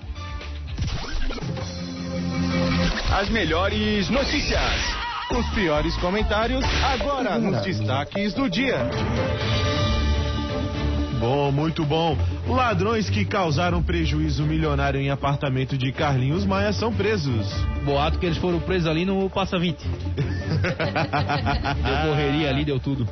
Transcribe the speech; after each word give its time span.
As 3.12 3.30
melhores 3.30 4.09
notícias. 4.09 4.62
Os 5.38 5.45
piores 5.50 5.98
comentários 5.98 6.64
agora 6.81 7.38
nos 7.38 7.62
destaques 7.62 8.34
do 8.34 8.50
dia. 8.50 8.90
Bom, 11.20 11.52
muito 11.52 11.84
bom. 11.84 12.18
Ladrões 12.48 13.09
que 13.09 13.26
causaram 13.26 13.84
prejuízo 13.84 14.44
milionário 14.44 14.98
em 14.98 15.09
apartamento 15.09 15.78
de 15.78 15.92
Carlinhos 15.92 16.45
Maia 16.45 16.72
são 16.72 16.94
presos. 16.94 17.52
Boato 17.84 18.18
que 18.18 18.26
eles 18.26 18.38
foram 18.38 18.62
presos 18.62 18.88
ali 18.88 19.03
no 19.03 19.30
Passa 19.30 19.59
20. 19.59 19.84
Deu 19.84 19.92
correria 22.08 22.50
ali, 22.50 22.64
deu 22.64 22.80
tudo. 22.80 23.06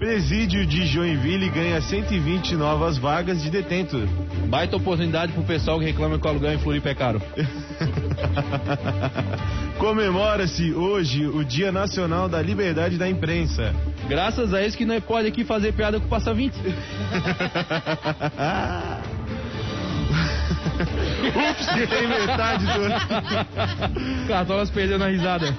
Presídio 0.00 0.64
de 0.64 0.86
Joinville 0.86 1.50
ganha 1.50 1.82
120 1.82 2.56
novas 2.56 2.96
vagas 2.96 3.42
de 3.42 3.50
detento. 3.50 3.98
Baita 4.48 4.76
oportunidade 4.76 5.32
pro 5.32 5.42
pessoal 5.42 5.78
que 5.78 5.84
reclama 5.84 6.18
que 6.18 6.26
o 6.26 6.30
aluguel 6.30 6.54
em 6.54 6.58
Floripa 6.58 6.88
é 6.88 6.94
caro. 6.94 7.20
Comemora-se 9.76 10.72
hoje 10.72 11.26
o 11.26 11.44
Dia 11.44 11.70
Nacional 11.70 12.30
da 12.30 12.40
Liberdade 12.40 12.96
da 12.96 13.10
Imprensa. 13.10 13.74
Graças 14.08 14.54
a 14.54 14.64
isso 14.64 14.74
que 14.74 14.86
nós 14.86 15.04
pode 15.04 15.28
aqui 15.28 15.44
fazer 15.44 15.74
piada 15.74 16.00
com 16.00 16.06
o 16.06 16.08
Passa 16.08 16.32
20. 16.32 16.54
Ups, 21.30 21.66
tem 21.90 22.08
metade 22.08 22.64
do. 22.64 22.88
Cartolas 24.26 24.70
perdeu 24.70 24.98
na 24.98 25.08
risada. 25.08 25.54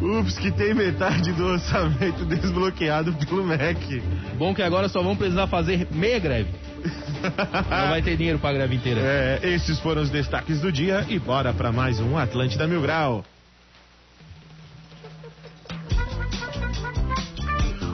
Ups, 0.00 0.38
que 0.38 0.50
tem 0.50 0.72
metade 0.72 1.32
do 1.32 1.44
orçamento 1.44 2.24
desbloqueado 2.26 3.12
pelo 3.12 3.44
MEC. 3.44 4.02
Bom 4.38 4.54
que 4.54 4.62
agora 4.62 4.88
só 4.88 5.02
vão 5.02 5.14
precisar 5.14 5.46
fazer 5.46 5.86
meia 5.90 6.18
greve. 6.18 6.48
Não 7.70 7.90
vai 7.90 8.00
ter 8.00 8.16
dinheiro 8.16 8.38
pra 8.38 8.52
greve 8.52 8.76
inteira. 8.76 9.00
É, 9.02 9.40
esses 9.42 9.78
foram 9.80 10.00
os 10.00 10.08
destaques 10.08 10.60
do 10.60 10.72
dia 10.72 11.04
e 11.08 11.18
bora 11.18 11.52
pra 11.52 11.70
mais 11.70 12.00
um 12.00 12.16
Atlântida 12.16 12.66
Mil 12.66 12.80
Grau. 12.80 13.24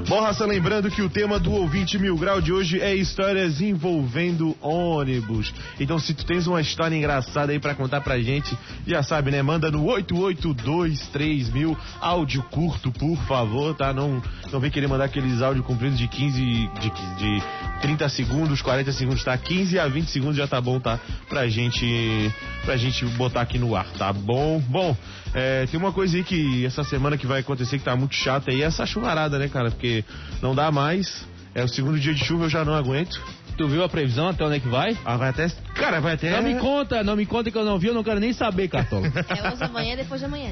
Bom, 0.08 0.20
Raça, 0.20 0.46
lembrando 0.46 0.88
que 0.88 1.02
o 1.02 1.10
tema 1.10 1.36
do 1.36 1.50
ouvinte 1.52 1.98
Mil 1.98 2.16
Grau 2.16 2.40
de 2.40 2.52
hoje 2.52 2.80
é 2.80 2.94
histórias 2.94 3.60
envolvendo 3.60 4.56
ônibus. 4.62 5.52
Então, 5.80 5.98
se 5.98 6.14
tu 6.14 6.24
tens 6.24 6.46
uma 6.46 6.60
história 6.60 6.94
engraçada 6.94 7.50
aí 7.50 7.58
pra 7.58 7.74
contar 7.74 8.00
pra 8.00 8.16
gente, 8.20 8.56
já 8.86 9.02
sabe, 9.02 9.32
né? 9.32 9.42
Manda 9.42 9.68
no 9.68 9.84
8823 9.84 11.50
mil, 11.50 11.76
áudio 12.00 12.40
curto, 12.44 12.92
por 12.92 13.16
favor, 13.26 13.74
tá? 13.74 13.92
Não, 13.92 14.22
não 14.52 14.60
vem 14.60 14.70
querer 14.70 14.86
mandar 14.86 15.06
aqueles 15.06 15.42
áudios 15.42 15.66
compridos 15.66 15.98
de 15.98 16.06
15, 16.06 16.40
de, 16.40 16.90
de 17.18 17.42
30 17.82 18.08
segundos, 18.08 18.62
40 18.62 18.92
segundos, 18.92 19.24
tá? 19.24 19.36
15 19.36 19.76
a 19.76 19.88
20 19.88 20.06
segundos 20.06 20.36
já 20.36 20.46
tá 20.46 20.60
bom, 20.60 20.78
tá? 20.78 21.00
Pra 21.28 21.48
gente, 21.48 22.32
pra 22.64 22.76
gente 22.76 23.04
botar 23.16 23.40
aqui 23.40 23.58
no 23.58 23.74
ar, 23.74 23.86
tá 23.98 24.12
bom? 24.12 24.60
Bom, 24.68 24.96
é, 25.34 25.66
tem 25.66 25.78
uma 25.78 25.92
coisa 25.92 26.16
aí 26.16 26.22
que 26.22 26.64
essa 26.64 26.84
semana 26.84 27.18
que 27.18 27.26
vai 27.26 27.40
acontecer 27.40 27.78
que 27.78 27.84
tá 27.84 27.96
muito 27.96 28.14
chata 28.14 28.52
aí, 28.52 28.62
é 28.62 28.66
essa 28.66 28.86
chuvarada, 28.86 29.38
né, 29.38 29.48
cara? 29.48 29.70
Porque 29.70 29.95
não 30.42 30.54
dá 30.54 30.70
mais. 30.70 31.26
É 31.54 31.64
o 31.64 31.68
segundo 31.68 31.98
dia 31.98 32.14
de 32.14 32.24
chuva, 32.24 32.44
eu 32.44 32.50
já 32.50 32.64
não 32.64 32.74
aguento. 32.74 33.18
Tu 33.56 33.66
viu 33.66 33.82
a 33.82 33.88
previsão 33.88 34.28
até 34.28 34.44
onde 34.44 34.56
é 34.56 34.60
que 34.60 34.68
vai? 34.68 34.96
Ah, 35.02 35.16
vai 35.16 35.30
até. 35.30 35.48
Cara, 35.74 35.98
vai 36.00 36.14
até. 36.14 36.30
Não 36.30 36.42
me 36.42 36.56
conta, 36.56 37.02
não 37.02 37.16
me 37.16 37.24
conta 37.24 37.50
que 37.50 37.56
eu 37.56 37.64
não 37.64 37.78
vi, 37.78 37.86
eu 37.86 37.94
não 37.94 38.04
quero 38.04 38.20
nem 38.20 38.32
saber, 38.32 38.68
Cartola. 38.68 39.06
É 39.28 39.52
hoje 39.52 39.64
amanhã 39.64 39.96
depois 39.96 40.20
de 40.20 40.26
amanhã. 40.26 40.50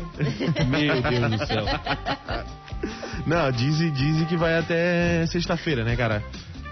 Meu 0.69 1.03
Deus 1.03 1.31
do 1.31 1.47
céu. 1.47 1.65
Não, 3.27 3.51
dizem, 3.53 3.93
dizem 3.93 4.27
que 4.27 4.37
vai 4.37 4.59
até 4.59 5.27
sexta-feira, 5.27 5.85
né, 5.85 5.97
cara? 5.97 6.23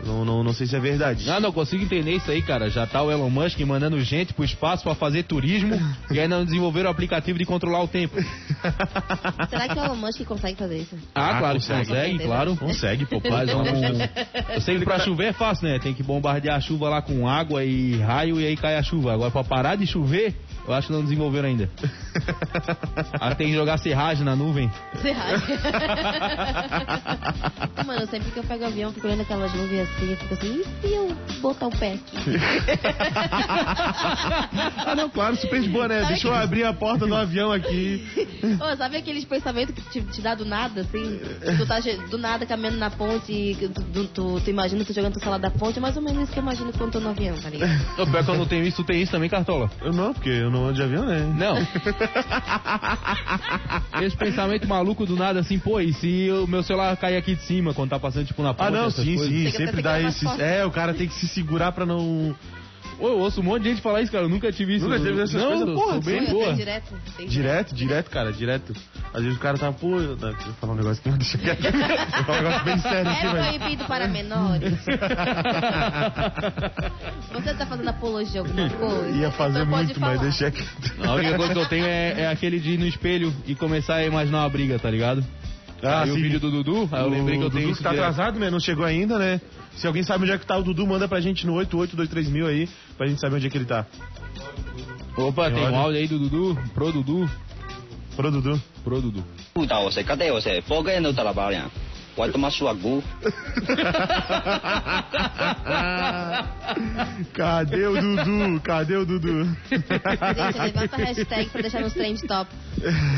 Não, 0.04 0.24
não, 0.24 0.42
não 0.42 0.52
sei 0.52 0.66
se 0.66 0.74
é 0.74 0.80
verdade. 0.80 1.26
Não, 1.26 1.40
não 1.40 1.52
consigo 1.52 1.84
entender 1.84 2.12
isso 2.12 2.30
aí, 2.30 2.42
cara. 2.42 2.68
Já 2.68 2.86
tá 2.86 3.02
o 3.02 3.10
Elon 3.10 3.30
Musk 3.30 3.58
mandando 3.60 4.00
gente 4.00 4.32
pro 4.34 4.44
espaço 4.44 4.82
pra 4.82 4.94
fazer 4.94 5.22
turismo 5.24 5.78
e 6.10 6.18
ainda 6.18 6.38
não 6.38 6.44
desenvolveram 6.44 6.88
o 6.88 6.92
aplicativo 6.92 7.38
de 7.38 7.44
controlar 7.44 7.82
o 7.82 7.88
tempo. 7.88 8.16
Será 9.48 9.68
que 9.68 9.78
o 9.78 9.84
Elon 9.84 9.96
Musk 9.96 10.24
consegue 10.24 10.56
fazer 10.58 10.78
isso? 10.78 10.96
Ah, 11.14 11.36
Ah, 11.36 11.38
claro 11.38 11.60
que 11.60 11.66
consegue. 11.66 11.88
consegue, 11.88 12.18
claro. 12.24 12.56
Consegue, 12.56 13.06
pô. 13.06 13.20
Faz 13.28 13.48
um... 13.54 13.62
Eu 14.54 14.60
sei 14.60 14.78
que 14.78 14.84
pra 14.84 14.98
chover 14.98 15.26
é 15.28 15.32
fácil, 15.32 15.68
né? 15.68 15.78
Tem 15.78 15.94
que 15.94 16.02
bombardear 16.02 16.56
a 16.56 16.60
chuva 16.60 16.88
lá 16.88 17.00
com 17.02 17.28
água 17.28 17.64
e 17.64 17.96
raio 17.98 18.40
e 18.40 18.46
aí 18.46 18.56
cai 18.56 18.76
a 18.76 18.82
chuva. 18.82 19.12
Agora 19.14 19.30
pra 19.30 19.44
parar 19.44 19.76
de 19.76 19.86
chover, 19.86 20.34
eu 20.66 20.74
acho 20.74 20.88
que 20.88 20.92
não 20.92 21.02
desenvolveram 21.02 21.48
ainda. 21.48 21.68
Ah, 23.20 23.34
tem 23.34 23.48
que 23.48 23.54
jogar 23.54 23.78
serragem 23.78 24.24
na 24.24 24.36
nuvem. 24.36 24.70
Serragem. 25.00 25.48
Mano, 27.86 28.06
sempre 28.06 28.30
que 28.30 28.38
eu 28.38 28.44
pego 28.44 28.64
o 28.64 28.66
avião, 28.66 28.90
eu 28.90 28.94
fico 28.94 29.06
olhando 29.06 29.22
aquelas 29.22 29.52
nuvens 29.54 29.88
assim, 29.88 30.10
eu 30.10 30.16
fico 30.16 30.34
assim, 30.34 30.60
e 30.60 30.64
se 30.80 30.92
eu 30.92 31.16
botar 31.40 31.68
o 31.68 31.70
pé 31.70 31.94
aqui? 31.94 32.16
ah, 34.76 34.94
não, 34.94 35.08
claro, 35.08 35.36
super 35.36 35.60
de 35.60 35.68
boa, 35.68 35.88
né? 35.88 36.00
Sabe 36.00 36.12
Deixa 36.12 36.28
eu 36.28 36.34
abrir 36.34 36.64
a 36.64 36.72
porta 36.72 37.06
do 37.06 37.14
avião 37.14 37.52
aqui. 37.52 38.04
Ô, 38.60 38.76
sabe 38.76 38.96
aqueles 38.96 39.24
pensamentos 39.24 39.74
que 39.74 39.82
te, 39.90 40.00
te 40.02 40.20
dá 40.20 40.34
do 40.34 40.44
nada, 40.44 40.82
assim? 40.82 41.20
Tu 41.56 41.66
tá 41.66 41.78
do 42.10 42.18
nada 42.18 42.44
caminhando 42.44 42.78
na 42.78 42.90
ponte 42.90 43.32
e 43.32 43.54
tu, 43.54 43.82
tu, 43.82 44.04
tu, 44.06 44.40
tu 44.40 44.50
imagina 44.50 44.84
tu 44.84 44.92
jogando 44.92 45.12
teu 45.14 45.20
celular 45.20 45.38
da 45.38 45.50
ponte, 45.50 45.78
é 45.78 45.82
mais 45.82 45.96
ou 45.96 46.02
menos 46.02 46.24
isso 46.24 46.32
que 46.32 46.38
eu 46.38 46.42
imagino 46.42 46.72
quando 46.72 46.92
tô 46.92 47.00
no 47.00 47.10
avião, 47.10 47.36
tá 47.36 47.48
ligado? 47.48 47.72
O 47.98 48.06
pior 48.06 48.24
que 48.24 48.30
eu 48.30 48.38
não 48.38 48.46
tenho 48.46 48.64
isso, 48.64 48.76
tu 48.78 48.84
tem 48.84 49.02
isso 49.02 49.12
também, 49.12 49.28
Cartola? 49.28 49.70
Eu 49.80 49.92
não, 49.92 50.12
porque 50.12 50.28
eu 50.28 50.50
não 50.52 50.66
ando 50.66 50.74
de 50.74 50.82
avião, 50.82 51.04
né? 51.04 51.34
Não. 51.36 51.56
Esse 54.02 54.16
pensamento 54.16 54.68
maluco 54.68 55.04
do 55.04 55.16
nada 55.16 55.40
assim, 55.40 55.58
pô, 55.58 55.80
e 55.80 55.92
se 55.94 56.30
o 56.30 56.46
meu 56.46 56.62
celular 56.62 56.96
cair 56.96 57.16
aqui 57.16 57.34
de 57.34 57.42
cima 57.42 57.74
quando 57.74 57.90
tá 57.90 57.98
passando 57.98 58.26
tipo 58.26 58.40
na 58.42 58.54
ponte? 58.54 58.68
Ah, 58.68 58.70
não, 58.70 58.86
essas 58.86 59.04
sim, 59.04 59.16
coisas? 59.16 59.34
sim, 59.34 59.50
sempre 59.50 59.82
dá 59.82 60.00
esses. 60.00 60.38
É, 60.38 60.64
o 60.64 60.70
cara 60.70 60.94
tem 60.94 61.08
que 61.08 61.14
se 61.14 61.26
segurar 61.26 61.72
pra 61.72 61.84
não. 61.84 62.36
Ô, 63.02 63.08
eu 63.08 63.18
ouço 63.18 63.40
um 63.40 63.44
monte 63.44 63.64
de 63.64 63.70
gente 63.70 63.80
falar 63.82 64.00
isso, 64.00 64.12
cara. 64.12 64.24
Eu 64.24 64.28
nunca 64.28 64.52
tive 64.52 64.76
isso. 64.76 64.86
Nunca 64.88 65.00
teve 65.02 65.20
essas 65.20 65.34
não, 65.34 65.48
coisas? 65.48 65.68
eu 65.68 65.74
Porra, 65.74 65.92
sou 65.94 66.02
bem 66.02 66.24
boa. 66.30 66.54
direto. 66.54 66.94
Direto, 67.26 67.74
direto, 67.74 68.10
cara, 68.10 68.32
direto. 68.32 68.72
Às 69.12 69.22
vezes 69.24 69.36
o 69.36 69.40
cara 69.40 69.58
tá, 69.58 69.72
pô, 69.72 69.98
eu 69.98 70.16
vou 70.16 70.32
falar 70.60 70.72
um 70.74 70.76
negócio 70.76 71.02
que 71.02 71.08
não 71.10 71.18
deixa 71.18 71.36
quieto. 71.36 71.62
Vou 72.14 72.24
falar 72.24 72.38
um 72.38 72.42
negócio 72.42 72.64
bem 72.64 72.78
sério 72.78 73.10
aqui, 73.10 73.26
É 73.26 73.32
velho. 73.32 73.58
proibido 73.58 73.84
para 73.86 74.06
menores. 74.08 74.72
Você 77.32 77.54
tá 77.54 77.66
fazendo 77.66 77.88
apologia 77.88 78.40
a 78.40 78.44
alguma 78.44 78.70
coisa? 78.78 79.08
Ia 79.10 79.30
fazer 79.32 79.58
Então 79.62 79.70
pode 79.70 79.84
muito, 79.86 80.00
mas 80.00 80.20
deixa 80.20 80.50
quieto. 80.50 80.92
A 81.04 81.14
única 81.14 81.36
coisa 81.36 81.52
que 81.52 81.58
eu 81.58 81.66
tenho 81.66 81.84
é, 81.86 82.20
é 82.22 82.26
aquele 82.28 82.58
de 82.60 82.70
ir 82.72 82.78
no 82.78 82.86
espelho 82.86 83.34
e 83.46 83.54
começar 83.54 83.96
a 83.96 84.04
imaginar 84.06 84.40
uma 84.40 84.48
briga, 84.48 84.78
tá 84.78 84.90
ligado? 84.90 85.24
Ah, 85.82 86.02
aí 86.02 86.10
o 86.12 86.14
sim. 86.14 86.22
vídeo 86.22 86.38
do 86.38 86.50
Dudu, 86.50 86.88
aí 86.92 87.02
eu 87.02 87.08
lembrei 87.08 87.36
que 87.38 87.42
eu 87.42 87.48
O 87.48 87.50
tenho 87.50 87.62
Dudu 87.64 87.72
isso 87.74 87.82
tá 87.82 87.90
direto. 87.90 88.04
atrasado, 88.08 88.38
né? 88.38 88.48
Não 88.50 88.60
chegou 88.60 88.84
ainda, 88.84 89.18
né? 89.18 89.40
Se 89.76 89.86
alguém 89.86 90.02
sabe 90.02 90.24
onde 90.24 90.32
é 90.32 90.38
que 90.38 90.46
tá 90.46 90.56
o 90.56 90.62
Dudu, 90.62 90.86
manda 90.86 91.08
pra 91.08 91.20
gente 91.20 91.46
no 91.46 91.54
8823000 91.54 92.46
aí, 92.46 92.68
pra 92.96 93.06
gente 93.06 93.20
saber 93.20 93.36
onde 93.36 93.46
é 93.46 93.50
que 93.50 93.58
ele 93.58 93.64
tá. 93.64 93.86
Opa, 95.16 95.50
tem, 95.50 95.60
tem 95.60 95.68
um 95.70 95.76
áudio 95.76 96.00
aí 96.00 96.08
do 96.08 96.18
Dudu, 96.18 96.58
pro 96.72 96.92
Dudu. 96.92 97.30
Pro 98.16 98.30
Dudu. 98.30 98.62
Pro 98.84 99.00
Dudu. 99.00 99.24
Puta, 99.54 99.80
você, 99.80 100.02
cadê 100.02 100.30
você? 100.30 100.62
Por 100.62 100.84
que 100.84 101.00
não 101.00 101.14
tá 101.14 101.22
trabalha? 101.22 101.70
Pode 102.14 102.32
tomar 102.32 102.50
sua 102.50 102.74
gu. 102.74 103.02
Cadê 107.32 107.86
o 107.86 107.94
Dudu? 108.00 108.60
Cadê 108.62 108.96
o 108.96 109.06
Dudu? 109.06 109.44
Gente, 109.70 110.58
levanta 110.62 110.96
a 110.96 110.98
hashtag 110.98 111.50
pra 111.50 111.60
deixar 111.62 111.80
nos 111.80 111.92
trend 111.94 112.20
top. 112.26 112.50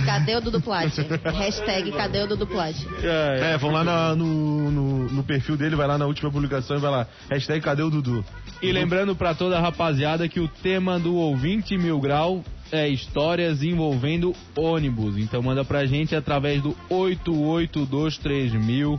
Cadê 0.06 0.36
o 0.36 0.40
Dudu 0.40 0.60
Plat? 0.60 0.92
Hashtag 1.36 1.92
cadê 1.92 2.22
o 2.22 2.26
Dudu 2.28 2.46
Plat? 2.46 2.76
É, 3.02 3.56
vão 3.58 3.70
lá 3.70 3.84
na- 3.84 4.14
no, 4.14 4.70
no, 4.70 4.98
no 5.10 5.24
perfil 5.24 5.56
dele, 5.56 5.76
vai 5.76 5.86
lá 5.86 5.98
na 5.98 6.06
última 6.06 6.30
publicação 6.30 6.76
e 6.76 6.80
vai 6.80 6.90
lá. 6.90 7.06
Hashtag 7.30 7.60
cadê 7.60 7.82
o 7.82 7.90
Dudu? 7.90 8.24
E 8.62 8.72
lembrando 8.72 9.14
pra 9.16 9.34
toda 9.34 9.58
a 9.58 9.60
rapaziada 9.60 10.28
que 10.28 10.40
o 10.40 10.48
tema 10.48 10.98
do 10.98 11.14
ouvinte 11.16 11.76
mil 11.76 11.98
grau 12.00 12.42
é 12.72 12.88
histórias 12.88 13.62
envolvendo 13.62 14.34
ônibus. 14.56 15.18
Então 15.18 15.42
manda 15.42 15.62
pra 15.64 15.86
gente 15.86 16.16
através 16.16 16.62
do 16.62 16.74
8823000. 16.90 18.98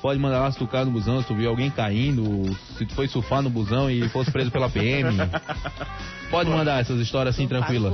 Pode 0.00 0.18
mandar 0.18 0.40
lá 0.40 0.50
se 0.50 0.58
tu 0.58 0.66
cai 0.66 0.82
no 0.84 0.90
busão, 0.90 1.20
se 1.20 1.28
tu 1.28 1.34
viu 1.34 1.50
alguém 1.50 1.70
caindo, 1.70 2.56
se 2.78 2.86
tu 2.86 2.94
foi 2.94 3.06
surfar 3.06 3.42
no 3.42 3.50
busão 3.50 3.90
e 3.90 4.08
fosse 4.08 4.30
preso 4.30 4.50
pela 4.50 4.70
PM. 4.70 5.14
Pode 6.30 6.48
mandar 6.48 6.80
essas 6.80 7.00
histórias 7.00 7.34
assim 7.34 7.48
tranquila. 7.48 7.90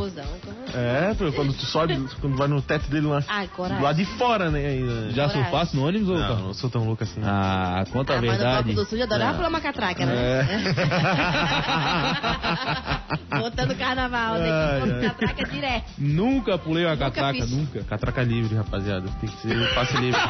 É, 0.75 1.15
quando 1.35 1.55
tu 1.55 1.65
sobe, 1.65 1.97
quando 2.21 2.37
vai 2.37 2.47
no 2.49 2.61
teto 2.61 2.89
dele 2.91 3.07
lá, 3.07 3.23
Ai, 3.27 3.49
coragem. 3.49 3.83
lado 3.83 3.97
de 3.97 4.05
fora, 4.05 4.51
né? 4.51 4.67
Ainda. 4.67 5.11
Já 5.13 5.23
Coragem. 5.25 5.43
surfasse 5.43 5.75
no 5.77 5.87
ônibus 5.87 6.09
ou 6.11 6.19
Não, 6.19 6.37
não 6.49 6.55
sou 6.55 6.69
tão 6.69 6.85
louco 6.85 7.03
assim. 7.03 7.21
Ah, 7.25 7.83
conta 7.91 8.13
a 8.13 8.17
Ah, 8.17 8.21
mas 8.21 8.31
no 8.33 8.37
verdade. 8.39 8.69
Copo 8.69 8.75
do 8.75 8.85
Sul 8.89 8.99
já 8.99 9.05
adorava 9.05 9.35
pular 9.37 9.49
uma 9.49 9.61
catraca, 9.61 10.05
né? 10.05 10.47
Botando 13.41 13.75
carnaval, 13.77 14.35
né? 14.35 15.01
Catraca 15.09 15.45
direto. 15.51 15.85
Nunca 15.99 16.59
pulei 16.59 16.85
uma 16.85 16.93
Nunca 16.93 17.05
catraca, 17.11 17.39
fiz. 17.41 17.51
nunca. 17.51 17.83
Catraca 17.85 18.23
livre, 18.23 18.55
rapaziada. 18.55 19.09
Tem 19.21 19.29
que 19.31 19.37
ser 19.43 19.75
passe 19.75 19.97
livre. 19.97 20.21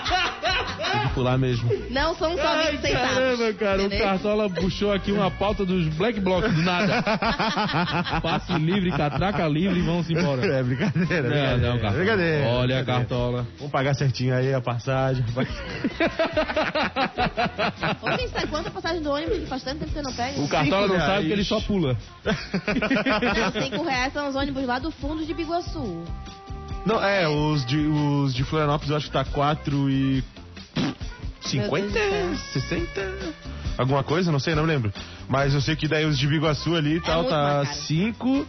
Tem 0.93 1.00
que 1.02 1.09
pular 1.14 1.37
mesmo. 1.38 1.69
Não 1.91 2.14
são 2.14 2.37
só 2.37 2.47
Ai, 2.49 2.73
20 2.73 2.81
centavos. 2.81 3.14
caramba, 3.14 3.52
cara, 3.55 3.82
o 3.82 3.87
entendeu? 3.87 4.06
Cartola 4.06 4.50
puxou 4.50 4.93
aqui 4.93 5.12
uma 5.12 5.31
pauta 5.31 5.64
dos 5.64 5.87
Black 5.88 6.20
Blocs 6.20 6.52
do 6.55 6.62
nada. 6.62 7.02
Passe 8.22 8.52
livre, 8.58 8.90
catraca 8.90 9.46
livre 9.48 9.78
e 9.78 9.82
vamos 9.82 10.08
embora. 10.10 10.44
É 10.46 10.62
brincadeira, 10.62 11.22
Não, 11.22 11.28
brincadeira. 11.28 11.56
não, 11.58 11.72
Cartola. 11.78 11.93
brincadeira. 11.96 12.46
Olha 12.46 12.54
a 12.54 12.56
brincadeira. 12.56 12.84
Cartola. 12.84 13.46
Vamos 13.58 13.72
pagar 13.72 13.94
certinho 13.94 14.34
aí 14.34 14.52
a 14.54 14.60
passagem. 14.60 15.25
Ô, 18.02 18.16
quem 18.16 18.28
sabe 18.28 18.46
quanta 18.48 18.70
passagem 18.70 19.02
do 19.02 19.10
ônibus 19.10 19.38
que 19.38 19.46
faz 19.46 19.62
tanto 19.62 19.78
tempo 19.81 19.93
que 19.93 19.94
você 19.98 20.02
não 20.02 20.12
pega? 20.12 20.40
O 20.40 20.48
Cartola 20.48 20.88
não 20.88 20.96
sabe 20.98 21.26
que 21.26 21.32
ele 21.32 21.44
só 21.44 21.60
pula. 21.60 21.96
Não, 22.25 23.62
5 23.62 23.82
reais 23.84 24.12
são 24.12 24.28
os 24.28 24.37
ônibus 24.37 24.64
lá 24.66 24.78
do 24.78 24.90
fundo 24.90 25.25
de 25.25 25.34
Biguaçu. 25.34 26.04
Não, 26.84 27.02
é, 27.02 27.28
os 27.28 27.64
de, 27.66 27.78
os 27.78 28.32
de 28.34 28.44
Florianópolis 28.44 28.90
eu 28.90 28.96
acho 28.96 29.06
que 29.06 29.12
tá 29.12 29.25
4 29.25 29.90
e... 29.90 30.22
50? 31.40 31.70
Meu 31.70 31.90
Deus 32.10 32.40
60? 32.52 33.34
Alguma 33.78 34.02
coisa, 34.02 34.32
não 34.32 34.38
sei, 34.38 34.55
não 34.55 34.64
lembro. 34.64 34.93
Mas 35.28 35.52
eu 35.55 35.61
sei 35.61 35.76
que 35.76 35.87
daí 35.88 36.05
os 36.05 36.19
de 36.19 36.26
Biguaçu 36.26 36.75
ali 36.75 36.96
e 36.96 37.00
tal 37.00 37.19
muito 37.19 37.31
tá 37.31 37.43
mais 37.64 37.69
caro. 37.69 37.81
5. 37.82 38.46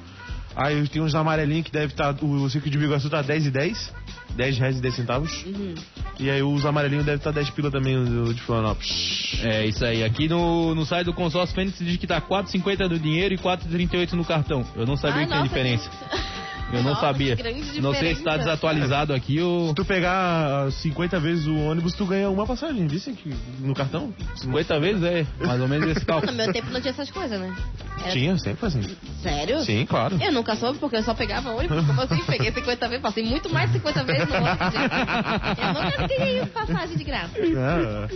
Aí 0.55 0.87
tem 0.87 1.01
uns 1.01 1.13
amarelinhos 1.13 1.65
que 1.65 1.71
deve 1.71 1.93
estar. 1.93 2.13
Tá, 2.13 2.25
o 2.25 2.43
eu 2.43 2.49
sei 2.49 2.59
que 2.61 2.67
o 2.67 2.71
de 2.71 2.77
Biguaçu 2.77 3.09
tá 3.09 3.21
10 3.21 3.45
e 3.47 3.51
10. 3.51 3.93
10 4.35 4.57
reais 4.57 4.77
e 4.77 4.81
10 4.81 4.95
centavos. 4.95 5.45
Uhum. 5.45 5.73
E 6.19 6.29
aí 6.29 6.41
os 6.41 6.65
amarelinhos 6.65 7.05
devem 7.05 7.17
estar 7.17 7.31
tá 7.31 7.39
10 7.39 7.49
pila 7.51 7.69
também, 7.71 7.95
o 7.97 8.33
de 8.33 8.41
Florianópolis. 8.41 9.39
É 9.43 9.65
isso 9.65 9.83
aí. 9.85 10.03
Aqui 10.03 10.27
no, 10.27 10.73
no 10.75 10.85
site 10.85 11.05
do 11.05 11.13
consórcio 11.13 11.55
Fênix 11.55 11.77
diz 11.79 11.97
que 11.97 12.07
tá 12.07 12.19
4,50 12.21 12.87
no 12.89 12.99
dinheiro 12.99 13.33
e 13.33 13.37
4,38 13.37 14.13
no 14.13 14.25
cartão. 14.25 14.65
Eu 14.75 14.85
não 14.85 14.97
sabia 14.97 15.17
Ai, 15.17 15.25
que 15.25 15.27
tinha 15.27 15.39
nossa, 15.39 15.49
diferença. 15.49 15.89
que- 15.89 16.36
Eu 16.73 16.83
não 16.83 16.89
Nossa, 16.91 17.01
sabia. 17.01 17.35
que 17.35 17.43
Não 17.81 17.93
sei 17.93 18.15
se 18.15 18.23
tá 18.23 18.31
diferença. 18.31 18.37
desatualizado 18.39 19.13
aqui 19.13 19.39
ou. 19.39 19.69
Se 19.69 19.75
tu 19.75 19.85
pegar 19.85 20.65
ah, 20.67 20.71
50 20.71 21.19
vezes 21.19 21.47
o 21.47 21.55
ônibus, 21.55 21.93
tu 21.93 22.05
ganha 22.05 22.29
uma 22.29 22.45
passagem, 22.45 22.85
disse 22.87 23.09
aqui 23.09 23.33
no 23.59 23.73
cartão? 23.73 24.13
50 24.35 24.79
vezes 24.79 25.03
é, 25.03 25.25
mais 25.45 25.61
ou 25.61 25.67
menos 25.67 25.87
esse 25.89 26.01
No 26.05 26.05
cálculo. 26.05 26.33
meu 26.33 26.51
tempo 26.51 26.69
não 26.71 26.81
tinha 26.81 26.91
essas 26.91 27.09
coisas, 27.09 27.39
né? 27.39 27.55
Era- 28.03 28.11
Tinha, 28.11 28.37
sempre 28.37 28.57
foi 28.59 28.67
assim. 28.69 28.81
Sério? 29.23 29.59
Sim, 29.61 29.85
claro. 29.85 30.17
Eu 30.21 30.31
nunca 30.31 30.55
soube 30.57 30.77
porque 30.77 30.97
eu 30.97 31.03
só 31.03 31.13
pegava 31.13 31.51
ônibus. 31.51 31.85
Como 31.85 32.01
assim? 32.01 32.21
Peguei 32.25 32.51
50 32.51 32.87
vezes, 32.89 33.01
passei 33.01 33.23
muito 33.23 33.49
mais 33.51 33.71
de 33.71 33.77
50 33.79 34.03
vezes 34.03 34.27
no 34.27 34.35
ônibus. 34.35 34.57
gente. 34.73 35.61
Eu 35.61 35.73
nunca 35.73 36.07
ganhei 36.07 36.45
passagem 36.47 36.97
de 36.97 37.03
graça. 37.03 37.31
Ah, 37.57 38.07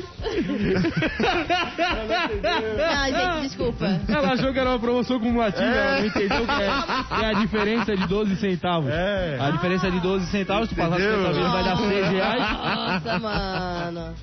Ai, 2.98 3.12
gente, 3.14 3.42
desculpa. 3.48 3.86
Ela 4.08 4.34
achou 4.34 4.54
que 4.54 4.60
era 4.60 4.70
uma 4.70 4.80
promoção 4.80 5.20
cumulativa, 5.20 5.64
ela 5.64 6.00
não 6.00 6.06
entendeu 6.08 6.46
que 6.46 6.52
é, 6.52 7.24
é 7.24 7.26
a 7.30 7.34
diferença 7.34 7.96
de 7.96 8.08
12 8.08 8.36
centavos. 8.42 8.90
É. 8.92 9.38
A 9.40 9.50
diferença 9.52 9.90
de 9.90 10.00
12 10.02 10.26
centavos, 10.28 10.68
tu 10.68 10.76
passar 10.76 11.00
Entendeu? 11.00 11.18
50 11.20 11.34
vezes 11.34 11.52
vai 11.52 11.64
dar 11.64 11.78
6 11.78 12.10
reais. 12.10 12.42
Nossa, 12.42 13.20
mano. 13.20 14.14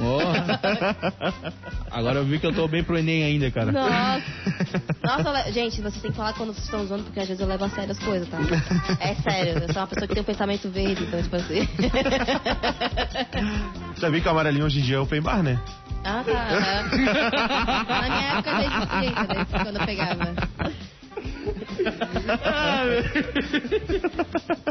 Ó. 0.00 0.20
Agora 1.90 2.18
eu 2.20 2.24
vi 2.24 2.38
que 2.38 2.46
eu 2.46 2.54
tô 2.54 2.66
bem 2.68 2.82
pro 2.82 2.96
Enem 2.96 3.22
ainda, 3.24 3.50
cara. 3.50 3.70
Nossa. 3.72 4.22
Nossa, 5.02 5.28
eu 5.28 5.32
le- 5.32 5.52
gente, 5.52 5.80
vocês 5.82 6.00
têm 6.00 6.10
que 6.10 6.16
falar 6.16 6.32
quando 6.34 6.52
vocês 6.54 6.64
estão 6.64 6.82
usando, 6.82 7.04
porque 7.04 7.20
às 7.20 7.28
vezes 7.28 7.40
eu 7.40 7.46
levo 7.46 7.64
a 7.64 7.68
sério 7.70 7.90
as 7.92 7.98
coisas, 7.98 8.28
tá? 8.28 8.38
É 9.00 9.14
sério, 9.16 9.62
eu 9.62 9.72
sou 9.72 9.82
uma 9.82 9.86
pessoa 9.88 10.06
que 10.08 10.14
tem 10.14 10.22
um 10.22 10.26
pensamento 10.26 10.68
verde, 10.70 11.02
então, 11.04 11.22
tipo 11.22 11.36
assim. 11.36 11.68
Sabia 13.96 14.20
que 14.20 14.28
o 14.28 14.30
amarelinho 14.30 14.64
hoje 14.66 14.80
em 14.80 14.82
dia 14.82 14.96
é 14.96 15.00
open 15.00 15.20
bar, 15.20 15.42
né? 15.42 15.58
Ah, 16.04 16.22
tá. 16.24 16.84
Na 17.88 18.02
minha 18.08 18.32
época 18.32 18.50
já 18.50 18.64
existia, 18.64 19.22
entendeu? 19.22 19.46
Quando 19.62 19.76
eu 19.80 19.86
pegava. 19.86 20.34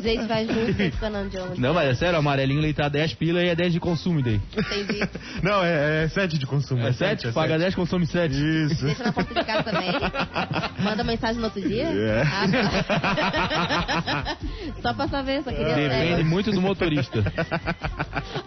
Gente, 0.01 0.97
que 0.97 1.05
eu 1.05 1.09
não 1.09 1.27
de. 1.27 1.37
Não, 1.59 1.73
mas 1.73 1.89
é 1.89 1.95
sério, 1.95 2.15
o 2.15 2.19
amarelinho 2.19 2.61
ele 2.61 2.73
tá 2.73 2.89
10 2.89 3.13
pila 3.15 3.41
e 3.43 3.49
é 3.49 3.55
10 3.55 3.73
de 3.73 3.79
consumo 3.79 4.21
daí. 4.21 4.39
Entendi. 4.57 4.99
Não, 5.41 5.63
é, 5.63 6.03
é 6.05 6.07
7 6.07 6.37
de 6.37 6.45
consumo. 6.45 6.81
É 6.85 6.93
7? 6.93 7.27
é 7.27 7.31
Paga 7.31 7.53
sete. 7.53 7.61
10, 7.61 7.75
consome 7.75 8.05
7. 8.05 8.33
Isso. 8.33 8.85
Deixa 8.85 9.03
na 9.03 9.11
porta 9.11 9.33
de 9.33 9.43
casa 9.45 9.63
também. 9.63 9.91
Manda 10.79 11.03
mensagem 11.03 11.37
no 11.37 11.45
outro 11.45 11.61
dia. 11.61 11.85
É. 11.85 12.21
Ah, 12.21 12.47
tá. 12.51 14.37
Só 14.81 14.93
pra 14.93 15.07
saber, 15.07 15.43
só 15.43 15.51
queria 15.51 15.75
Depende 15.75 16.11
saber. 16.11 16.23
muito 16.23 16.51
do 16.51 16.61
motorista. 16.61 17.23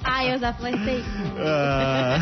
Ah, 0.03 0.25
eu 0.25 0.39
já 0.39 0.53
flertei. 0.53 1.03
Ah. 1.39 2.19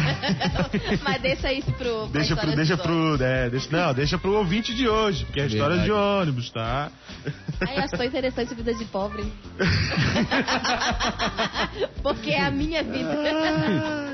Mas 1.02 1.22
deixa 1.22 1.52
isso 1.52 1.72
pro. 1.72 2.06
Deixa 2.08 2.36
pro, 2.36 2.50
história 2.50 2.56
deixa 2.56 2.76
pro, 2.76 3.22
é, 3.22 3.50
deixa, 3.50 3.68
não, 3.70 3.94
deixa 3.94 4.18
pro 4.18 4.34
ouvinte 4.34 4.74
de 4.74 4.88
hoje, 4.88 5.24
porque 5.24 5.40
é 5.40 5.46
história 5.46 5.76
Verdade. 5.76 5.84
de 5.84 5.92
ônibus, 5.92 6.31
tá? 6.52 6.90
Ai, 7.60 7.78
acho 7.78 7.96
tão 7.96 8.04
interessante 8.04 8.54
vida 8.54 8.74
de 8.74 8.84
pobre. 8.86 9.24
Porque 12.02 12.30
é 12.30 12.44
a 12.44 12.50
minha 12.50 12.82
vida. 12.82 13.14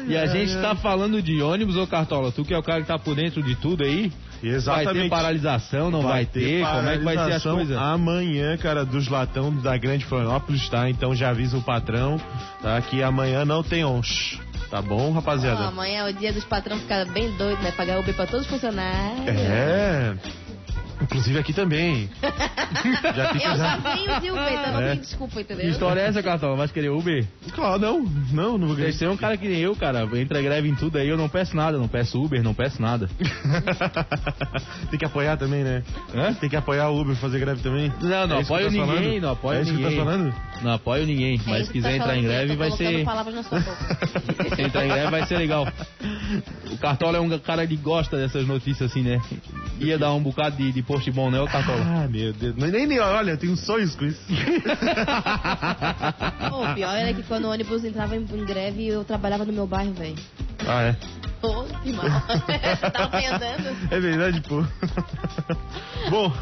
E 0.07 0.17
a 0.17 0.27
gente 0.27 0.55
tá 0.61 0.75
falando 0.75 1.23
de 1.23 1.41
ônibus, 1.43 1.77
ô 1.77 1.87
Cartola, 1.87 2.33
tu 2.33 2.45
que 2.45 2.55
é 2.55 2.59
o 2.59 2.63
cara 2.63 2.81
que 2.81 2.89
tá 2.89 2.99
por 2.99 3.15
dentro 3.15 3.43
de 3.43 3.55
tudo 3.57 3.85
aí, 3.85 4.11
vai 4.11 4.41
ter 4.41 4.49
Exatamente. 4.49 5.11
paralisação, 5.11 5.91
não 5.91 6.03
vai, 6.03 6.25
ter, 6.25 6.65
como 6.65 6.89
é 6.89 6.99
que 6.99 7.05
vai 7.05 7.17
ser 7.17 7.33
as 7.33 7.43
coisas? 7.43 7.77
Amanhã, 7.77 8.57
cara, 8.57 8.85
dos 8.85 9.09
latão 9.09 9.55
da 9.55 9.77
Grande 9.77 10.05
Florianópolis, 10.05 10.69
tá? 10.69 10.89
Então 10.89 11.15
já 11.15 11.31
avisa 11.31 11.57
o 11.57 11.63
patrão, 11.63 12.19
tá? 12.63 12.81
Que 12.83 13.03
amanhã 13.03 13.45
não 13.45 13.63
tem 13.63 13.85
onch. 13.85 14.41
Tá 14.71 14.83
bom, 14.83 15.13
rapaziada? 15.13 15.67
amanhã 15.67 16.07
é 16.07 16.11
o 16.11 16.13
dia 16.13 16.31
dos 16.31 16.45
patrões 16.45 16.83
ficar 16.83 17.07
bem 17.07 17.31
doido, 17.37 17.63
né? 17.63 17.73
Pagar 17.73 18.01
Uber 18.01 18.15
pra 18.15 18.27
todos 18.27 18.45
os 18.45 18.51
funcionários. 18.51 19.27
É. 19.27 20.15
Inclusive 21.01 21.39
aqui 21.39 21.53
também. 21.53 22.09
Já 23.17 23.33
fica 23.33 23.47
Eu 23.49 23.57
já 23.57 23.57
já. 23.57 23.77
venho 23.95 24.21
de 24.21 24.31
Uber, 24.31 24.53
então 24.53 24.73
não 24.73 24.81
É. 24.83 24.91
tem 24.91 25.01
desculpa, 25.01 25.35
Que 25.37 25.41
entendeu? 25.41 25.71
história 25.71 26.01
é 26.01 26.07
essa, 26.07 26.23
Cartola? 26.23 26.57
Vai 26.57 26.69
querer 26.69 26.91
Uber? 26.91 27.25
Claro, 27.55 27.79
não. 27.81 28.01
Não, 28.33 28.59
não 28.59 28.67
vou 28.69 28.77
Deve 28.77 28.93
ser 28.93 29.09
um 29.09 29.17
cara 29.17 29.37
que 29.37 29.49
nem 29.49 29.59
eu, 29.61 29.75
cara. 29.75 30.07
Entra 30.19 30.43
greve 30.43 30.69
em 30.69 30.75
tudo 30.75 30.99
aí, 30.99 31.09
eu 31.09 31.17
não 31.17 31.29
peço 31.29 31.57
nada, 31.57 31.79
não 31.79 31.89
peço 31.89 32.21
Uber, 32.23 32.43
não 32.43 32.53
peço 32.53 32.81
nada. 32.83 33.09
Tem 34.91 34.99
que 34.99 35.05
apoiar 35.05 35.37
também, 35.37 35.63
né? 35.65 35.83
Hã? 36.15 36.35
Tem 36.35 36.49
que 36.49 36.57
apoiar 36.57 36.89
o 36.91 37.01
Uber 37.01 37.17
fazer 37.17 37.39
greve 37.39 37.63
também. 37.63 37.93
Não, 38.01 38.27
não 38.27 38.37
É 38.37 38.41
isso 38.41 38.49
que 38.49 38.55
apoio 38.55 38.67
tá 38.67 38.71
ninguém, 38.73 38.87
falando? 38.87 39.21
não 39.23 39.31
apoio 39.31 39.59
é 39.59 39.63
isso 39.63 39.73
ninguém. 39.73 39.91
que 39.91 39.97
tá 39.97 40.05
falando? 40.05 40.35
Não 40.63 40.73
apoio 40.73 41.07
ninguém, 41.07 41.35
É 41.47 41.51
mas 41.51 41.57
isso 41.63 41.67
se 41.67 41.73
que 41.73 41.79
quiser 41.79 41.91
tá 41.91 41.97
entrar 41.97 42.17
em 42.19 42.23
greve 42.23 42.53
eu 42.53 42.57
tô 42.57 42.59
vai 42.59 42.71
ser. 42.73 43.05
palavras 43.05 43.35
na 43.35 43.43
sua 43.43 43.61
boca. 43.61 43.99
Se 44.57 44.63
entrar 44.63 44.85
em 44.85 44.89
greve 44.89 45.11
vai 45.11 45.27
ser 45.27 45.37
legal. 45.39 45.67
O 46.71 46.77
Cartola 46.79 47.19
é 47.19 47.21
um 47.21 47.39
cara 47.39 47.67
que 47.67 47.77
gosta 47.77 48.17
dessas 48.17 48.47
notícias 48.47 48.91
assim, 48.91 49.03
né? 49.03 49.21
Ia 49.79 49.99
dar 49.99 50.13
um 50.13 50.21
bocado 50.23 50.57
de, 50.57 50.73
de 50.73 50.83
post 50.89 51.09
bom, 51.13 51.31
né, 51.31 51.41
o 51.41 51.47
Cartola? 51.47 51.81
Ah, 51.85 52.09
meu 52.09 52.33
Deus. 52.33 52.57
Nem, 52.57 52.87
nem, 52.87 52.99
olha, 52.99 53.33
eu 53.33 53.39
tenho 53.39 53.57
sonhos 53.57 53.95
com 53.95 54.05
isso. 54.07 54.21
O 56.53 56.75
pior 56.75 56.95
era 56.97 57.13
que 57.15 57.23
quando 57.23 57.45
o 57.45 57.51
ônibus 57.51 57.85
entrava 57.85 58.17
em, 58.17 58.21
em 58.21 58.45
greve, 58.45 58.87
eu 58.87 59.05
trabalhava 59.05 59.45
no 59.45 59.53
meu 59.53 59.67
bairro, 59.67 59.93
velho. 59.93 60.17
Ah, 60.67 60.83
é. 60.83 60.97
Pô, 61.41 61.65
que 61.83 61.93
mal. 61.93 62.05
Tava 62.93 63.09
bem 63.17 63.27
andando. 63.29 63.77
É 63.93 64.01
verdade, 64.01 64.41
pô. 64.41 64.65
Bom, 66.11 66.33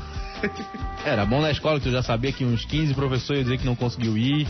Era 1.05 1.27
bom 1.27 1.41
na 1.43 1.51
escola 1.51 1.79
que 1.79 1.85
tu 1.87 1.91
já 1.93 2.03
sabia 2.03 2.33
que 2.33 2.45
uns 2.45 2.65
15 2.65 2.95
professores 2.95 3.41
iam 3.41 3.45
dizer 3.45 3.59
que 3.59 3.67
não 3.67 3.77
conseguiu 3.77 4.17
ir. 4.17 4.47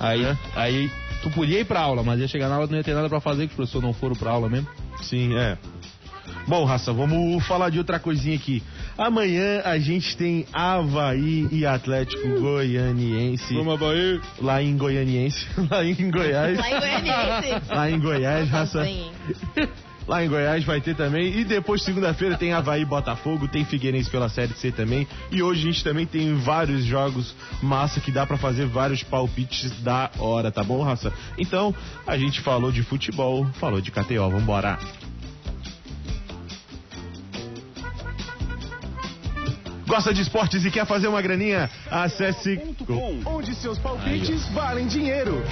Aí, 0.00 0.24
É. 0.24 0.36
aí 0.56 0.90
tu 1.22 1.30
podia 1.30 1.60
ir 1.60 1.64
pra 1.66 1.80
aula, 1.80 2.02
mas 2.02 2.18
ia 2.20 2.28
chegar 2.28 2.48
na 2.48 2.54
aula 2.54 2.66
e 2.66 2.70
não 2.70 2.78
ia 2.78 2.84
ter 2.84 2.94
nada 2.94 3.08
pra 3.08 3.20
fazer, 3.20 3.46
que 3.46 3.52
os 3.52 3.56
professores 3.56 3.84
não 3.86 3.92
foram 3.92 4.14
pra 4.16 4.30
aula 4.30 4.48
mesmo. 4.48 4.68
sim, 5.02 5.36
é. 5.36 5.58
Bom, 6.46 6.64
raça, 6.64 6.92
vamos 6.92 7.46
falar 7.46 7.70
de 7.70 7.78
outra 7.78 7.98
coisinha 7.98 8.36
aqui. 8.36 8.62
Amanhã 8.98 9.62
a 9.64 9.78
gente 9.78 10.14
tem 10.16 10.46
Havaí 10.52 11.48
e 11.50 11.64
Atlético 11.64 12.28
Goianiense. 12.38 13.54
Vamos, 13.54 13.74
Havaí. 13.74 14.20
Lá 14.40 14.62
em 14.62 14.76
Goianiense. 14.76 15.46
Lá 15.70 15.84
em 15.84 16.10
Goiás. 16.10 16.58
Lá 16.58 16.70
em 16.70 16.80
Goianiense. 16.80 17.68
Lá 17.70 17.90
em 17.90 18.00
Goiás, 18.00 18.48
raça. 18.50 18.86
Lá 20.06 20.22
em 20.22 20.28
Goiás 20.28 20.62
vai 20.64 20.82
ter 20.82 20.94
também. 20.94 21.38
E 21.38 21.44
depois, 21.44 21.82
segunda-feira, 21.82 22.36
tem 22.36 22.52
Havaí 22.52 22.82
e 22.82 22.84
Botafogo, 22.84 23.48
tem 23.48 23.64
Figueirense 23.64 24.10
pela 24.10 24.28
Série 24.28 24.52
C 24.52 24.70
também. 24.70 25.08
E 25.32 25.42
hoje 25.42 25.62
a 25.62 25.72
gente 25.72 25.82
também 25.82 26.04
tem 26.04 26.34
vários 26.34 26.84
jogos 26.84 27.34
massa 27.62 28.00
que 28.00 28.12
dá 28.12 28.26
pra 28.26 28.36
fazer 28.36 28.66
vários 28.66 29.02
palpites 29.02 29.70
da 29.80 30.10
hora, 30.18 30.50
tá 30.50 30.62
bom, 30.62 30.82
raça? 30.82 31.10
Então, 31.38 31.74
a 32.06 32.18
gente 32.18 32.42
falou 32.42 32.70
de 32.70 32.82
futebol, 32.82 33.46
falou 33.54 33.80
de 33.80 33.90
KTO, 33.90 34.28
vambora. 34.30 34.78
Gosta 39.86 40.14
de 40.14 40.22
esportes 40.22 40.64
e 40.64 40.70
quer 40.70 40.86
fazer 40.86 41.08
uma 41.08 41.20
graninha? 41.20 41.68
Acesse 41.90 42.56
Com. 42.86 43.20
onde 43.26 43.54
seus 43.54 43.78
palpites 43.78 44.46
valem 44.48 44.86
dinheiro. 44.86 45.42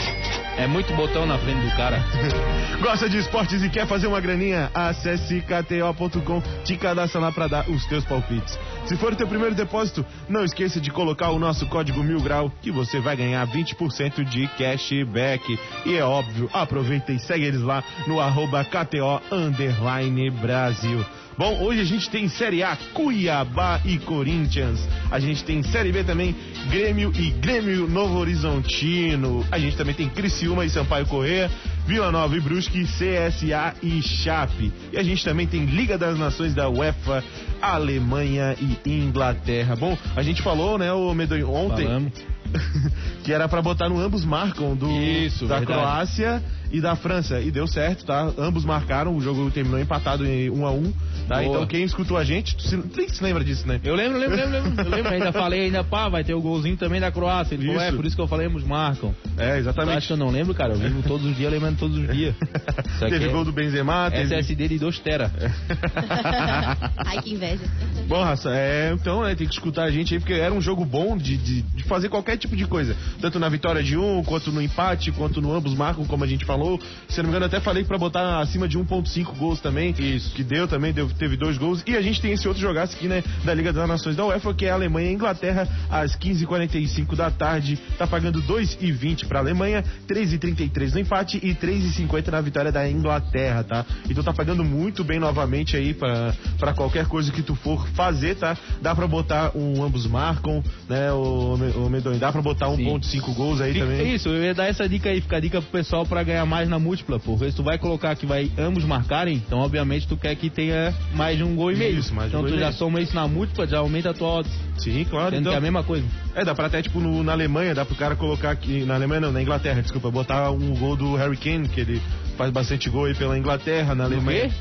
É 0.57 0.67
muito 0.67 0.93
botão 0.95 1.27
na 1.27 1.39
frente 1.39 1.61
do 1.61 1.77
cara. 1.77 2.03
Gosta 2.81 3.09
de 3.09 3.19
esportes 3.19 3.63
e 3.63 3.69
quer 3.69 3.87
fazer 3.87 4.07
uma 4.07 4.21
graninha? 4.21 4.71
Acesse 4.75 5.43
kto.com, 5.43 6.43
te 6.65 6.77
cadastra 6.77 7.21
lá 7.21 7.31
pra 7.31 7.47
dar 7.47 7.69
os 7.69 7.85
teus 7.87 8.05
palpites. 8.05 8.59
Se 8.87 8.97
for 8.97 9.13
o 9.13 9.17
teu 9.17 9.29
primeiro 9.29 9.55
depósito, 9.55 10.05
não 10.29 10.45
esqueça 10.45 10.81
de 10.81 10.91
colocar 10.91 11.31
o 11.31 11.39
nosso 11.39 11.67
código 11.67 12.03
mil 12.03 12.21
grau 12.21 12.51
que 12.63 12.71
você 12.71 13.01
vai 13.01 13.17
ganhar 13.17 13.47
20% 13.47 14.25
de 14.25 14.49
cashback. 14.49 15.59
E 15.85 15.95
é 15.95 16.05
óbvio, 16.05 16.49
aproveita 16.53 17.13
e 17.13 17.19
segue 17.19 17.45
eles 17.45 17.61
lá 17.61 17.85
no 18.07 18.19
arroba 18.19 18.65
KTO 18.65 19.21
Underline 19.31 20.31
Brasil. 20.31 21.05
Bom, 21.43 21.61
hoje 21.61 21.81
a 21.81 21.85
gente 21.85 22.09
tem 22.09 22.29
Série 22.29 22.63
A, 22.63 22.79
Cuiabá 22.95 23.81
e 23.85 23.99
Corinthians. 23.99 24.79
A 25.11 25.19
gente 25.19 25.43
tem 25.43 25.61
Série 25.61 25.91
B 25.91 26.05
também, 26.05 26.37
Grêmio 26.71 27.13
e 27.17 27.31
Grêmio 27.31 27.89
Novo 27.89 28.17
Horizontino. 28.17 29.45
A 29.51 29.59
gente 29.59 29.77
também 29.77 29.93
tem 29.93 30.09
Criciúma 30.09 30.65
e 30.65 30.71
Sampaio 30.71 31.05
Correia, 31.05 31.51
Vila 31.85 32.13
Nova 32.13 32.37
e 32.37 32.41
Brusque, 32.41 32.85
CSA 32.85 33.75
e 33.83 34.01
Chape. 34.01 34.73
E 34.93 34.97
a 34.97 35.03
gente 35.03 35.25
também 35.25 35.49
tem 35.49 35.65
Liga 35.65 35.99
das 35.99 36.17
Nações 36.17 36.55
da 36.55 36.69
UEFA, 36.69 37.25
Alemanha 37.61 38.55
e 38.61 38.79
Inglaterra. 38.89 39.75
Bom, 39.75 39.99
a 40.15 40.23
gente 40.23 40.43
falou, 40.43 40.79
né, 40.79 40.93
o 40.93 41.13
Medonho, 41.13 41.51
ontem, 41.51 41.87
Falamos. 41.87 42.13
que 43.25 43.33
era 43.33 43.49
pra 43.49 43.61
botar 43.61 43.89
no 43.89 43.99
ambos 43.99 44.25
marcam 44.25 44.77
do 44.77 44.89
Isso, 44.89 45.49
da 45.49 45.59
verdade. 45.59 45.81
Croácia 45.81 46.43
e 46.73 46.81
da 46.81 46.97
França 46.97 47.39
e 47.41 47.51
deu 47.51 47.67
certo, 47.67 48.07
tá? 48.07 48.33
Ambos 48.39 48.65
marcaram, 48.65 49.15
o 49.15 49.21
jogo 49.21 49.51
terminou 49.51 49.79
empatado 49.79 50.27
em 50.27 50.49
1 50.49 50.67
a 50.67 50.71
1, 50.71 50.93
tá? 51.29 51.35
Boa. 51.37 51.45
Então 51.45 51.67
quem 51.67 51.85
escutou 51.85 52.17
a 52.17 52.25
gente, 52.25 52.57
tu 52.57 52.63
se, 52.63 52.77
tu 52.79 53.15
se 53.15 53.23
lembra 53.23 53.45
disso, 53.45 53.69
né? 53.69 53.79
Eu 53.85 53.95
lembro, 53.95 54.19
lembro, 54.19 54.37
lembro, 54.37 54.53
lembro. 54.53 54.85
Eu 54.85 54.91
lembro, 54.91 55.13
ainda 55.13 55.33
falei, 55.33 55.61
ainda 55.67 55.85
pá, 55.85 56.09
vai 56.09 56.25
ter 56.25 56.35
o 56.35 56.41
golzinho 56.41 56.77
também 56.77 57.01
da 57.01 57.13
Croácia. 57.13 57.55
Ele 57.55 57.67
falou, 57.67 57.81
Isso. 57.81 57.93
é, 57.93 57.97
por 57.97 58.07
isso 58.07 58.17
que 58.17 58.23
eu 58.23 58.27
falei, 58.27 58.47
eles 58.47 58.65
marcam. 58.65 59.15
É, 59.37 59.59
exatamente. 59.59 60.07
que 60.07 60.13
eu 60.13 60.17
não 60.17 60.31
lembro, 60.31 60.55
cara? 60.55 60.73
Eu 60.73 60.79
vivo 60.79 61.03
todos 61.03 61.27
os 61.27 61.37
dias, 61.37 61.53
lembrando 61.53 61.79
todos 61.79 61.97
os 61.99 62.11
dias. 62.11 62.35
Teve 62.99 63.27
é 63.27 63.29
gol 63.29 63.45
do 63.45 63.53
Benzema, 63.53 64.11
teve... 64.11 64.35
SSD 64.35 64.69
de 64.69 64.79
2 64.79 64.99
tera. 65.01 65.31
Ai, 66.97 67.21
que 67.23 67.35
inveja. 67.35 67.65
Bom, 68.09 68.23
raça, 68.23 68.51
é, 68.51 68.93
então, 68.93 69.23
né, 69.23 69.35
tem 69.35 69.47
que 69.47 69.53
escutar 69.53 69.85
a 69.85 69.91
gente 69.91 70.15
aí, 70.15 70.21
porque 70.21 70.35
era 70.35 70.53
um 70.53 70.61
jogo 70.61 70.85
bom 70.85 71.17
de, 71.17 71.37
de, 71.37 71.63
de 71.63 71.85
fazer 71.85 72.09
qualquer 72.09 72.37
tipo 72.37 72.57
de 72.57 72.67
coisa. 72.67 72.97
Tanto 73.21 73.39
na 73.39 73.49
vitória 73.49 73.83
de 73.83 73.97
um, 73.97 74.23
quanto 74.25 74.51
no 74.51 74.63
empate, 74.63 75.11
quanto 75.13 75.41
no 75.41 75.53
ambos 75.53 75.75
marcam, 75.75 76.05
como 76.07 76.25
a 76.25 76.27
gente 76.27 76.45
falou. 76.45 76.62
Se 77.09 77.21
eu 77.21 77.23
não 77.25 77.31
me 77.31 77.37
engano, 77.37 77.47
até 77.47 77.61
falei 77.61 77.85
pra 77.85 77.99
botar 77.99 78.41
acima 78.41 78.67
de 78.69 78.79
1.5 78.79 79.37
gols 79.37 79.61
também. 79.61 79.95
Isso. 79.99 80.33
Que 80.35 80.43
deu 80.43 80.67
também, 80.69 80.93
deu, 80.93 81.09
teve 81.11 81.37
dois 81.37 81.59
gols. 81.59 81.83
E 81.87 81.97
a 81.97 82.01
gente 82.03 82.21
tem 82.21 82.33
esse 82.33 82.47
outro 82.49 82.61
jogaço 82.63 82.97
aqui, 82.97 83.07
né, 83.09 83.23
da 83.45 83.53
Liga 83.55 83.73
das 83.73 83.89
Nações 83.89 84.17
da 84.17 84.25
UEFA, 84.27 84.55
que 84.55 84.67
é 84.67 84.71
a 84.71 84.75
Alemanha 84.75 85.11
e 85.11 85.15
Inglaterra, 85.15 85.69
às 85.91 86.17
15h45 86.17 87.15
da 87.17 87.31
tarde. 87.31 87.79
Tá 87.99 88.07
pagando 88.07 88.43
2,20 88.43 89.27
pra 89.27 89.39
Alemanha, 89.41 89.83
3,33 90.09 90.93
no 90.95 91.01
empate 91.01 91.39
e 91.43 91.55
3,50 91.55 92.29
na 92.29 92.41
vitória 92.41 92.73
da 92.73 92.89
Inglaterra, 92.89 93.63
tá? 93.65 93.85
Então 94.09 94.23
tá 94.23 94.33
pagando 94.33 94.65
muito 94.65 95.05
bem 95.05 95.19
novamente 95.19 95.77
aí 95.77 95.95
pra, 95.95 96.35
pra 96.59 96.73
qualquer 96.75 97.07
coisa 97.07 97.31
que 97.33 97.43
tu 97.43 97.55
for 97.55 97.87
fazer, 97.89 98.37
tá? 98.37 98.57
Dá 98.81 98.95
pra 98.95 99.07
botar 99.07 99.53
um 99.57 99.83
ambos 99.83 100.07
marcam, 100.07 100.63
né, 100.89 101.13
o, 101.13 101.55
o 101.77 101.91
Medonho? 101.91 102.19
Dá 102.19 102.31
pra 102.33 102.43
botar 102.43 102.71
Sim. 102.77 102.85
1.5 102.87 103.35
gols 103.35 103.61
aí 103.61 103.73
Fica- 103.75 103.85
também. 103.87 104.15
Isso, 104.15 104.29
eu 104.29 104.43
ia 104.43 104.55
dar 104.55 104.67
essa 104.69 104.89
dica 104.89 105.09
aí, 105.11 105.21
fica 105.21 105.37
a 105.37 105.41
dica 105.41 105.61
pro 105.61 105.71
pessoal 105.71 106.07
pra 106.07 106.23
ganhar 106.23 106.45
mais 106.53 106.69
na 106.69 106.79
múltipla, 106.79 107.19
porque 107.19 107.51
se 107.51 107.57
tu 107.57 107.63
vai 107.63 107.79
colocar 107.79 108.15
que 108.15 108.27
vai 108.27 108.51
ambos 108.59 108.85
marcarem, 108.85 109.37
então 109.37 109.59
obviamente 109.61 110.07
tu 110.07 110.19
quer 110.19 110.35
que 110.37 110.51
tenha 110.51 110.93
mais 111.15 111.39
de 111.39 111.43
um 111.43 111.57
gol 111.57 111.73
e 111.73 111.77
meio. 111.77 111.99
Isso, 111.99 112.15
mais 112.15 112.27
um 112.27 112.29
então 112.29 112.41
gol 112.43 112.51
tu 112.51 112.57
já 112.59 112.67
meio. 112.67 112.73
soma 112.79 113.01
isso 113.01 113.15
na 113.15 113.27
múltipla, 113.27 113.67
já 113.67 113.79
aumenta 113.79 114.11
a 114.11 114.15
tua 114.15 114.29
odds. 114.41 114.53
Sim, 114.77 115.03
claro. 115.09 115.31
Sendo 115.31 115.41
Então, 115.41 115.53
que 115.53 115.57
é 115.57 115.59
a 115.59 115.63
mesma 115.63 115.83
coisa. 115.83 116.05
É, 116.35 116.45
dá 116.45 116.55
pra 116.55 116.67
até, 116.67 116.83
tipo, 116.83 117.01
no- 117.01 117.23
na 117.25 117.33
Alemanha, 117.33 117.75
dá 117.75 117.87
pro 117.87 117.95
cara 117.95 118.15
colocar 118.17 118.51
aqui. 118.51 118.85
Na 118.85 118.95
Alemanha 118.97 119.23
não, 119.23 119.33
na 119.33 119.41
Inglaterra, 119.41 119.81
desculpa, 119.81 120.11
botar 120.11 120.51
um 120.51 120.75
gol 120.77 120.95
do 120.95 121.17
Harry 121.17 121.39
Kane, 121.39 121.69
que 121.69 121.81
ele 121.81 122.03
faz 122.37 122.51
bastante 122.53 122.91
gol 122.91 123.07
aí 123.07 123.15
pela 123.15 123.39
Inglaterra, 123.39 123.95
na 123.95 124.05
Alemanha. 124.05 124.51
quê? 124.51 124.55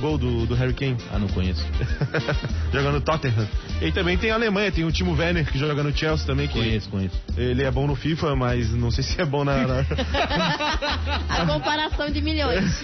Gol 0.00 0.18
do, 0.18 0.46
do 0.46 0.54
Harry 0.54 0.72
Kane. 0.74 0.96
Ah, 1.12 1.18
não 1.18 1.28
conheço. 1.28 1.64
Jogando 2.72 2.94
no 2.94 3.00
Tottenham. 3.00 3.46
E 3.80 3.90
também 3.92 4.16
tem 4.16 4.30
a 4.30 4.34
Alemanha, 4.34 4.70
tem 4.72 4.84
o 4.84 4.92
Timo 4.92 5.12
Werner, 5.14 5.44
que 5.50 5.58
joga 5.58 5.82
no 5.82 5.94
Chelsea 5.96 6.26
também, 6.26 6.48
que 6.48 6.54
Conheço, 6.54 6.88
conheço. 6.88 7.14
ele 7.36 7.62
é 7.62 7.70
bom 7.70 7.86
no 7.86 7.94
FIFA, 7.94 8.34
mas 8.36 8.70
não 8.72 8.90
sei 8.90 9.04
se 9.04 9.20
é 9.20 9.24
bom 9.24 9.44
na. 9.44 9.66
na- 9.66 9.84
A 11.28 11.44
comparação 11.46 12.10
de 12.10 12.20
milhões. 12.22 12.82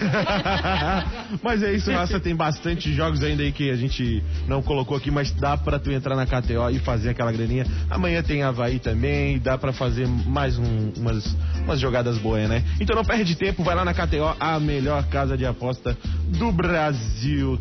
mas 1.42 1.62
é 1.62 1.72
isso, 1.72 1.90
Raça, 1.90 2.20
tem 2.20 2.34
bastante 2.34 2.92
jogos 2.92 3.22
ainda 3.22 3.42
aí 3.42 3.52
que 3.52 3.70
a 3.70 3.76
gente 3.76 4.22
não 4.46 4.62
colocou 4.62 4.96
aqui, 4.96 5.10
mas 5.10 5.30
dá 5.32 5.56
pra 5.56 5.78
tu 5.78 5.90
entrar 5.90 6.14
na 6.16 6.26
KTO 6.26 6.70
e 6.70 6.78
fazer 6.78 7.10
aquela 7.10 7.32
graninha. 7.32 7.66
Amanhã 7.90 8.22
tem 8.22 8.42
Havaí 8.42 8.78
também, 8.78 9.38
dá 9.38 9.56
pra 9.56 9.72
fazer 9.72 10.06
mais 10.06 10.58
um- 10.58 10.92
umas, 10.96 11.36
umas 11.64 11.80
jogadas 11.80 12.18
boas, 12.18 12.48
né? 12.48 12.62
Então 12.80 12.94
não 12.94 13.04
perde 13.04 13.34
tempo, 13.34 13.62
vai 13.64 13.74
lá 13.74 13.84
na 13.84 13.94
KTO, 13.94 14.36
a 14.38 14.58
melhor 14.60 15.04
casa 15.06 15.36
de 15.36 15.46
aposta 15.46 15.96
do 16.28 16.52
Brasil, 16.52 17.01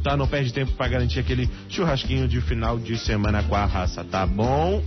tá? 0.03 0.17
Não 0.17 0.27
perde 0.27 0.53
tempo 0.53 0.71
pra 0.73 0.87
garantir 0.87 1.19
aquele 1.19 1.49
churrasquinho 1.69 2.27
de 2.27 2.41
final 2.41 2.79
de 2.79 2.97
semana 2.97 3.43
com 3.43 3.55
a 3.55 3.65
raça, 3.65 4.03
tá 4.03 4.25
bom? 4.25 4.83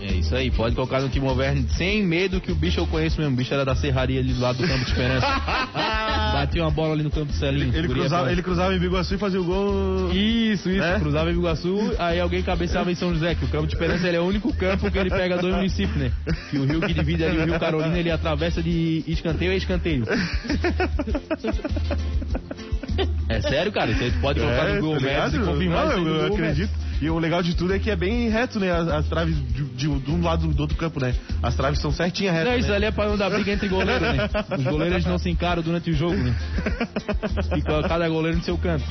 É 0.00 0.12
isso 0.12 0.36
aí, 0.36 0.50
pode 0.50 0.74
colocar 0.74 1.00
no 1.00 1.08
Timo 1.08 1.32
Werner 1.32 1.64
sem 1.70 2.02
medo 2.02 2.38
que 2.40 2.52
o 2.52 2.54
bicho 2.54 2.78
eu 2.78 2.86
conheço 2.86 3.18
mesmo. 3.18 3.34
O 3.34 3.36
bicho 3.36 3.54
era 3.54 3.64
da 3.64 3.74
serraria 3.74 4.20
ali 4.20 4.32
do 4.32 4.40
lado 4.40 4.58
do 4.58 4.68
campo 4.68 4.84
de 4.84 4.90
esperança. 4.90 5.26
Batia 6.34 6.62
uma 6.62 6.70
bola 6.70 6.92
ali 6.92 7.02
no 7.02 7.10
campo 7.10 7.26
do 7.26 7.32
Celinho. 7.32 7.74
Ele 7.74 7.86
Guria 7.86 8.02
cruzava, 8.02 8.30
ele 8.30 8.42
cruzava 8.42 8.74
em 8.74 8.78
Biguaçu 8.78 9.14
e 9.14 9.18
fazia 9.18 9.40
o 9.40 9.44
gol. 9.44 10.12
Isso, 10.12 10.68
isso. 10.68 10.82
É? 10.82 11.00
Cruzava 11.00 11.30
em 11.30 11.34
Biguaçu, 11.34 11.94
aí 11.98 12.20
alguém 12.20 12.42
cabeceava 12.42 12.92
em 12.92 12.94
São 12.94 13.14
José, 13.14 13.34
que 13.34 13.46
o 13.46 13.48
campo 13.48 13.66
de 13.66 13.74
esperança 13.74 14.06
ele 14.06 14.18
é 14.18 14.20
o 14.20 14.24
único 14.24 14.54
campo 14.54 14.90
que 14.90 14.98
ele 14.98 15.08
pega 15.08 15.38
dois 15.38 15.54
municípios, 15.54 15.96
né? 15.96 16.12
Que 16.50 16.58
o 16.58 16.66
rio 16.66 16.80
que 16.80 16.92
divide 16.92 17.24
ali, 17.24 17.38
o 17.38 17.46
rio 17.46 17.58
Carolina, 17.58 17.98
ele 17.98 18.10
atravessa 18.10 18.62
de 18.62 19.02
escanteio 19.06 19.52
a 19.52 19.56
escanteio. 19.56 20.04
É 23.28 23.40
sério, 23.40 23.72
cara? 23.72 23.90
Aí 23.90 24.10
tu 24.12 24.20
pode 24.20 24.40
colocar 24.40 24.68
no 24.68 24.80
Google 24.80 25.00
tá 25.00 25.18
Maps 25.18 25.34
e 25.34 25.38
confirmar 25.38 25.86
Não, 25.86 26.06
eu, 26.06 26.14
eu 26.16 26.26
acredito. 26.34 26.70
E 27.00 27.10
o 27.10 27.18
legal 27.18 27.42
de 27.42 27.54
tudo 27.54 27.74
é 27.74 27.78
que 27.78 27.90
é 27.90 27.96
bem 27.96 28.28
reto, 28.30 28.58
né? 28.58 28.70
As, 28.70 28.88
as 28.88 29.06
traves 29.08 29.36
de, 29.52 29.64
de- 29.64 29.98
de 29.98 30.10
um 30.10 30.22
lado 30.22 30.46
do 30.48 30.60
outro 30.62 30.76
campo, 30.78 30.98
né? 30.98 31.14
As 31.42 31.54
traves 31.54 31.78
são 31.80 31.92
certinhas 31.92 32.34
retas. 32.34 32.50
Não, 32.52 32.58
isso 32.58 32.70
né? 32.70 32.76
ali 32.76 32.84
é 32.86 32.90
pra 32.90 33.06
não 33.06 33.18
dar 33.18 33.28
briga 33.28 33.52
entre 33.52 33.68
goleiros, 33.68 34.00
né? 34.16 34.30
Os 34.56 34.64
goleiros 34.64 35.04
não 35.04 35.18
se 35.18 35.28
encaram 35.28 35.62
durante 35.62 35.90
o 35.90 35.92
jogo, 35.92 36.16
né? 36.16 36.34
Fica 37.52 37.82
cada 37.86 38.08
goleiro 38.08 38.38
no 38.38 38.42
seu 38.44 38.56
canto. 38.56 38.84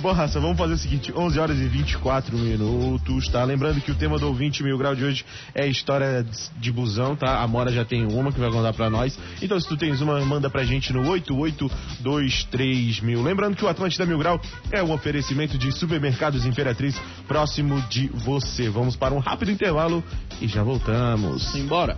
Bom, 0.00 0.12
raça, 0.12 0.40
vamos 0.40 0.58
fazer 0.58 0.74
o 0.74 0.78
seguinte: 0.78 1.12
11 1.14 1.38
horas 1.38 1.58
e 1.58 1.66
24 1.66 2.36
minutos, 2.36 3.28
tá? 3.28 3.44
Lembrando 3.44 3.80
que 3.80 3.90
o 3.90 3.94
tema 3.94 4.18
do 4.18 4.26
ouvinte 4.26 4.62
mil 4.62 4.76
grau 4.76 4.94
de 4.94 5.04
hoje 5.04 5.24
é 5.54 5.66
história 5.66 6.26
de 6.58 6.72
busão, 6.72 7.16
tá? 7.16 7.40
A 7.40 7.48
Mora 7.48 7.72
já 7.72 7.84
tem 7.84 8.04
uma 8.04 8.32
que 8.32 8.40
vai 8.40 8.50
contar 8.50 8.72
pra 8.72 8.90
nós. 8.90 9.18
Então, 9.40 9.58
se 9.58 9.68
tu 9.68 9.76
tens 9.76 10.00
uma, 10.00 10.20
manda 10.24 10.50
pra 10.50 10.64
gente 10.64 10.92
no 10.92 11.08
8823 11.08 13.00
mil. 13.00 13.22
Lembrando 13.22 13.56
que 13.56 13.64
o 13.64 13.68
Atlântida 13.68 14.04
Mil 14.04 14.18
Grau 14.18 14.40
é 14.70 14.82
um 14.82 14.92
oferecimento 14.92 15.56
de 15.56 15.72
supermercados 15.72 16.44
Imperatriz 16.44 17.00
próximo 17.26 17.80
de 17.88 18.08
você. 18.08 18.68
Vamos 18.68 18.96
para 18.96 19.14
um 19.14 19.18
rápido 19.18 19.50
intervalo 19.50 20.04
e 20.40 20.48
já 20.48 20.62
voltamos. 20.62 21.52
Simbora. 21.52 21.96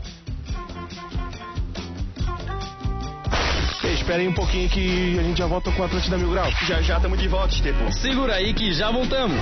Espera 4.07 4.23
aí 4.23 4.29
um 4.29 4.33
pouquinho 4.33 4.69
que 4.69 5.19
a 5.19 5.23
gente 5.25 5.37
já 5.37 5.49
volta 5.49 5.73
com 5.73 5.83
o 5.83 5.85
Atlântida 5.85 6.17
Mil 6.17 6.31
Grau. 6.31 6.49
Já 6.69 6.81
já 6.81 6.95
estamos 6.99 7.19
de 7.19 7.27
volta, 7.27 7.53
Estepo. 7.53 7.93
Segura 7.93 8.35
aí 8.35 8.55
que 8.55 8.73
já 8.73 8.89
voltamos. 8.93 9.37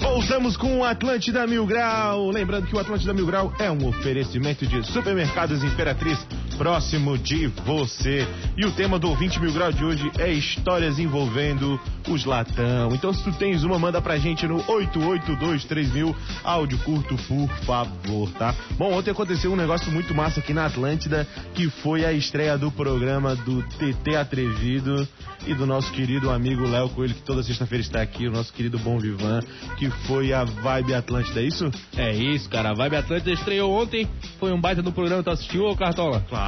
Voltamos 0.00 0.56
com 0.56 0.78
o 0.78 0.84
Atlântida 0.84 1.44
Mil 1.48 1.66
Grau. 1.66 2.30
Lembrando 2.30 2.68
que 2.68 2.76
o 2.76 2.78
Atlântida 2.78 3.12
Mil 3.12 3.26
Grau 3.26 3.52
é 3.58 3.68
um 3.68 3.88
oferecimento 3.88 4.64
de 4.64 4.86
supermercados 4.86 5.64
Imperatriz 5.64 6.24
próximo 6.56 7.16
de 7.18 7.46
você. 7.46 8.26
E 8.56 8.64
o 8.64 8.72
tema 8.72 8.98
do 8.98 9.14
20 9.14 9.40
mil 9.40 9.52
grau 9.52 9.72
de 9.72 9.84
hoje 9.84 10.10
é 10.18 10.32
histórias 10.32 10.98
envolvendo 10.98 11.80
os 12.08 12.24
latão. 12.24 12.94
Então, 12.94 13.12
se 13.12 13.22
tu 13.22 13.32
tens 13.32 13.64
uma, 13.64 13.78
manda 13.78 14.00
pra 14.00 14.18
gente 14.18 14.46
no 14.46 14.56
8823 14.66 16.14
áudio 16.44 16.78
curto, 16.78 17.16
por 17.16 17.48
favor, 17.64 18.30
tá? 18.32 18.54
Bom, 18.78 18.92
ontem 18.92 19.10
aconteceu 19.10 19.52
um 19.52 19.56
negócio 19.56 19.90
muito 19.92 20.14
massa 20.14 20.40
aqui 20.40 20.52
na 20.52 20.66
Atlântida, 20.66 21.26
que 21.54 21.68
foi 21.68 22.04
a 22.04 22.12
estreia 22.12 22.56
do 22.56 22.70
programa 22.70 23.34
do 23.34 23.62
TT 23.62 24.16
Atrevido 24.16 25.06
e 25.46 25.54
do 25.54 25.66
nosso 25.66 25.92
querido 25.92 26.30
amigo 26.30 26.66
Léo 26.66 26.88
Coelho, 26.88 27.14
que 27.14 27.22
toda 27.22 27.42
sexta-feira 27.42 27.82
está 27.82 28.02
aqui, 28.02 28.26
o 28.26 28.32
nosso 28.32 28.52
querido 28.52 28.78
Bom 28.78 28.98
Vivan, 28.98 29.40
que 29.76 29.90
foi 30.06 30.32
a 30.32 30.44
Vibe 30.44 30.94
Atlântida, 30.94 31.40
é 31.40 31.44
isso? 31.44 31.70
É 31.96 32.12
isso, 32.12 32.48
cara. 32.48 32.70
A 32.70 32.74
Vibe 32.74 32.96
Atlântida 32.96 33.30
estreou 33.32 33.72
ontem. 33.72 34.08
Foi 34.38 34.52
um 34.52 34.60
baita 34.60 34.82
no 34.82 34.92
programa. 34.92 35.22
Tu 35.22 35.30
assistiu, 35.30 35.66
ô 35.66 35.76
Cartola? 35.76 36.24
Claro, 36.28 36.45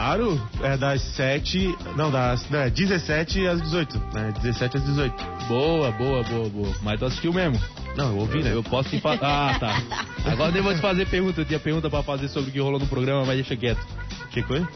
é 0.62 0.76
das 0.76 1.02
7, 1.17 1.76
não, 1.97 2.11
das 2.11 2.50
é, 2.52 2.71
17 2.71 3.47
às 3.49 3.61
18, 3.61 3.99
né? 4.14 4.33
17 4.43 4.76
às 4.76 4.85
18. 4.85 5.14
Boa, 5.49 5.90
boa, 5.90 6.23
boa, 6.23 6.49
boa. 6.49 6.75
Mas 6.83 7.00
tu 7.00 7.07
assistiu 7.07 7.33
mesmo? 7.33 7.59
Não, 7.97 8.11
eu 8.11 8.19
ouvi, 8.19 8.43
né? 8.43 8.55
Eu 8.55 8.62
posso 8.62 8.90
te 8.90 9.00
falar. 9.00 9.19
Ah, 9.21 9.59
tá. 9.59 9.83
Agora 10.25 10.52
nem 10.52 10.62
vou 10.62 10.73
te 10.73 10.81
fazer 10.81 11.07
pergunta. 11.09 11.40
Eu 11.40 11.45
tinha 11.45 11.59
pergunta 11.59 11.90
pra 11.90 12.02
fazer 12.02 12.28
sobre 12.28 12.50
o 12.50 12.52
que 12.52 12.61
rolou 12.61 12.78
no 12.78 12.87
programa, 12.87 13.25
mas 13.25 13.37
deixa 13.37 13.57
quieto. 13.57 13.85
Que 14.31 14.43
coisa? 14.43 14.69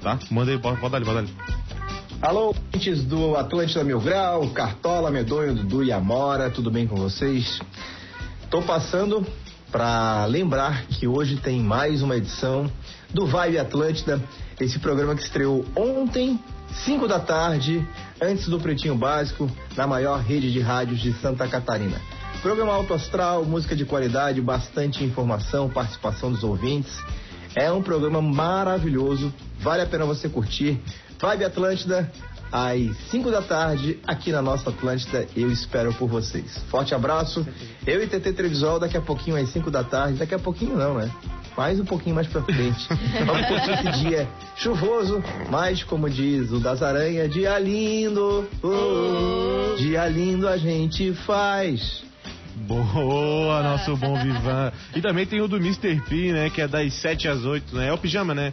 Tá, 0.00 0.18
manda 0.30 0.50
aí, 0.50 0.58
pode, 0.58 0.80
pode 0.80 0.92
dar, 0.92 1.04
pode 1.04 1.26
dar. 1.26 1.60
Alô, 2.22 2.46
ouvintes 2.46 3.04
do 3.04 3.36
Atlântida 3.36 3.84
Mil 3.84 4.00
Grau, 4.00 4.48
Cartola, 4.50 5.10
Medonho, 5.10 5.54
Dudu 5.54 5.84
e 5.84 5.92
Amora, 5.92 6.50
tudo 6.50 6.70
bem 6.70 6.86
com 6.86 6.96
vocês? 6.96 7.60
Tô 8.50 8.62
passando 8.62 9.26
para 9.70 10.24
lembrar 10.26 10.86
que 10.86 11.06
hoje 11.06 11.36
tem 11.36 11.60
mais 11.60 12.02
uma 12.02 12.16
edição 12.16 12.70
do 13.12 13.26
Vibe 13.26 13.58
Atlântida, 13.58 14.20
esse 14.60 14.78
programa 14.78 15.14
que 15.14 15.22
estreou 15.22 15.64
ontem, 15.74 16.38
5 16.84 17.08
da 17.08 17.18
tarde, 17.18 17.86
antes 18.20 18.48
do 18.48 18.60
Pretinho 18.60 18.94
Básico, 18.94 19.50
na 19.76 19.86
maior 19.86 20.20
rede 20.20 20.52
de 20.52 20.60
rádios 20.60 21.00
de 21.00 21.12
Santa 21.14 21.48
Catarina. 21.48 22.00
Programa 22.42 22.72
alto 22.72 22.94
astral, 22.94 23.44
música 23.44 23.74
de 23.76 23.84
qualidade, 23.84 24.40
bastante 24.40 25.04
informação, 25.04 25.68
participação 25.68 26.30
dos 26.32 26.42
ouvintes. 26.42 26.98
É 27.54 27.70
um 27.70 27.82
programa 27.82 28.22
maravilhoso, 28.22 29.32
vale 29.58 29.82
a 29.82 29.86
pena 29.86 30.04
você 30.06 30.28
curtir. 30.28 30.80
Vibe 31.18 31.44
Atlântida, 31.44 32.10
às 32.50 32.96
5 33.10 33.30
da 33.30 33.42
tarde, 33.42 33.98
aqui 34.06 34.32
na 34.32 34.40
nossa 34.40 34.70
Atlântida. 34.70 35.26
Eu 35.36 35.50
espero 35.50 35.92
por 35.94 36.08
vocês. 36.08 36.58
Forte 36.70 36.94
abraço. 36.94 37.46
Eu 37.86 38.02
e 38.02 38.06
TT 38.06 38.32
Trevisol, 38.32 38.78
daqui 38.78 38.96
a 38.96 39.02
pouquinho, 39.02 39.36
às 39.36 39.50
5 39.50 39.70
da 39.70 39.84
tarde. 39.84 40.18
Daqui 40.18 40.34
a 40.34 40.38
pouquinho, 40.38 40.76
não, 40.76 40.94
né? 40.94 41.10
Mais 41.56 41.78
um 41.80 41.84
pouquinho 41.84 42.14
mais 42.14 42.26
pra 42.26 42.42
frente. 42.42 42.88
Vamos 43.26 43.46
curtir 43.46 43.70
esse 43.72 44.00
dia 44.00 44.28
chuvoso, 44.56 45.22
mas 45.50 45.82
como 45.82 46.08
diz 46.08 46.50
o 46.52 46.60
das 46.60 46.82
aranhas, 46.82 47.32
dia 47.32 47.58
lindo, 47.58 48.48
oh, 48.62 49.76
dia 49.76 50.06
lindo 50.08 50.48
a 50.48 50.56
gente 50.56 51.12
faz. 51.12 52.02
Boa, 52.66 53.62
nosso 53.62 53.96
bom 53.96 54.14
Vivan. 54.22 54.72
E 54.94 55.00
também 55.00 55.26
tem 55.26 55.40
o 55.40 55.48
do 55.48 55.56
Mr. 55.56 56.00
P, 56.08 56.32
né? 56.32 56.50
Que 56.50 56.62
é 56.62 56.68
das 56.68 56.92
7 56.94 57.28
às 57.28 57.44
8, 57.44 57.74
né? 57.74 57.88
É 57.88 57.92
o 57.92 57.98
pijama, 57.98 58.34
né? 58.34 58.52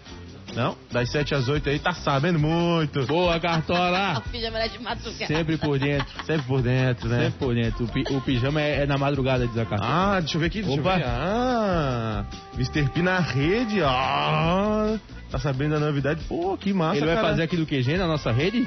Não? 0.58 0.76
Das 0.92 1.10
7 1.12 1.36
às 1.36 1.48
8 1.48 1.70
aí, 1.70 1.78
tá 1.78 1.94
sabendo 1.94 2.40
muito. 2.40 3.06
Boa, 3.06 3.40
Cartola! 3.40 4.18
O 4.18 4.30
pijama 4.30 4.58
era 4.58 4.68
de 4.68 4.80
madrugada. 4.80 5.28
Sempre 5.28 5.56
por 5.58 5.78
dentro. 5.78 6.26
Sempre 6.26 6.48
por 6.48 6.62
dentro, 6.64 7.08
né? 7.08 7.26
Sempre 7.26 7.40
por 7.40 7.54
dentro. 7.54 7.86
O, 7.86 7.88
pi- 7.88 8.04
o 8.10 8.22
pijama 8.22 8.60
é, 8.60 8.82
é 8.82 8.86
na 8.88 8.98
madrugada, 8.98 9.46
diz 9.48 9.56
a 9.58 9.66
Cartola. 9.66 10.16
Ah, 10.16 10.20
deixa 10.20 10.36
eu 10.36 10.42
ver 10.42 10.48
aqui, 10.48 10.64
deixa 10.64 10.80
Opa. 10.82 10.94
eu 10.94 10.98
ver. 10.98 11.06
Ah, 11.06 12.26
Mr. 12.56 12.90
P 12.90 13.02
na 13.04 13.20
rede, 13.20 13.84
ah, 13.84 14.98
tá 15.30 15.38
sabendo 15.38 15.76
da 15.76 15.80
novidade? 15.80 16.24
Pô, 16.28 16.58
que 16.58 16.74
massa, 16.74 16.98
Ele 16.98 17.06
vai 17.06 17.16
cara. 17.16 17.28
fazer 17.30 17.44
aqui 17.44 17.56
do 17.56 17.66
QG 17.68 17.96
na 17.98 18.08
nossa 18.08 18.32
rede? 18.32 18.66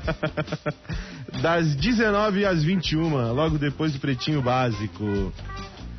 das 1.40 1.74
19 1.76 2.44
às 2.44 2.62
21, 2.64 3.32
logo 3.32 3.58
depois 3.58 3.92
do 3.92 4.00
Pretinho 4.00 4.42
Básico. 4.42 5.32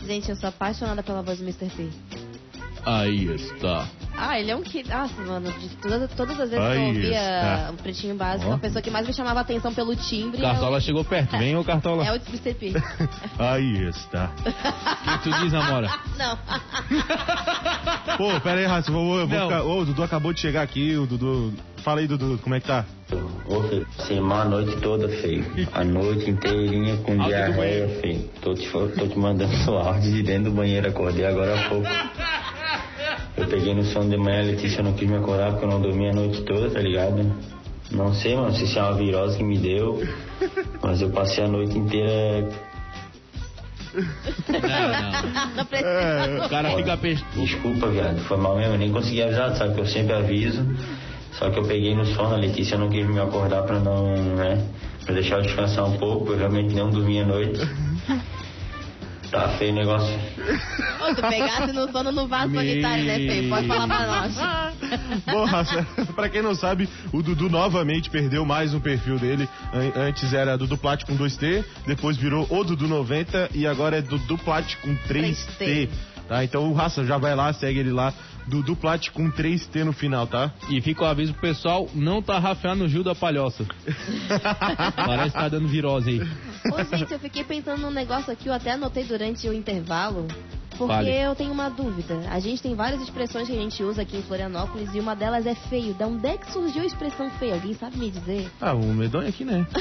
Gente, 0.05 0.29
eu 0.29 0.35
sou 0.35 0.49
apaixonada 0.49 1.01
pela 1.01 1.21
voz 1.21 1.37
do 1.37 1.43
Mr. 1.43 1.67
P. 1.69 1.89
Aí 2.85 3.25
está. 3.35 3.85
Ah, 4.17 4.39
ele 4.39 4.51
é 4.51 4.55
um 4.55 4.61
que. 4.61 4.83
Nossa, 4.87 5.21
mano, 5.21 5.51
de 5.51 5.69
todas, 5.77 6.11
todas 6.13 6.39
as 6.39 6.49
vezes 6.49 6.65
que 6.65 6.71
eu 6.77 6.81
Aí 6.81 6.87
ouvia 6.87 7.09
está. 7.11 7.69
o 7.71 7.73
Pretinho 7.77 8.15
Básico, 8.15 8.51
Ó. 8.51 8.55
a 8.55 8.57
pessoa 8.57 8.81
que 8.81 8.89
mais 8.91 9.07
me 9.07 9.13
chamava 9.13 9.39
a 9.39 9.41
atenção 9.41 9.73
pelo 9.73 9.95
timbre 9.95 10.41
Cartola 10.41 10.81
chegou 10.81 11.03
perto. 11.03 11.37
Vem, 11.37 11.55
ô 11.55 11.63
Cartola. 11.63 12.03
é 12.05 12.11
o, 12.11 12.15
é 12.15 12.17
o 12.17 12.21
Mr. 12.29 12.53
P. 12.53 12.73
Aí 13.39 13.87
está. 13.87 14.31
O 14.35 15.17
que 15.23 15.23
tu 15.29 15.41
diz, 15.41 15.53
Amora? 15.53 15.89
Não. 16.17 16.37
Pô, 18.17 18.39
pera 18.41 18.59
aí, 18.59 18.65
Raça, 18.65 18.91
vou, 18.91 19.19
eu 19.19 19.27
vou 19.27 19.39
ficar- 19.41 19.63
Ô, 19.63 19.79
o 19.79 19.85
Dudu 19.85 20.03
acabou 20.03 20.33
de 20.33 20.39
chegar 20.39 20.61
aqui, 20.61 20.95
o 20.97 21.05
Dudu. 21.05 21.53
Fala 21.77 22.01
aí, 22.01 22.07
Dudu, 22.07 22.37
como 22.43 22.53
é 22.55 22.59
que 22.59 22.67
tá? 22.67 22.85
Ô, 23.47 23.63
filho, 23.63 23.87
semana 24.05 24.41
a 24.41 24.45
noite 24.45 24.75
toda, 24.81 25.09
feio. 25.09 25.45
A 25.73 25.83
noite 25.83 26.29
inteirinha 26.29 26.97
com 26.97 27.17
diarreia, 27.17 27.87
feio. 28.01 28.29
Tô 28.41 28.53
te, 28.53 28.67
tô 28.69 28.87
te 29.07 29.17
mandando 29.17 29.71
o 29.71 29.77
áudio 29.77 30.11
de 30.13 30.21
dentro 30.23 30.51
do 30.51 30.57
banheiro, 30.57 30.89
acordei 30.89 31.25
agora 31.25 31.59
há 31.59 31.69
pouco. 31.69 31.87
Eu 33.37 33.47
peguei 33.47 33.73
no 33.73 33.83
sono 33.85 34.09
de 34.09 34.17
manhã, 34.17 34.41
a 34.41 34.43
Letícia 34.43 34.83
não 34.83 34.93
quis 34.93 35.09
me 35.09 35.15
acordar 35.17 35.51
porque 35.51 35.65
eu 35.65 35.69
não 35.69 35.81
dormi 35.81 36.09
a 36.09 36.13
noite 36.13 36.41
toda, 36.43 36.69
tá 36.69 36.79
ligado? 36.79 37.31
Não 37.91 38.13
sei, 38.13 38.35
mano, 38.35 38.53
se 38.53 38.63
isso 38.63 38.79
é 38.79 38.81
uma 38.81 38.93
virose 38.93 39.37
que 39.37 39.43
me 39.43 39.57
deu, 39.57 40.01
mas 40.81 41.01
eu 41.01 41.09
passei 41.09 41.43
a 41.43 41.47
noite 41.47 41.77
inteira. 41.77 42.49
Não, 43.93 44.59
não. 44.59 45.55
Não 45.55 45.65
precisa. 45.67 46.45
O 46.45 46.49
cara 46.49 46.75
fica 46.77 46.97
peixe. 46.97 47.25
Desculpa, 47.35 47.87
viado, 47.87 48.19
foi 48.21 48.37
mal 48.37 48.55
mesmo, 48.55 48.75
eu 48.75 48.79
nem 48.79 48.91
consegui 48.91 49.21
avisar, 49.21 49.55
sabe 49.55 49.75
que 49.75 49.81
eu 49.81 49.85
sempre 49.85 50.13
aviso. 50.13 50.65
Só 51.33 51.49
que 51.49 51.59
eu 51.59 51.63
peguei 51.63 51.95
no 51.95 52.05
sono, 52.05 52.35
a 52.35 52.37
Letícia 52.37 52.77
não 52.77 52.89
quis 52.89 53.05
me 53.07 53.19
acordar 53.19 53.63
pra 53.63 53.79
não, 53.79 54.15
né? 54.35 54.65
Pra 55.05 55.13
deixar 55.15 55.37
eu 55.37 55.41
descansar 55.41 55.85
um 55.85 55.97
pouco, 55.97 56.31
eu 56.31 56.37
realmente 56.37 56.73
não 56.73 56.89
dormi 56.89 57.19
a 57.19 57.25
noite. 57.25 57.59
Tá 59.31 59.47
feio 59.57 59.71
o 59.71 59.75
negócio. 59.75 60.13
Ô, 60.99 61.15
tu 61.15 61.21
pegasse 61.21 61.71
no 61.71 61.89
sono 61.89 62.11
no 62.11 62.27
vaso 62.27 62.53
sanitário, 62.53 63.05
né, 63.05 63.17
Fê? 63.17 63.47
Pode 63.47 63.65
falar 63.67 63.87
pra 63.87 64.07
nós. 64.07 64.35
Bom, 65.25 65.45
Raça, 65.45 65.87
pra 66.15 66.27
quem 66.27 66.41
não 66.41 66.53
sabe, 66.53 66.89
o 67.13 67.21
Dudu 67.23 67.49
novamente 67.49 68.09
perdeu 68.09 68.45
mais 68.45 68.73
um 68.73 68.79
perfil 68.81 69.17
dele. 69.17 69.47
An- 69.73 70.07
Antes 70.07 70.33
era 70.33 70.57
Dudu 70.57 70.77
Plat 70.77 71.05
com 71.05 71.15
2T, 71.17 71.63
depois 71.87 72.17
virou 72.17 72.45
o 72.49 72.63
Dudu 72.63 72.87
90 72.89 73.51
e 73.53 73.65
agora 73.65 73.97
é 73.97 74.01
Dudu 74.01 74.37
Plat 74.37 74.75
com 74.81 74.93
3T. 75.07 75.35
3T. 75.59 75.89
Tá? 76.31 76.45
Então 76.45 76.71
o 76.71 76.73
Raça 76.73 77.03
já 77.03 77.17
vai 77.17 77.35
lá, 77.35 77.51
segue 77.51 77.79
ele 77.79 77.91
lá. 77.91 78.13
Dudu 78.47 78.73
Plat 78.73 79.09
com 79.09 79.29
3T 79.29 79.83
no 79.83 79.91
final, 79.91 80.25
tá? 80.25 80.49
E 80.69 80.79
fica 80.79 81.03
o 81.03 81.05
aviso 81.05 81.33
pro 81.33 81.41
pessoal, 81.41 81.89
não 81.93 82.21
tá 82.21 82.39
rafeando 82.39 82.83
no 82.83 82.89
Gil 82.89 83.03
da 83.03 83.13
Palhoça. 83.13 83.65
Parece 84.95 85.31
que 85.31 85.37
tá 85.37 85.49
dando 85.49 85.67
virose 85.67 86.09
aí. 86.09 86.21
Ô, 86.71 86.97
gente, 86.97 87.11
eu 87.11 87.19
fiquei 87.19 87.43
pensando 87.43 87.81
num 87.81 87.91
negócio 87.91 88.31
aqui, 88.31 88.47
eu 88.47 88.53
até 88.53 88.71
anotei 88.71 89.03
durante 89.03 89.45
o 89.49 89.53
intervalo. 89.53 90.25
Porque 90.77 90.93
Fale. 90.93 91.11
eu 91.11 91.35
tenho 91.35 91.51
uma 91.51 91.69
dúvida. 91.69 92.21
A 92.29 92.39
gente 92.39 92.63
tem 92.63 92.75
várias 92.75 93.01
expressões 93.01 93.47
que 93.47 93.53
a 93.53 93.61
gente 93.61 93.83
usa 93.83 94.03
aqui 94.03 94.15
em 94.15 94.23
Florianópolis 94.23 94.95
e 94.95 95.01
uma 95.01 95.13
delas 95.13 95.45
é 95.45 95.53
feio. 95.53 95.93
Da 95.95 96.07
onde 96.07 96.25
é 96.27 96.37
que 96.37 96.49
surgiu 96.49 96.81
a 96.81 96.85
expressão 96.85 97.29
feio? 97.31 97.55
Alguém 97.55 97.73
sabe 97.73 97.97
me 97.97 98.09
dizer? 98.09 98.49
Ah, 98.61 98.73
o 98.73 98.85
Medonho 98.93 99.27
aqui, 99.27 99.43
né? 99.43 99.67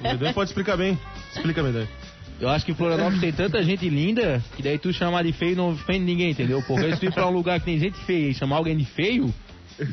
O 0.00 0.02
Medonho 0.02 0.34
pode 0.34 0.50
explicar 0.50 0.76
bem. 0.76 0.98
Explica, 1.34 1.62
Medonho. 1.62 1.88
Eu 2.40 2.48
acho 2.50 2.64
que 2.66 2.74
Florianópolis 2.74 3.20
tem 3.20 3.32
tanta 3.32 3.62
gente 3.62 3.88
linda 3.88 4.42
que 4.56 4.62
daí 4.62 4.78
tu 4.78 4.92
chamar 4.92 5.24
de 5.24 5.32
feio 5.32 5.56
não 5.56 5.70
ofende 5.70 6.04
ninguém, 6.04 6.30
entendeu? 6.30 6.62
Porque 6.66 6.92
se 6.92 7.00
tu 7.00 7.06
ir 7.06 7.12
pra 7.12 7.26
um 7.26 7.30
lugar 7.32 7.58
que 7.58 7.64
tem 7.66 7.78
gente 7.78 7.98
feia 8.04 8.28
e 8.28 8.34
chamar 8.34 8.56
alguém 8.56 8.76
de 8.76 8.84
feio, 8.84 9.32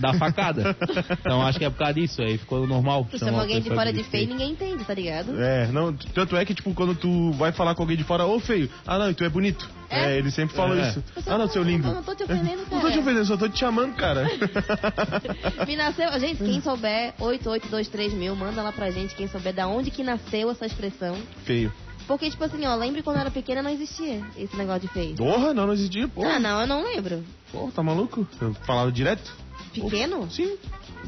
dá 0.01 0.13
facada. 0.13 0.75
Então 1.21 1.41
acho 1.41 1.57
que 1.57 1.63
é 1.63 1.69
por 1.69 1.77
causa 1.77 1.93
disso 1.93 2.21
aí, 2.21 2.37
ficou 2.37 2.67
normal. 2.67 3.07
Tu 3.09 3.17
chamar 3.17 3.31
chama 3.31 3.41
alguém 3.43 3.61
de 3.61 3.69
fora 3.69 3.93
de 3.93 4.03
feio, 4.03 4.27
ninguém 4.27 4.51
entende, 4.51 4.83
tá 4.83 4.93
ligado? 4.93 5.41
É, 5.41 5.67
não, 5.67 5.93
tanto 5.93 6.35
é 6.35 6.43
que, 6.43 6.53
tipo, 6.53 6.73
quando 6.73 6.93
tu 6.95 7.31
vai 7.31 7.53
falar 7.53 7.75
com 7.75 7.83
alguém 7.83 7.95
de 7.95 8.03
fora, 8.03 8.25
ô 8.25 8.37
feio, 8.41 8.69
ah 8.85 8.99
não, 8.99 9.09
e 9.09 9.13
tu 9.13 9.23
é 9.23 9.29
bonito. 9.29 9.69
É? 9.89 10.13
É, 10.13 10.17
ele 10.17 10.29
sempre 10.31 10.53
fala 10.55 10.77
É. 10.77 10.89
isso. 10.89 11.03
Você 11.15 11.29
Ah 11.29 11.37
não, 11.37 11.47
seu 11.47 11.63
lindo. 11.63 11.87
Eu 11.87 11.93
não 11.93 12.03
tô 12.03 12.13
te 12.13 12.23
ofendendo, 12.23 12.57
Não 12.69 12.79
cara. 12.79 12.81
tô 12.81 12.91
te 12.91 12.99
ofendendo, 12.99 13.25
só 13.25 13.37
tô 13.37 13.47
te 13.47 13.59
chamando, 13.59 13.95
cara. 13.95 14.27
Me 15.67 15.75
nasceu, 15.77 16.19
gente, 16.19 16.43
quem 16.43 16.59
souber, 16.61 17.13
8823 17.19 18.13
mil, 18.13 18.35
manda 18.35 18.61
lá 18.61 18.71
pra 18.71 18.89
gente, 18.91 19.15
quem 19.15 19.27
souber 19.27 19.53
da 19.53 19.67
onde 19.67 19.91
que 19.91 20.03
nasceu 20.03 20.49
essa 20.51 20.65
expressão. 20.65 21.15
Feio. 21.45 21.71
Porque, 22.07 22.29
tipo 22.29 22.43
assim, 22.43 22.65
ó, 22.65 22.75
lembre 22.75 23.01
quando 23.01 23.15
eu 23.17 23.21
era 23.21 23.31
pequena 23.31 23.61
não 23.63 23.71
existia 23.71 24.21
esse 24.37 24.55
negócio 24.57 24.81
de 24.81 24.87
feio. 24.89 25.15
Porra, 25.15 25.53
não, 25.53 25.65
não 25.67 25.73
existia, 25.73 26.07
porra. 26.07 26.33
Ah, 26.35 26.39
não, 26.39 26.61
eu 26.61 26.67
não 26.67 26.83
lembro. 26.83 27.23
Porra, 27.51 27.71
tá 27.71 27.81
maluco? 27.83 28.27
Eu 28.41 28.53
falava 28.65 28.91
direto? 28.91 29.31
Pequeno? 29.73 30.29
Sim, 30.29 30.55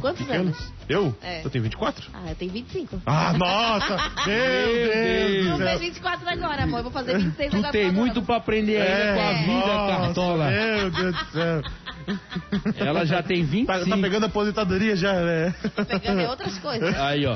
Quantos 0.02 0.26
pequeno. 0.26 0.46
anos? 0.46 0.74
Eu? 0.90 1.16
É. 1.22 1.44
Eu 1.46 1.50
tenho 1.50 1.64
24. 1.64 2.10
Ah, 2.14 2.30
eu 2.30 2.36
tenho 2.36 2.52
25. 2.52 3.02
Ah, 3.06 3.34
nossa! 3.34 3.96
Meu 4.26 5.58
Deus 5.58 5.58
fez 5.58 5.70
céu! 5.70 5.80
24 5.80 6.30
agora, 6.30 6.64
amor. 6.64 6.78
Eu 6.80 6.84
vou 6.84 6.92
fazer 6.92 7.18
26 7.18 7.52
Tu 7.52 7.58
agora. 7.58 7.72
tem 7.72 7.88
no 7.88 7.94
muito 7.94 8.22
pra 8.24 8.38
aprender 8.38 8.82
ainda 8.82 9.14
com 9.14 9.20
a 9.22 9.32
É. 9.32 9.44
vida, 9.44 9.68
nossa, 9.68 10.02
Cartola. 10.02 10.50
Meu 10.50 10.92
Deus 10.92 11.16
do 11.16 11.26
céu. 11.32 11.62
Ela 12.78 13.06
já 13.06 13.22
tem 13.24 13.44
25. 13.44 13.66
Tá, 13.68 13.86
tá 13.96 13.98
pegando 14.02 14.26
aposentadoria 14.28 14.96
já, 14.96 15.14
né? 15.14 15.56
Tô 15.76 15.86
pegando 15.86 16.22
em 16.22 16.28
outras 16.28 16.58
coisas. 16.60 16.96
Aí, 17.00 17.26
ó. 17.26 17.36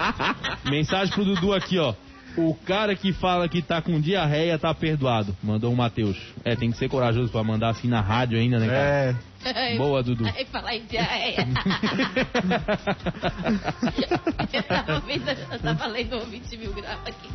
Mensagem 0.70 1.12
pro 1.14 1.24
Dudu 1.24 1.52
aqui, 1.52 1.78
ó. 1.78 1.94
O 2.36 2.54
cara 2.54 2.94
que 2.94 3.12
fala 3.12 3.48
que 3.48 3.62
tá 3.62 3.82
com 3.82 4.00
diarreia 4.00 4.58
tá 4.58 4.72
perdoado. 4.74 5.36
Mandou 5.42 5.72
o 5.72 5.76
Matheus. 5.76 6.16
É, 6.44 6.54
tem 6.54 6.70
que 6.70 6.78
ser 6.78 6.88
corajoso 6.88 7.30
pra 7.30 7.42
mandar 7.42 7.70
assim 7.70 7.88
na 7.88 8.00
rádio 8.00 8.38
ainda, 8.38 8.58
né, 8.58 8.66
cara? 8.66 8.78
É. 8.78 9.29
Boa, 9.76 10.02
Dudu. 10.02 10.26
Aí 10.26 10.44
falar 10.46 10.76
em 10.76 10.84
diarreia. 10.84 11.46
eu, 14.52 14.62
tava 14.62 15.00
vendo, 15.00 15.28
eu 15.28 15.58
tava 15.58 15.86
lendo 15.86 16.20
20 16.26 16.56
mil 16.58 16.72
graus 16.74 17.00
aqui. 17.06 17.30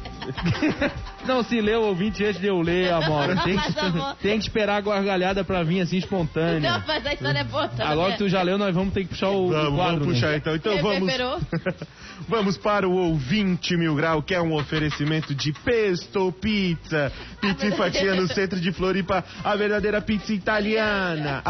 Não, 1.25 1.43
se 1.43 1.59
leu 1.59 1.81
o 1.81 1.85
ouvinte 1.87 2.23
antes 2.23 2.39
de 2.39 2.47
eu 2.47 2.61
ler, 2.61 2.91
Amora. 2.93 3.35
Tem 3.43 3.55
Mas, 3.55 3.77
amor- 3.77 4.15
que, 4.17 4.23
tem 4.23 4.37
que 4.37 4.45
esperar 4.45 4.77
a 4.77 4.81
gargalhada 4.81 5.43
pra 5.43 5.63
vir 5.63 5.81
assim 5.81 5.97
espontânea. 5.97 6.71
Não, 6.71 6.83
mas 6.85 7.05
a 7.05 7.13
história 7.13 7.39
é 7.39 7.43
boa 7.43 7.67
também. 7.67 7.87
Agora 7.87 8.11
que 8.13 8.17
tu 8.19 8.29
já 8.29 8.41
leu, 8.41 8.57
nós 8.57 8.73
vamos 8.73 8.93
ter 8.93 9.01
que 9.03 9.09
puxar 9.09 9.29
o, 9.29 9.45
o 9.47 9.49
Vamos, 9.49 9.75
quadro. 9.75 9.99
vamos 9.99 10.07
né? 10.07 10.13
puxar 10.13 10.37
então. 10.37 10.55
Então 10.55 10.77
vamos. 10.81 11.13
Vamos 12.29 12.57
para 12.57 12.87
o 12.87 12.93
ouvinte 12.93 13.75
mil 13.75 13.93
grau, 13.93 14.23
que 14.23 14.33
é 14.33 14.41
um 14.41 14.53
oferecimento 14.53 15.35
de 15.35 15.51
Pesto 15.51 16.31
Pizza. 16.31 17.11
Pizza 17.41 17.67
e 17.67 17.71
fatia 17.73 18.15
no 18.15 18.25
centro 18.27 18.59
de 18.59 18.71
Floripa, 18.71 19.23
a 19.43 19.55
verdadeira 19.55 20.01
pizza 20.01 20.33
italiana. 20.33 21.41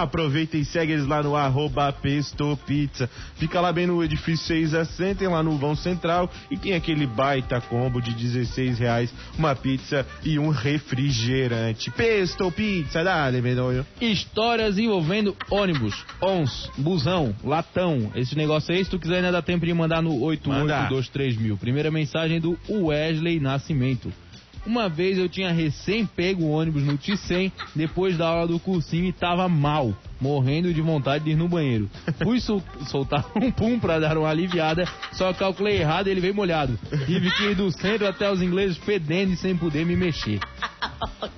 Aproveita 0.46 0.58
e 0.58 0.66
segue 0.66 0.94
eles 0.94 1.08
lá 1.08 1.24
no 1.24 1.36
arroba 1.36 1.92
Pesto 1.92 2.58
Pizza. 2.66 3.10
Fica 3.36 3.60
lá 3.60 3.72
bem 3.74 3.88
no 3.88 4.04
edifício 4.04 4.46
6 4.48 4.74
a 4.76 4.86
Center, 4.86 5.30
lá 5.30 5.42
no 5.42 5.58
vão 5.58 5.76
central. 5.76 6.30
E 6.50 6.58
tem 6.58 6.74
aquele 6.74 7.08
baita 7.08 7.60
combo 7.62 8.02
de 8.02 8.14
16 8.14 8.80
reais, 8.80 9.14
uma 9.38 9.56
pizza 9.56 10.06
e 10.24 10.38
um 10.38 10.50
refrigerante. 10.50 11.90
Pesto 11.92 12.52
Pizza, 12.52 13.04
dale, 13.04 13.42
medonho. 13.42 13.86
Histórias 14.00 14.78
envolvendo 14.78 15.36
ônibus, 15.50 16.06
ons, 16.22 16.70
busão, 16.78 17.36
latão. 17.44 18.12
Esse 18.16 18.36
negócio 18.36 18.74
aí, 18.74 18.84
se 18.84 18.92
tu 18.92 19.00
quiser 19.00 19.18
ainda 19.18 19.32
dá 19.32 19.42
tempo 19.42 19.66
de 19.66 19.74
mandar 19.74 20.02
no 20.02 20.22
8823 20.22 21.38
mil. 21.38 21.58
Primeira 21.58 21.90
mensagem 21.90 22.40
do 22.40 22.58
Wesley 22.70 23.40
Nascimento. 23.40 24.12
Uma 24.66 24.90
vez 24.90 25.18
eu 25.18 25.30
tinha 25.30 25.52
recém 25.52 26.06
pego 26.06 26.44
o 26.46 26.52
ônibus 26.52 26.84
no 26.84 26.98
T100 26.98 27.52
depois 27.76 28.18
da 28.18 28.28
aula 28.28 28.48
do 28.48 28.60
cursinho 28.60 29.06
e 29.06 29.14
tava 29.14 29.48
mal, 29.48 29.94
morrendo 30.20 30.74
de 30.74 30.82
vontade 30.82 31.24
de 31.24 31.32
ir 31.32 31.36
no 31.36 31.48
banheiro. 31.48 31.90
Fui 32.24 32.40
sol- 32.40 32.64
soltar 32.88 33.24
um 33.36 33.52
pum 33.52 33.80
pra 33.80 34.00
dar 34.00 34.18
uma 34.18 34.30
aliviada, 34.30 34.86
só 35.14 35.32
calculei 35.34 35.78
errado 35.78 36.08
e 36.08 36.12
ele 36.12 36.22
veio 36.22 36.34
molhado. 36.34 36.80
Tive 37.06 37.30
que 37.32 37.44
ir 37.44 37.56
do 37.56 37.72
centro 37.72 38.08
até 38.08 38.32
os 38.32 38.42
ingleses 38.42 38.78
fedendo 38.78 39.34
e 39.34 39.38
sem 39.38 39.56
poder 39.56 39.86
me 39.86 39.96
mexer. 39.96 40.40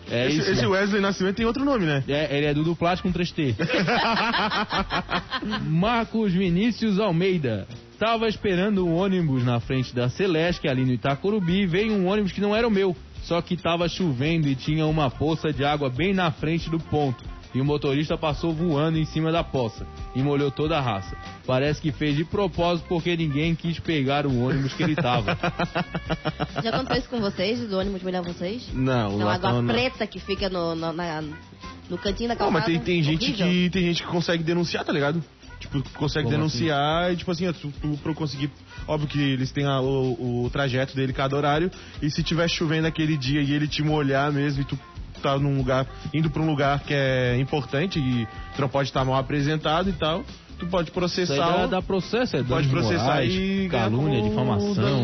É 0.09 0.27
esse, 0.27 0.39
isso. 0.39 0.51
esse 0.51 0.65
Wesley 0.65 1.01
Nascimento 1.01 1.35
tem 1.35 1.45
outro 1.45 1.65
nome, 1.65 1.85
né? 1.85 2.03
É, 2.07 2.37
ele 2.37 2.45
é 2.45 2.53
do 2.53 2.63
Duplástico 2.63 3.11
com 3.11 3.19
3T. 3.19 3.55
Marcos 5.67 6.33
Vinícius 6.33 6.99
Almeida. 6.99 7.67
Tava 7.99 8.27
esperando 8.27 8.85
um 8.85 8.93
ônibus 8.95 9.43
na 9.43 9.59
frente 9.59 9.93
da 9.95 10.07
Celeste, 10.07 10.67
ali 10.67 10.85
no 10.85 10.93
Itacorubi, 10.93 11.65
veio 11.65 11.93
um 11.93 12.05
ônibus 12.07 12.31
que 12.31 12.39
não 12.39 12.55
era 12.55 12.67
o 12.67 12.71
meu. 12.71 12.95
Só 13.27 13.41
que 13.41 13.57
tava 13.57 13.89
chovendo 13.89 14.47
e 14.47 14.55
tinha 14.55 14.85
uma 14.85 15.11
poça 15.11 15.51
de 15.51 15.65
água 15.65 15.89
bem 15.89 16.13
na 16.13 16.31
frente 16.31 16.69
do 16.69 16.79
ponto. 16.79 17.23
E 17.53 17.59
o 17.61 17.65
motorista 17.65 18.17
passou 18.17 18.53
voando 18.53 18.97
em 18.97 19.05
cima 19.05 19.31
da 19.31 19.43
poça 19.43 19.85
e 20.15 20.21
molhou 20.21 20.51
toda 20.51 20.77
a 20.77 20.81
raça. 20.81 21.17
Parece 21.45 21.81
que 21.81 21.91
fez 21.91 22.15
de 22.15 22.23
propósito 22.23 22.85
porque 22.87 23.15
ninguém 23.17 23.55
quis 23.55 23.79
pegar 23.79 24.25
o 24.27 24.39
ônibus 24.45 24.73
que 24.73 24.83
ele 24.83 24.95
tava. 24.95 25.37
Já 26.63 26.69
aconteceu 26.69 26.97
isso 26.99 27.09
com 27.09 27.19
vocês, 27.19 27.59
do 27.67 27.77
ônibus 27.77 28.03
molhar 28.03 28.21
vocês? 28.23 28.67
Não, 28.73 29.11
o 29.11 29.15
Aquela 29.15 29.33
água 29.35 29.61
não. 29.61 29.73
preta 29.73 30.05
que 30.05 30.19
fica 30.19 30.49
no, 30.49 30.75
no, 30.75 30.93
na- 30.93 31.23
no 31.89 31.97
cantinho 31.97 32.29
da 32.29 32.35
Não, 32.35 32.39
calçada. 32.51 32.59
mas 32.59 32.65
tem, 32.65 32.79
tem 32.79 33.03
gente 33.03 33.31
que 33.33 33.69
tem 33.71 33.83
gente 33.83 34.03
que 34.03 34.09
consegue 34.09 34.43
denunciar, 34.43 34.83
tá 34.85 34.91
ligado? 34.91 35.23
Tipo, 35.81 35.97
consegue 35.99 36.25
Como 36.25 36.35
denunciar 36.37 37.11
e 37.13 37.17
tipo 37.17 37.31
assim, 37.31 37.47
ó, 37.47 37.53
tu, 37.53 37.71
tu 37.81 37.97
pra 38.03 38.13
conseguir. 38.13 38.49
Óbvio 38.87 39.07
que 39.07 39.19
eles 39.19 39.51
têm 39.51 39.65
a- 39.65 39.81
o, 39.81 40.45
o 40.45 40.49
trajeto 40.49 40.95
dele 40.95 41.13
cada 41.13 41.35
horário. 41.35 41.69
E 42.01 42.09
se 42.09 42.23
tiver 42.23 42.47
chovendo 42.49 42.87
aquele 42.87 43.17
dia 43.17 43.41
e 43.41 43.53
ele 43.53 43.67
te 43.67 43.81
molhar 43.83 44.31
mesmo 44.31 44.61
e 44.61 44.65
tu 44.65 44.77
tá 45.21 45.37
num 45.37 45.57
lugar, 45.57 45.87
indo 46.13 46.29
pra 46.29 46.41
um 46.41 46.45
lugar 46.45 46.79
que 46.81 46.93
é 46.93 47.37
importante 47.39 47.97
e 47.99 48.27
tu 48.55 48.61
não 48.61 48.69
pode 48.69 48.89
estar 48.89 49.03
mal 49.03 49.15
apresentado 49.15 49.89
e 49.89 49.93
tal, 49.93 50.23
tu 50.59 50.67
pode 50.67 50.85
Isso 50.89 50.93
processar. 50.93 51.35
dá, 51.35 51.65
o- 51.65 51.67
dá 51.67 51.81
processo, 51.81 52.37
é 52.37 52.43
pode 52.43 52.67
processar 52.69 53.23
e 53.23 53.67
calúnia, 53.69 54.21
difamação. 54.21 55.03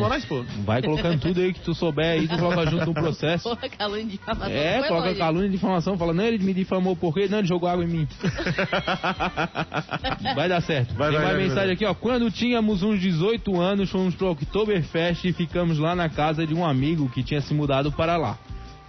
Vai 0.66 0.82
colocando 0.82 1.20
tudo 1.20 1.40
aí 1.42 1.54
que 1.54 1.60
tu 1.62 1.74
souber 1.74 2.06
aí, 2.06 2.28
tu 2.28 2.38
coloca 2.38 2.66
junto 2.70 2.86
no 2.88 2.94
processo. 2.94 3.50
Porra, 3.56 3.70
calúnia 3.70 4.06
de 4.06 4.12
difamação. 4.12 4.54
É, 4.54 4.84
coloca 4.88 5.08
longe. 5.08 5.20
calúnia 5.20 5.50
difamação. 5.50 5.98
Fala, 5.98 6.14
não, 6.14 6.24
ele 6.24 6.44
me 6.44 6.54
difamou 6.54 6.96
por 6.96 7.14
quê? 7.14 7.28
Não, 7.30 7.40
ele 7.40 7.48
jogou 7.48 7.70
água 7.70 7.84
em 7.84 7.88
mim. 7.88 8.08
Vai 10.36 10.50
dar 10.50 10.62
certo. 10.62 10.94
Vai, 10.96 11.10
Tem 11.10 11.18
vai, 11.18 11.26
mais 11.26 11.38
vai, 11.38 11.48
mensagem 11.48 11.66
vai. 11.68 11.76
aqui, 11.76 11.86
ó. 11.86 11.94
Quando 11.94 12.30
tínhamos 12.32 12.84
uns 12.84 13.00
18 13.00 13.60
anos, 13.60 13.90
fomos 13.90 14.16
pro 14.16 14.30
Oktoberfest 14.32 15.26
e 15.26 15.34
ficamos 15.34 15.78
lá 15.78 15.96
na 15.96 16.10
casa 16.10 16.46
de 16.46 16.54
um 16.54 16.66
amigo 16.66 17.10
que 17.10 17.24
tinha 17.24 17.42
se 17.42 17.54
mudado 17.54 17.92
para 17.92 18.18
lá. 18.18 18.38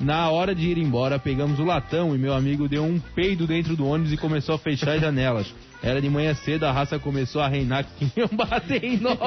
Na 0.05 0.29
hora 0.29 0.55
de 0.55 0.67
ir 0.67 0.77
embora, 0.77 1.19
pegamos 1.19 1.59
o 1.59 1.65
latão 1.65 2.15
e 2.15 2.19
meu 2.19 2.35
amigo 2.35 2.69
deu 2.69 2.85
um 2.85 3.01
peido 3.01 3.47
dentro 3.47 3.75
do 3.75 3.87
ônibus 3.87 4.13
e 4.13 4.19
começou 4.19 4.55
a 4.55 4.59
fechar 4.59 4.97
as 4.97 5.01
janelas. 5.01 5.51
Era 5.83 5.99
de 5.99 6.11
manhã 6.11 6.35
cedo, 6.35 6.65
a 6.65 6.73
raça 6.73 6.99
começou 6.99 7.41
a 7.41 7.49
reinar 7.49 7.85
que 7.85 8.11
iam 8.15 8.29
bater 8.29 8.85
em 8.85 8.99
nós. 8.99 9.19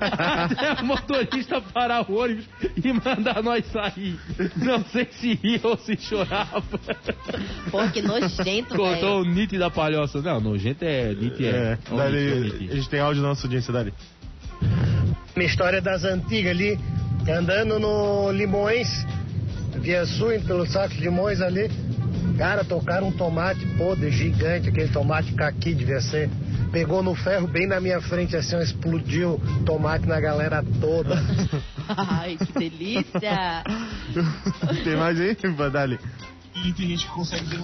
Até 0.00 0.72
o 0.82 0.84
motorista 0.84 1.60
parar 1.60 2.10
o 2.10 2.18
ônibus 2.18 2.44
e 2.76 2.92
mandar 2.92 3.40
nós 3.40 3.64
sair. 3.66 4.18
Não 4.56 4.84
sei 4.86 5.06
se 5.12 5.34
ria 5.34 5.60
ou 5.62 5.76
se 5.76 5.96
chorava. 5.96 6.60
Porra, 7.70 7.88
que 7.92 8.02
nojento, 8.02 8.74
Cortou 8.74 9.22
velho. 9.22 9.32
o 9.32 9.34
Nite 9.34 9.56
da 9.58 9.70
palhoça. 9.70 10.20
Não, 10.20 10.40
nojento 10.40 10.84
é 10.84 11.12
é. 11.12 11.44
É, 11.44 11.78
dali, 11.96 12.68
ó, 12.68 12.72
a 12.72 12.74
gente 12.74 12.88
tem 12.88 12.98
áudio 12.98 13.22
da 13.22 13.28
nossa 13.28 13.46
audiência, 13.46 13.72
Dali. 13.72 13.94
Uma 15.36 15.44
história 15.44 15.80
das 15.80 16.02
antigas 16.02 16.50
ali, 16.50 16.78
andando 17.28 17.78
no 17.78 18.32
Limões, 18.32 18.88
via 19.84 20.06
sul, 20.06 20.32
indo 20.32 20.46
pelo 20.46 20.66
saco 20.66 20.94
de 20.94 21.00
limões 21.00 21.42
ali. 21.42 21.70
Cara, 22.38 22.64
tocaram 22.64 23.08
um 23.08 23.12
tomate 23.12 23.64
podre, 23.76 24.10
gigante, 24.10 24.70
aquele 24.70 24.88
tomate 24.88 25.34
caqui 25.34 25.74
devia 25.74 26.00
ser. 26.00 26.30
Pegou 26.72 27.02
no 27.02 27.14
ferro 27.14 27.46
bem 27.46 27.68
na 27.68 27.80
minha 27.80 28.00
frente, 28.00 28.34
assim, 28.34 28.56
ó, 28.56 28.60
explodiu 28.60 29.40
tomate 29.64 30.06
na 30.06 30.18
galera 30.18 30.64
toda. 30.80 31.14
Ai, 31.86 32.36
que 32.36 32.58
delícia. 32.58 33.62
tem 34.82 34.96
mais 34.96 35.20
aí, 35.20 35.36
Dali? 35.70 36.00
E 36.64 36.72
tem 36.72 36.88
gente 36.88 37.06
que 37.06 37.12
consegue 37.12 37.44
ver 37.44 37.60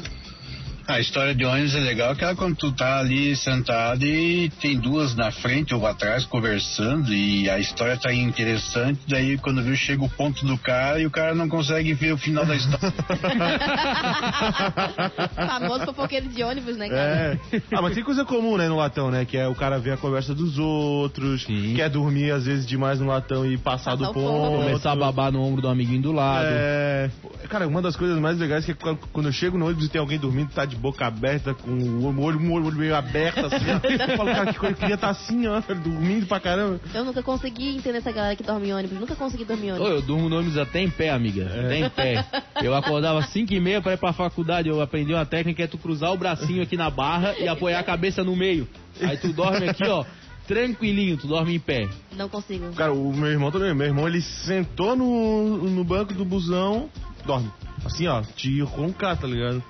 A 0.91 0.99
história 0.99 1.33
de 1.35 1.45
ônibus 1.45 1.75
é 1.77 1.81
legal 1.81 2.17
que 2.17 2.25
é 2.25 2.35
quando 2.35 2.57
tu 2.57 2.73
tá 2.73 2.99
ali 2.99 3.37
sentado 3.37 4.05
e 4.05 4.51
tem 4.61 4.77
duas 4.77 5.15
na 5.15 5.31
frente 5.31 5.73
ou 5.73 5.87
atrás 5.87 6.25
conversando 6.25 7.15
e 7.15 7.49
a 7.49 7.61
história 7.61 7.97
tá 7.97 8.13
interessante, 8.13 8.99
daí 9.07 9.39
quando 9.39 9.63
viu 9.63 9.77
chega 9.77 10.03
o 10.05 10.09
ponto 10.09 10.45
do 10.45 10.59
cara 10.59 10.99
e 11.01 11.07
o 11.07 11.11
cara 11.11 11.33
não 11.33 11.49
consegue 11.49 11.95
ver 11.95 12.13
o 12.13 12.19
final 12.19 12.45
da 12.45 12.57
história. 12.57 12.93
Famoso 15.35 15.85
fofoqueiro 15.87 16.29
de 16.29 16.43
ônibus, 16.43 16.77
né, 16.77 16.89
cara? 16.89 17.39
É. 17.53 17.63
Ah, 17.73 17.83
mas 17.83 17.95
tem 17.95 18.03
coisa 18.03 18.25
comum, 18.25 18.57
né, 18.57 18.69
no 18.69 18.77
latão, 18.77 19.11
né? 19.13 19.25
Que 19.25 19.37
é 19.37 19.47
o 19.47 19.55
cara 19.55 19.79
ver 19.79 19.93
a 19.93 19.97
conversa 19.97 20.35
dos 20.35 20.59
outros, 20.59 21.45
Sim. 21.45 21.75
quer 21.77 21.89
dormir 21.89 22.33
às 22.33 22.47
vezes 22.47 22.67
demais 22.67 22.99
no 22.99 23.07
latão 23.07 23.47
e 23.47 23.57
passar 23.57 23.95
do 23.95 24.07
Passar 24.07 24.11
o 24.11 24.15
ponto. 24.15 24.65
Começar 24.65 24.93
a 24.93 24.97
babar 24.97 25.31
no 25.31 25.41
ombro 25.41 25.63
do 25.63 25.69
amiguinho 25.69 26.03
do 26.03 26.13
lado. 26.13 26.49
É. 26.51 27.11
Cara, 27.49 27.67
uma 27.69 27.81
das 27.81 27.95
coisas 27.97 28.19
mais 28.19 28.39
legais 28.39 28.69
é 28.69 28.75
que 28.75 28.81
quando- 28.81 28.99
quando 29.13 29.27
eu 29.27 29.33
chego 29.33 29.57
no 29.57 29.67
ônibus 29.67 29.87
e 29.87 29.89
tem 29.89 30.01
alguém 30.01 30.19
dormindo, 30.19 30.51
tá 30.51 30.65
de 30.65 30.80
boca 30.81 31.07
aberta, 31.07 31.55
com 31.55 31.71
o 31.71 32.21
olho, 32.23 32.41
um 32.41 32.53
olho 32.53 32.73
meio 32.73 32.97
aberto, 32.97 33.47
assim. 33.47 33.67
eu 34.11 34.17
falo, 34.17 34.33
cara, 34.33 34.53
que 34.53 34.59
coisa, 34.59 34.75
queria 34.75 34.95
estar 34.95 35.11
assim, 35.11 35.47
ó, 35.47 35.61
dormindo 35.61 36.27
pra 36.27 36.41
caramba. 36.41 36.81
Eu 36.95 37.05
nunca 37.05 37.23
consegui 37.23 37.77
entender 37.77 37.99
essa 37.99 38.11
galera 38.11 38.35
que 38.35 38.43
dorme 38.43 38.69
em 38.69 38.73
ônibus. 38.73 38.99
Nunca 38.99 39.15
consegui 39.15 39.45
dormir 39.45 39.69
em 39.69 39.73
Ô, 39.73 39.75
ônibus. 39.75 39.93
eu 39.93 40.03
durmo 40.03 40.29
no 40.29 40.37
ônibus 40.39 40.59
até 40.59 40.81
em 40.81 40.91
pé, 40.91 41.11
amiga. 41.11 41.47
Até 41.47 41.79
em 41.79 41.91
pé. 41.91 42.25
Eu 42.63 42.75
acordava 42.75 43.23
5 43.23 43.53
e 43.53 43.61
meia 43.61 43.81
pra 43.81 43.93
ir 43.93 43.99
pra 43.99 44.13
faculdade. 44.13 44.69
Eu 44.69 44.81
aprendi 44.81 45.13
uma 45.13 45.27
técnica, 45.27 45.63
é 45.63 45.67
tu 45.67 45.79
cruzar 45.79 46.13
o 46.13 46.17
bracinho 46.17 46.63
aqui 46.63 46.77
na 46.77 46.91
barra 46.91 47.35
e 47.39 47.47
apoiar 47.47 47.79
a 47.79 47.85
cabeça 47.85 48.25
no 48.25 48.35
meio. 48.35 48.67
Aí 49.01 49.17
tu 49.19 49.33
dorme 49.33 49.69
aqui, 49.69 49.87
ó, 49.87 50.05
tranquilinho, 50.47 51.17
tu 51.17 51.27
dorme 51.27 51.55
em 51.55 51.61
pé. 51.61 51.89
Não 52.17 52.29
consigo. 52.29 52.73
Cara, 52.73 52.93
o 52.93 53.13
meu 53.13 53.31
irmão 53.31 53.51
também. 53.51 53.75
Meu 53.75 53.87
irmão, 53.87 54.09
ele 54.09 54.21
sentou 54.21 54.97
no, 54.97 55.59
no 55.59 55.85
banco 55.85 56.15
do 56.15 56.25
busão, 56.25 56.89
dorme. 57.25 57.51
Assim, 57.85 58.07
ó, 58.07 58.23
tiro 58.37 58.67
com 58.67 58.87
um 58.87 58.93
K, 58.93 59.17
tá 59.17 59.27
ligado? 59.27 59.63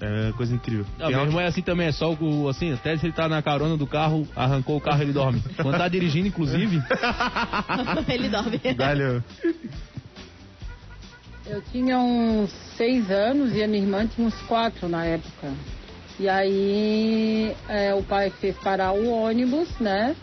É 0.00 0.32
coisa 0.32 0.54
incrível. 0.54 0.84
Não, 0.98 1.06
áudio? 1.06 1.22
irmão 1.22 1.40
é 1.40 1.46
assim 1.46 1.62
também, 1.62 1.86
é 1.86 1.92
só 1.92 2.12
o, 2.12 2.48
assim, 2.48 2.72
até 2.72 2.96
se 2.96 3.06
ele 3.06 3.12
tá 3.12 3.28
na 3.28 3.40
carona 3.42 3.76
do 3.76 3.86
carro, 3.86 4.26
arrancou 4.34 4.76
o 4.76 4.80
carro, 4.80 5.02
ele 5.02 5.12
dorme. 5.12 5.42
Quando 5.60 5.78
tá 5.78 5.88
dirigindo, 5.88 6.28
inclusive, 6.28 6.82
Ele 8.08 8.28
dorme. 8.28 8.58
Dali, 8.76 9.22
Eu 11.46 11.62
tinha 11.70 11.98
uns 11.98 12.50
seis 12.76 13.10
anos 13.10 13.54
e 13.54 13.62
a 13.62 13.68
minha 13.68 13.82
irmã 13.82 14.06
tinha 14.06 14.26
uns 14.26 14.40
quatro 14.42 14.88
na 14.88 15.04
época. 15.04 15.52
E 16.18 16.28
aí 16.28 17.54
é, 17.68 17.94
o 17.94 18.02
pai 18.02 18.30
fez 18.30 18.56
parar 18.56 18.92
o 18.92 19.08
ônibus, 19.10 19.68
né? 19.80 20.14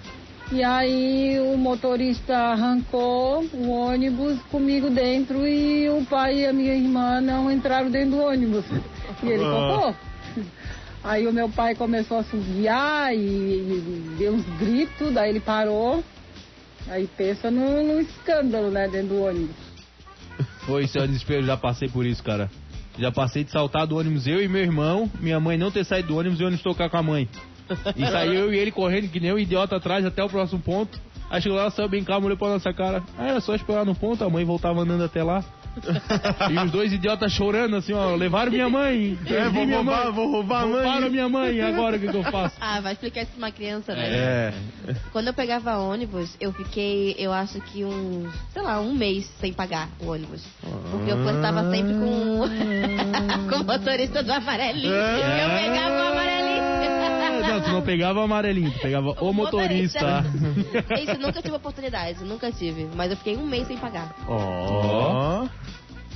E 0.51 0.63
aí 0.63 1.39
o 1.39 1.57
motorista 1.57 2.35
arrancou 2.35 3.43
o 3.53 3.69
ônibus 3.69 4.37
comigo 4.51 4.89
dentro 4.89 5.47
e 5.47 5.89
o 5.89 6.05
pai 6.05 6.39
e 6.41 6.45
a 6.45 6.51
minha 6.51 6.73
irmã 6.75 7.21
não 7.21 7.49
entraram 7.49 7.89
dentro 7.89 8.11
do 8.11 8.21
ônibus. 8.21 8.65
E 9.23 9.27
ele 9.27 9.43
Ah. 9.45 9.49
tocou. 9.49 9.95
Aí 11.03 11.25
o 11.25 11.33
meu 11.33 11.49
pai 11.49 11.73
começou 11.73 12.17
a 12.17 12.19
assoviar 12.19 13.15
e, 13.15 13.17
e 13.17 14.15
deu 14.19 14.33
uns 14.33 14.45
gritos, 14.59 15.13
daí 15.13 15.29
ele 15.29 15.39
parou. 15.39 16.03
Aí 16.89 17.07
pensa 17.15 17.49
num, 17.49 17.87
num 17.87 17.99
escândalo, 18.01 18.69
né, 18.69 18.87
dentro 18.87 19.09
do 19.09 19.23
ônibus. 19.23 19.55
foi 20.65 20.83
o 20.83 21.07
desespero, 21.07 21.43
já 21.45 21.55
passei 21.55 21.87
por 21.87 22.05
isso, 22.05 22.21
cara. 22.21 22.51
Já 22.99 23.11
passei 23.11 23.43
de 23.43 23.51
saltar 23.51 23.87
do 23.87 23.97
ônibus 23.97 24.27
eu 24.27 24.41
e 24.43 24.47
meu 24.49 24.61
irmão, 24.61 25.09
minha 25.19 25.39
mãe 25.39 25.57
não 25.57 25.71
ter 25.71 25.85
saído 25.85 26.09
do 26.09 26.17
ônibus 26.17 26.39
e 26.39 26.43
o 26.43 26.47
ônibus 26.47 26.61
tocar 26.63 26.89
com 26.89 26.97
a 26.97 27.03
mãe. 27.03 27.27
E 27.95 28.05
saiu 28.05 28.33
eu 28.33 28.53
e 28.53 28.57
ele 28.57 28.71
correndo 28.71 29.09
que 29.09 29.19
nem 29.19 29.33
um 29.33 29.39
idiota 29.39 29.75
atrás 29.75 30.05
até 30.05 30.23
o 30.23 30.29
próximo 30.29 30.61
ponto. 30.61 30.99
Aí 31.29 31.41
chegou 31.41 31.57
lá, 31.57 31.71
saiu 31.71 31.87
bem 31.87 32.03
calmo, 32.03 32.25
olhou 32.25 32.37
pra 32.37 32.49
nossa 32.49 32.73
cara. 32.73 33.01
Ah, 33.17 33.27
era 33.27 33.39
só 33.39 33.55
esperar 33.55 33.85
no 33.85 33.95
ponto, 33.95 34.23
a 34.23 34.29
mãe 34.29 34.43
voltava 34.43 34.81
andando 34.81 35.05
até 35.05 35.23
lá. 35.23 35.43
E 36.49 36.65
os 36.65 36.71
dois 36.71 36.91
idiotas 36.91 37.31
chorando 37.31 37.77
assim, 37.77 37.93
ó, 37.93 38.13
levaram 38.15 38.51
minha 38.51 38.69
mãe. 38.69 39.17
É, 39.25 39.47
vou 39.47 39.65
minha 39.65 39.77
roubar, 39.77 40.03
mãe. 40.03 40.13
vou 40.13 40.31
roubar 40.31 40.63
a 40.63 40.65
mãe. 40.65 40.83
Roubaram 40.83 41.09
minha 41.09 41.29
mãe, 41.29 41.61
agora 41.61 41.95
o 41.95 41.99
que, 41.99 42.09
que 42.09 42.17
eu 42.17 42.23
faço? 42.23 42.57
Ah, 42.59 42.81
vai 42.81 42.93
explicar 42.93 43.21
isso 43.21 43.31
pra 43.31 43.37
uma 43.47 43.51
criança, 43.51 43.95
né? 43.95 44.07
É. 44.09 44.53
Quando 45.13 45.27
eu 45.27 45.33
pegava 45.33 45.77
ônibus, 45.77 46.35
eu 46.39 46.51
fiquei, 46.51 47.15
eu 47.17 47.31
acho 47.31 47.61
que 47.61 47.85
um, 47.85 48.29
sei 48.51 48.61
lá, 48.61 48.81
um 48.81 48.93
mês 48.93 49.25
sem 49.39 49.53
pagar 49.53 49.87
o 50.01 50.07
ônibus. 50.11 50.43
Porque 50.91 51.11
eu 51.11 51.35
estava 51.35 51.71
sempre 51.71 51.93
com, 51.93 52.41
com 53.49 53.55
o 53.55 53.65
motorista 53.65 54.21
do 54.21 54.33
amarelinho. 54.33 54.93
É. 54.93 55.45
Eu 55.45 55.49
pegava 55.49 55.95
o 55.95 56.11
amarelinho. 56.11 56.40
Não, 57.61 57.67
tu 57.67 57.71
não 57.73 57.81
pegava 57.81 58.19
o 58.19 58.23
amarelinho, 58.23 58.71
tu 58.71 58.79
pegava 58.79 59.11
o 59.21 59.33
motorista. 59.33 60.23
Gente, 60.97 61.17
nunca 61.19 61.41
tive 61.41 61.55
oportunidade, 61.55 62.23
nunca 62.23 62.51
tive. 62.51 62.87
Mas 62.95 63.11
eu 63.11 63.17
fiquei 63.17 63.37
um 63.37 63.45
mês 63.45 63.67
sem 63.67 63.77
pagar. 63.77 64.13
Ó. 64.27 65.47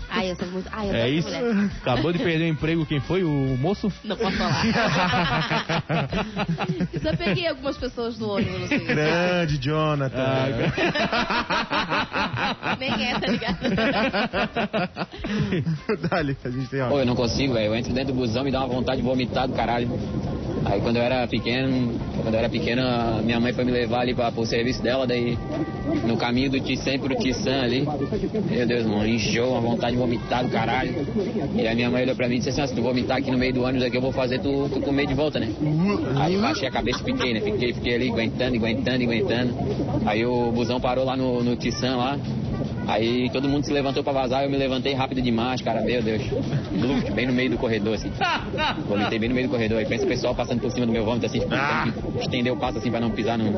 Ai, 0.10 0.32
eu 0.32 0.36
sou 0.36 0.48
muito. 0.48 0.70
Ai, 0.72 0.90
eu 0.90 0.96
É 0.96 1.10
isso? 1.10 1.28
mulher. 1.28 1.70
Acabou 1.82 2.14
de 2.14 2.20
perder 2.20 2.46
o 2.46 2.48
emprego, 2.48 2.86
quem 2.86 3.00
foi? 3.02 3.24
O 3.24 3.58
moço? 3.58 3.92
Não 4.04 4.16
posso 4.16 4.38
falar. 4.38 4.64
Só 7.02 7.16
peguei 7.18 7.48
algumas 7.48 7.78
pessoas 7.78 8.18
no 8.18 8.30
ônibus, 8.30 8.64
assim. 8.64 8.86
Grande 8.86 9.58
Jonathan. 9.58 10.72
Nem 12.80 12.92
é, 12.92 13.20
tá 13.20 13.28
ligado? 13.28 13.58
Dali, 16.10 16.38
a 16.44 16.50
gente 16.50 16.70
tem 16.70 16.88
Pô, 16.88 17.00
eu 17.00 17.06
não 17.06 17.16
consigo, 17.16 17.54
velho. 17.54 17.66
Eu 17.66 17.76
entro 17.76 17.94
dentro 17.94 18.14
do 18.14 18.20
busão, 18.20 18.44
me 18.44 18.52
dá 18.52 18.60
uma 18.60 18.68
vontade 18.68 19.02
de 19.02 19.08
vomitar 19.08 19.48
do 19.48 19.54
caralho. 19.54 19.90
Aí 20.66 20.82
quando 20.82 20.98
eu 20.98 21.04
era 21.04 21.28
pequeno, 21.28 21.94
quando 22.22 22.34
eu 22.34 22.40
era 22.40 22.50
pequeno, 22.50 22.82
minha 23.24 23.40
mãe 23.40 23.54
foi 23.54 23.64
me 23.64 23.72
levar 23.72 24.02
ali 24.02 24.14
pra, 24.16 24.32
pro 24.32 24.46
serviço 24.46 24.82
dela, 24.82 25.06
daí 25.06 25.38
no 26.06 26.18
caminho 26.18 26.50
do 26.50 26.60
Tissan 26.60 26.98
pro 26.98 27.16
Tissan 27.16 27.62
ali. 27.62 27.88
Meu 28.50 28.66
Deus, 28.66 28.86
mano, 28.86 29.08
encheu 29.08 29.50
uma 29.52 29.62
vontade 29.62 29.94
de 29.94 29.98
vomitar 30.02 30.44
do 30.44 30.50
caralho. 30.50 30.94
E 31.56 31.68
aí 31.68 31.76
minha 31.76 31.90
mãe 31.90 32.04
olhou 32.04 32.16
pra 32.16 32.28
mim 32.28 32.36
e 32.36 32.38
disse 32.40 32.50
assim, 32.50 32.62
"Ah, 32.62 32.68
se 32.68 32.74
tu 32.76 32.82
vomitar 32.82 33.18
aqui 33.18 33.30
no 33.32 33.38
meio 33.38 33.54
do 33.54 33.64
ônibus 33.64 33.84
aqui, 33.84 33.96
eu 33.98 34.02
vou 34.02 34.12
fazer 34.12 34.40
tu, 34.40 34.68
tu 34.70 34.82
comer 34.82 35.06
de 35.06 35.14
volta, 35.14 35.40
né? 35.40 35.50
Aí 36.16 36.34
eu 36.34 36.42
baixei 36.42 36.68
a 36.68 36.72
cabeça 36.72 37.00
e 37.02 37.04
fiquei, 37.04 37.34
né? 37.34 37.42
Fiquei, 37.42 37.74
fiquei 37.74 37.96
ali 37.96 38.10
aguentando, 38.10 38.56
aguentando, 38.56 39.04
aguentando. 39.04 39.54
Aí 40.06 40.26
o 40.26 40.52
busão 40.52 40.80
parou 40.80 41.06
lá 41.06 41.16
no, 41.16 41.44
no 41.44 41.56
Tissan 41.56 41.96
lá. 41.96 42.18
Aí 42.88 43.30
todo 43.32 43.48
mundo 43.48 43.66
se 43.66 43.72
levantou 43.74 44.04
pra 44.04 44.14
vazar, 44.14 44.44
eu 44.44 44.50
me 44.50 44.58
levantei 44.58 44.94
rápido 44.94 45.22
demais, 45.22 45.62
cara, 45.62 45.82
meu 45.82 46.02
Deus. 46.02 46.22
Luft, 46.72 47.12
bem 47.12 47.28
no 47.28 47.34
meio 47.34 47.50
do 47.52 47.58
corredor, 47.58 47.96
assim. 47.96 48.12
Vomitei 48.88 49.20
bem 49.20 49.30
no 49.30 49.36
meio 49.36 49.48
do 49.48 49.52
corredor. 49.52 49.78
Aí 49.80 49.86
pensa 49.86 50.06
o 50.06 50.08
pessoal 50.08 50.36
passando 50.36 50.60
por 50.62 50.72
cima 50.72 50.86
do 50.86 50.92
meu 50.92 51.04
vômito, 51.04 51.26
assim, 51.26 51.40
tipo, 51.40 51.52
que 51.52 52.20
estender 52.20 52.52
o 52.54 52.58
passo 52.58 52.78
assim 52.78 52.92
pra 52.92 53.00
não 53.00 53.10
pisar 53.12 53.38
no, 53.38 53.52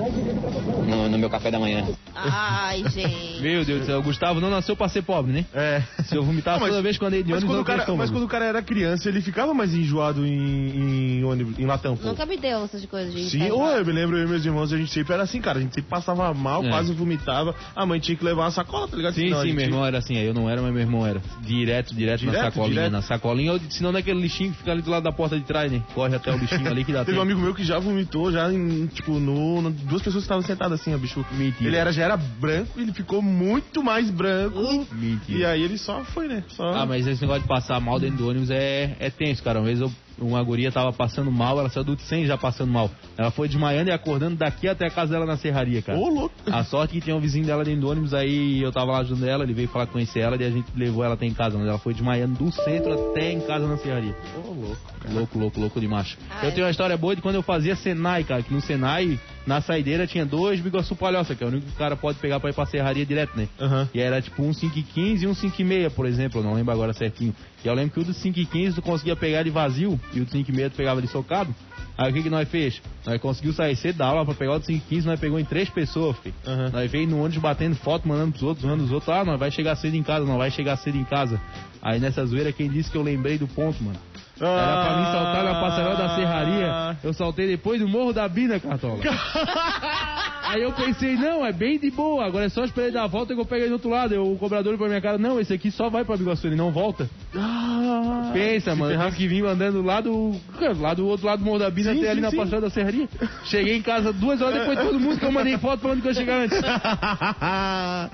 no, 0.86 1.10
no 1.10 1.18
meu 1.18 1.30
café 1.30 1.52
da 1.52 1.60
manhã. 1.60 1.86
Ai, 2.16 2.84
gente. 2.90 3.42
Meu 3.42 3.64
Deus 3.64 3.82
do 3.82 3.86
céu, 3.86 4.00
o 4.00 4.04
Gustavo 4.04 4.40
não 4.42 4.50
nasceu 4.50 4.76
pra 4.76 4.88
ser 4.90 5.02
pobre, 5.04 5.32
né? 5.32 5.46
É. 5.54 5.82
Se 6.04 6.16
eu 6.16 6.24
vomitar 6.24 6.60
mas- 6.60 6.70
toda 6.70 6.82
vez 6.82 6.98
eu 7.00 7.08
andei 7.08 7.24
de 7.24 7.30
Mas 7.32 7.44
ônibus, 7.44 7.50
quando, 7.56 7.58
eu 7.58 7.62
o 7.76 7.86
cara, 7.86 7.98
mas 7.98 8.10
quando 8.10 8.24
o 8.24 8.28
cara 8.28 8.46
era 8.46 8.62
criança, 8.62 9.08
ele 9.10 9.22
ficava 9.22 9.54
mais 9.54 9.74
enjoado 9.74 10.26
em, 10.26 11.20
em 11.20 11.24
ônibus, 11.24 11.60
em 11.60 11.66
latão, 11.66 11.96
pô. 11.96 12.08
Nunca 12.08 12.26
me 12.26 12.38
deu 12.38 12.64
essas 12.64 12.84
coisas 12.86 13.14
de. 13.14 13.30
Sim, 13.30 13.52
ou 13.52 13.68
eu 13.68 13.86
me 13.86 13.92
lembro, 13.92 14.18
eu 14.18 14.26
e 14.26 14.28
meus 14.30 14.46
irmãos, 14.46 14.72
a 14.74 14.78
gente 14.78 14.92
sempre 14.92 15.14
era 15.14 15.24
assim, 15.24 15.42
cara. 15.42 15.60
A 15.60 15.62
gente 15.62 15.76
sempre 15.76 15.90
passava 15.90 16.34
mal, 16.34 16.64
É. 16.64 16.70
quase 16.70 16.94
vomitava. 16.94 17.54
A 17.76 17.86
mãe 17.86 18.00
tinha 18.00 18.16
que 18.18 18.24
levar 18.24 18.44
uma 18.44 18.52
sacola, 18.52 18.88
tá 18.88 18.96
ligado? 18.98 19.17
Sim, 19.18 19.28
Senão 19.30 19.38
a 19.40 19.42
sim, 19.42 19.48
gente- 19.48 19.56
meu 19.58 19.66
irmão 19.66 19.86
era 19.86 19.98
assim, 19.98 20.18
aí 20.18 20.26
eu 20.26 20.34
não 20.34 20.50
era, 20.50 20.62
mas 20.62 20.72
meu 20.72 20.82
irmão 20.82 21.06
era. 21.06 21.22
Direto, 21.42 21.96
direto, 21.96 22.26
na 22.26 22.32
Direto, 22.32 22.46
sacolinha. 22.54 22.74
direto. 22.76 22.92
Na 22.92 23.02
sacolinha, 23.02 23.54
ou 23.54 23.60
senão 23.70 23.92
naquele 23.92 24.20
lixinho 24.22 24.52
que 24.52 24.58
fica 24.60 24.72
ali 24.72 24.82
do 24.82 24.92
lado 24.92 25.04
da 25.04 25.12
porta 25.12 25.38
de 25.38 25.44
trás, 25.46 25.72
né? 25.72 25.82
Corre 25.94 26.16
até 26.16 26.32
o 26.34 26.38
lixinho 26.38 26.68
ali 26.68 26.86
que 26.86 26.92
dá 26.94 27.00
Teve 27.06 27.18
um 27.18 27.22
tempo. 27.22 27.32
amigo 27.32 27.42
meu 27.42 27.54
que 27.56 27.64
já 27.64 27.80
vomitou, 27.80 28.32
já 28.32 28.52
em, 28.54 28.88
tipo, 28.88 29.20
no, 29.20 29.62
no- 29.62 29.72
duas 29.72 30.02
pessoas 30.02 30.24
que 30.24 30.26
estavam 30.26 30.44
sentadas 30.44 30.80
assim, 30.80 30.94
ó, 30.94 30.98
bicho. 30.98 31.26
Mentira. 31.32 31.68
Ele 31.70 31.76
era, 31.78 31.92
já 31.92 32.04
era 32.04 32.18
branco, 32.18 32.80
ele 32.80 32.94
ficou 32.94 33.22
muito 33.22 33.84
mais 33.84 34.10
branco. 34.10 34.86
Mentira. 34.92 35.40
E 35.40 35.46
aí 35.46 35.62
ele 35.64 35.78
só 35.78 36.04
foi, 36.04 36.28
né? 36.28 36.44
Só... 36.50 36.70
Ah, 36.74 36.86
mas 36.86 37.08
esse 37.08 37.22
negócio 37.22 37.42
de 37.42 37.48
passar 37.48 37.80
mal 37.80 38.00
dentro 38.00 38.18
do 38.18 38.30
ônibus 38.30 38.50
é, 38.50 38.96
é 39.00 39.10
tenso, 39.10 39.42
cara. 39.44 39.60
Uma 39.60 39.66
vez 39.66 39.80
eu- 39.82 39.92
uma 40.20 40.42
guria 40.44 40.72
tava 40.72 40.92
passando 40.92 41.32
mal, 41.32 41.60
ela 41.60 41.70
saiu 41.70 41.84
do 41.84 42.00
100 42.00 42.26
já 42.26 42.38
passando 42.38 42.72
mal. 42.72 42.90
Ela 43.18 43.32
foi 43.32 43.48
desmaiando 43.48 43.90
e 43.90 43.94
acordando 43.94 44.36
daqui 44.36 44.68
até 44.68 44.88
a 44.88 44.90
casa 44.90 45.14
dela 45.14 45.26
na 45.26 45.38
serraria, 45.38 45.82
cara. 45.82 45.98
Ô, 45.98 46.10
louco. 46.10 46.36
A 46.48 46.64
sorte 46.64 46.94
que 46.94 47.02
tinha 47.02 47.16
um 47.16 47.20
vizinho 47.20 47.46
dela 47.46 47.64
dentro 47.64 47.82
do 47.82 47.90
ônibus, 47.90 48.14
aí 48.14 48.62
eu 48.62 48.72
tava 48.72 48.92
lá 48.92 49.00
ajudando 49.00 49.28
ela, 49.28 49.44
ele 49.44 49.54
veio 49.54 49.68
falar 49.68 49.88
conhecer 49.88 50.20
ela, 50.20 50.36
e 50.36 50.44
a 50.44 50.50
gente 50.50 50.68
levou 50.76 51.04
ela 51.04 51.14
até 51.14 51.26
em 51.26 51.34
casa, 51.34 51.58
mas 51.58 51.68
ela 51.68 51.80
foi 51.80 51.94
desmaiando 51.94 52.38
do 52.38 52.52
centro 52.52 52.94
até 52.94 53.32
em 53.32 53.42
casa 53.42 53.68
na 53.68 53.78
serraria. 53.78 54.16
Ô, 54.36 54.52
louco. 54.52 54.78
Louco, 55.10 55.40
louco, 55.40 55.60
louco 55.60 55.80
de 55.80 55.88
macho. 55.88 56.18
Ah, 56.30 56.46
eu 56.46 56.52
tenho 56.52 56.66
uma 56.66 56.72
história 56.72 56.98
boa 56.98 57.16
de 57.16 57.22
quando 57.22 57.36
eu 57.36 57.44
fazia 57.44 57.76
Senai, 57.76 58.24
cara, 58.24 58.42
que 58.42 58.54
no 58.54 58.62
Senai, 58.62 59.20
na 59.48 59.62
saideira, 59.62 60.06
tinha 60.06 60.26
dois 60.26 60.60
biguaçu 60.60 60.94
palhoça, 60.94 61.34
que 61.34 61.42
é 61.42 61.48
o 61.48 61.50
único 61.50 61.66
que 61.68 61.72
o 61.72 61.78
cara 61.78 61.96
pode 61.96 62.20
pegar 62.20 62.38
pra 62.40 62.50
ir 62.50 62.54
pra 62.54 62.66
serraria 62.66 63.06
direto, 63.06 63.36
né? 63.38 63.48
Aham. 63.60 63.90
E 63.94 64.00
era 64.00 64.22
tipo 64.22 64.44
um 64.44 64.52
5,15 64.52 65.22
e 65.22 65.28
um 65.28 65.34
5,6, 65.34 65.90
por 65.92 66.06
exemplo, 66.06 66.42
eu 66.42 66.44
não 66.44 66.54
lembro 66.54 66.74
agora 66.74 66.92
certinho. 66.92 67.34
E 67.64 67.68
eu 67.68 67.74
lembro 67.74 67.94
que 67.94 68.00
o 68.02 68.04
do 68.04 68.14
5,15 68.14 68.76
tu 68.76 68.82
conseguia 68.82 69.16
pegar 69.16 69.44
de 69.44 69.50
vazio 69.50 69.98
e 70.14 70.20
o 70.20 70.26
do 70.26 70.32
5,6 70.32 70.70
tu 70.72 70.76
pegava 70.76 71.02
de 71.02 71.08
socado. 71.08 71.56
Aí 71.98 72.12
o 72.12 72.14
que, 72.14 72.24
que 72.24 72.30
nós 72.30 72.48
fez? 72.48 72.80
Nós 73.06 73.20
conseguiu 73.20 73.54
sair 73.54 73.76
cedo 73.76 73.98
da 73.98 74.06
aula 74.06 74.26
pra 74.26 74.36
pegar 74.36 74.56
o 74.56 74.60
do 74.60 74.66
5,15, 74.66 75.06
nós 75.06 75.20
pegou 75.20 75.40
em 75.40 75.46
três 75.46 75.70
pessoas, 75.70 76.18
filho. 76.18 76.36
Aham. 76.46 76.70
Nós 76.72 76.92
veio 76.92 77.08
no 77.08 77.24
ônibus 77.24 77.42
batendo 77.42 77.76
foto, 77.78 78.08
mandando 78.08 78.34
pros 78.34 78.44
outros, 78.44 78.66
mandando 78.66 78.84
os 78.84 78.92
outros, 78.92 79.10
ah, 79.10 79.24
nós 79.24 79.40
vai 79.40 79.50
chegar 79.50 79.76
cedo 79.78 79.96
em 79.96 80.04
casa, 80.04 80.26
não 80.26 80.38
vai 80.38 80.52
chegar 80.52 80.76
cedo 80.76 80.98
em 80.98 81.06
casa. 81.06 81.42
Aí 81.82 82.00
nessa 82.00 82.26
zoeira, 82.26 82.52
quem 82.52 82.70
disse 82.70 82.92
que 82.92 82.98
eu 82.98 83.02
lembrei 83.02 83.38
do 83.38 83.48
ponto, 83.48 83.82
mano? 83.82 83.98
Era 84.40 84.86
pra 84.86 84.98
mim 84.98 85.04
saltar 85.06 85.44
na 85.44 85.62
passarela 85.62 85.96
da 85.96 86.16
serraria. 86.16 86.98
Eu 87.04 87.14
saltei 87.14 87.48
depois 87.48 87.80
do 87.80 87.88
Morro 87.88 88.14
da 88.14 88.28
Bina, 88.28 88.60
Cartola. 88.60 89.00
Aí 90.48 90.62
eu 90.62 90.72
pensei, 90.72 91.16
não, 91.18 91.46
é 91.46 91.52
bem 91.52 91.78
de 91.78 91.92
boa. 91.92 92.26
Agora 92.26 92.46
é 92.46 92.50
só 92.50 92.64
esperar 92.64 92.88
ele 92.88 92.94
dar 92.94 93.04
a 93.04 93.08
volta 93.08 93.34
que 93.34 93.40
eu 93.42 93.46
pego 93.46 93.64
ele 93.64 93.70
do 93.70 93.74
outro 93.74 93.90
lado. 93.90 94.14
Eu, 94.14 94.32
o 94.32 94.38
cobrador 94.38 94.68
olhou 94.68 94.80
pra 94.80 94.88
minha 94.88 95.02
cara, 95.02 95.18
não, 95.18 95.40
esse 95.40 95.54
aqui 95.54 95.70
só 95.70 95.90
vai 95.90 96.06
pra 96.06 96.16
Biguaçu, 96.16 96.48
ele 96.48 96.56
não 96.56 96.72
volta. 96.72 97.10
Ah, 97.36 98.32
Pensa, 98.34 98.74
mano, 98.74 98.98
tive 98.98 99.18
que 99.18 99.28
vir 99.28 99.46
andando 99.46 99.82
lá 99.82 100.00
do, 100.00 100.40
lá 100.80 100.94
do 100.94 101.06
outro 101.06 101.26
lado 101.26 101.40
do 101.40 101.46
Morro 101.46 101.60
da 101.60 101.70
Bina 101.70 101.92
Sim, 101.92 102.00
até 102.00 102.12
ali 102.12 102.20
sim, 102.20 102.22
na 102.22 102.32
sim. 102.32 102.38
passarela 102.38 102.62
da 102.62 102.70
serraria. 102.70 103.10
Cheguei 103.44 103.76
em 103.76 103.82
casa 103.82 104.14
duas 104.14 104.42
horas 104.42 104.60
depois 104.60 104.78
de 104.78 104.86
todo 104.86 105.00
mundo 105.00 105.20
que 105.20 105.26
eu 105.26 105.32
mandei 105.34 105.58
foto 105.58 105.86
onde 105.90 106.02
que 106.02 106.08
eu 106.08 106.12
ia 106.12 106.18
chegar 106.18 106.38
antes. 106.44 106.58
a 106.64 108.10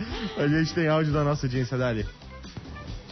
gente 0.47 0.73
tem 0.73 0.87
áudio 0.87 1.13
da 1.13 1.23
nossa 1.23 1.45
audiência, 1.45 1.77
Dali. 1.77 2.03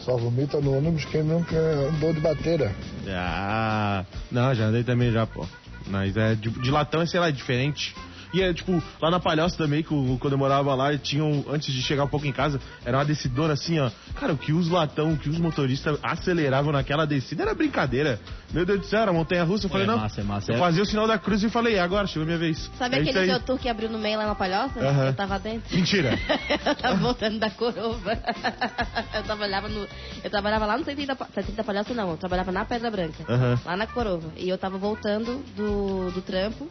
Só 0.04 0.18
vomita 0.18 0.60
no 0.60 0.78
ônibus 0.78 1.06
quem 1.06 1.24
nunca 1.24 1.56
andou 1.58 2.14
de 2.14 2.20
bateira. 2.20 2.74
Ah, 3.08 4.04
não, 4.32 4.54
já 4.54 4.66
andei 4.66 4.84
também 4.84 5.12
já, 5.12 5.28
pô. 5.28 5.46
Mas 5.88 6.16
é 6.18 6.36
de, 6.36 6.50
de 6.50 6.72
latão 6.72 7.02
é, 7.02 7.06
sei 7.06 7.20
lá, 7.20 7.30
é 7.30 7.32
diferente. 7.32 7.96
E 8.34 8.42
é 8.42 8.54
tipo, 8.54 8.82
lá 9.02 9.12
na 9.12 9.20
Palhoça 9.20 9.58
também, 9.58 9.84
que 9.84 9.90
quando 10.20 10.34
eu 10.34 10.38
morava 10.38 10.74
lá, 10.74 10.98
tinham, 10.98 11.44
antes 11.50 11.74
de 11.74 11.82
chegar 11.82 12.06
um 12.06 12.08
pouco 12.08 12.26
em 12.26 12.32
casa, 12.32 12.60
era 12.86 12.98
uma 12.98 13.06
descidona 13.06 13.54
assim, 13.54 13.80
ó. 13.80 13.92
Cara, 14.16 14.34
o 14.34 14.38
que 14.38 14.54
os 14.54 14.70
latão, 14.70 15.14
o 15.14 15.18
que 15.18 15.30
os 15.30 15.38
motoristas 15.38 16.00
aceleravam 16.02 16.72
naquela 16.72 17.06
descida 17.06 17.44
era 17.44 17.54
brincadeira. 17.54 18.20
Meu 18.54 18.66
Deus 18.66 18.80
do 18.82 18.86
céu, 18.86 19.02
era 19.02 19.14
montanha 19.14 19.44
russa. 19.44 19.66
Eu 19.66 19.70
falei, 19.70 19.86
É 19.86 19.88
não. 19.88 19.98
massa, 19.98 20.22
é 20.22 20.24
massa, 20.24 20.52
eu 20.52 20.56
é. 20.56 20.60
fazia 20.60 20.84
o 20.84 20.86
sinal 20.86 21.08
da 21.08 21.18
cruz 21.18 21.44
e 21.44 21.50
falei, 21.50 21.80
agora 21.80 22.08
chegou 22.08 22.24
a 22.24 22.26
minha 22.26 22.38
vez. 22.38 22.70
Sabe 22.78 22.98
É 22.98 23.00
aquele 23.02 23.40
tour 23.40 23.58
que 23.58 23.70
abriu 23.70 23.90
no 23.90 23.98
meio 24.00 24.18
lá 24.18 24.26
na 24.26 24.36
palhoça? 24.36 24.80
Aham. 24.80 25.06
Eu 25.08 25.14
tava 25.14 25.40
dentro. 25.40 25.76
Mentira. 25.76 26.18
eu 26.66 26.76
tava 26.76 26.96
voltando 26.96 27.40
da 27.40 27.50
coroa. 27.50 28.00
eu 29.16 29.24
trabalhava 29.24 29.68
no. 29.68 29.88
Eu 30.24 30.30
trabalhava 30.30 30.66
lá 30.66 30.78
no 30.78 30.86
centro 30.86 31.06
da, 31.06 31.16
centro 31.34 31.52
da 31.54 31.64
palhoça, 31.64 31.94
não. 31.94 32.12
Eu 32.12 32.18
trabalhava 32.18 32.52
na 32.52 32.66
Pedra 32.66 32.92
Branca. 32.92 33.24
Aham. 33.28 33.60
Lá 33.66 33.78
na 33.78 33.88
coroa. 33.88 34.22
E 34.38 34.48
eu 34.48 34.58
tava 34.58 34.78
voltando 34.78 35.44
do, 35.56 36.12
do 36.12 36.22
trampo. 36.22 36.70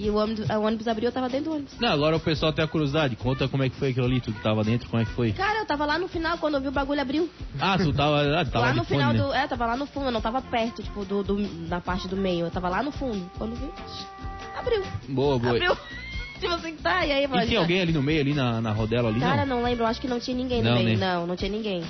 E 0.00 0.08
o 0.08 0.14
ônibus, 0.16 0.48
o 0.48 0.60
ônibus 0.60 0.86
abriu, 0.86 1.08
eu 1.08 1.12
tava 1.12 1.28
dentro 1.28 1.46
do 1.46 1.54
ônibus. 1.56 1.74
Não, 1.80 1.88
agora 1.88 2.16
o 2.16 2.20
pessoal 2.20 2.52
tem 2.52 2.64
a 2.64 2.68
curiosidade. 2.68 3.16
Conta 3.16 3.48
como 3.48 3.64
é 3.64 3.68
que 3.68 3.74
foi 3.74 3.90
aquilo 3.90 4.06
ali, 4.06 4.20
tu 4.20 4.32
que 4.32 4.40
tava 4.40 4.62
dentro, 4.62 4.88
como 4.88 5.02
é 5.02 5.04
que 5.04 5.10
foi. 5.10 5.32
Cara, 5.32 5.58
eu 5.58 5.66
tava 5.66 5.84
lá 5.84 5.98
no 5.98 6.06
final, 6.06 6.38
quando 6.38 6.54
eu 6.54 6.60
vi 6.60 6.68
o 6.68 6.72
bagulho 6.72 7.00
abriu. 7.00 7.28
Ah, 7.60 7.76
tu 7.76 7.92
tava, 7.92 8.22
ah, 8.40 8.44
tu 8.44 8.50
tava 8.52 8.66
lá 8.66 8.72
no 8.74 8.84
fone, 8.84 9.00
final 9.00 9.12
né? 9.12 9.18
do. 9.18 9.34
É, 9.34 9.48
tava 9.48 9.66
lá 9.66 9.76
no 9.76 9.86
fundo, 9.86 10.06
eu 10.06 10.12
não 10.12 10.20
tava 10.20 10.40
perto, 10.40 10.82
tipo, 10.84 11.04
do, 11.04 11.24
do- 11.24 11.48
da 11.68 11.80
parte 11.80 12.06
do 12.06 12.16
meio. 12.16 12.46
Eu 12.46 12.50
tava 12.50 12.68
lá 12.68 12.80
no 12.80 12.92
fundo. 12.92 13.28
Quando 13.36 13.56
vi. 13.56 13.68
Abriu. 14.56 14.82
Boa, 15.08 15.36
boa. 15.38 15.54
Abriu. 15.56 15.76
tipo 16.38 16.54
assim, 16.54 16.76
tá, 16.76 17.04
e 17.04 17.10
aí, 17.10 17.24
E 17.24 17.46
tinha 17.48 17.58
alguém 17.58 17.80
ali 17.80 17.92
no 17.92 18.00
meio, 18.02 18.20
ali 18.20 18.34
na, 18.34 18.60
na 18.60 18.70
rodela 18.70 19.08
ali, 19.08 19.18
Cara, 19.18 19.44
não? 19.44 19.56
não 19.56 19.64
lembro, 19.64 19.82
eu 19.82 19.88
acho 19.88 20.00
que 20.00 20.06
não 20.06 20.20
tinha 20.20 20.36
ninguém 20.36 20.62
no 20.62 20.70
Não, 20.70 20.76
meio. 20.76 20.96
né? 20.96 21.14
Não, 21.14 21.26
não 21.26 21.34
tinha 21.34 21.50
ninguém. 21.50 21.82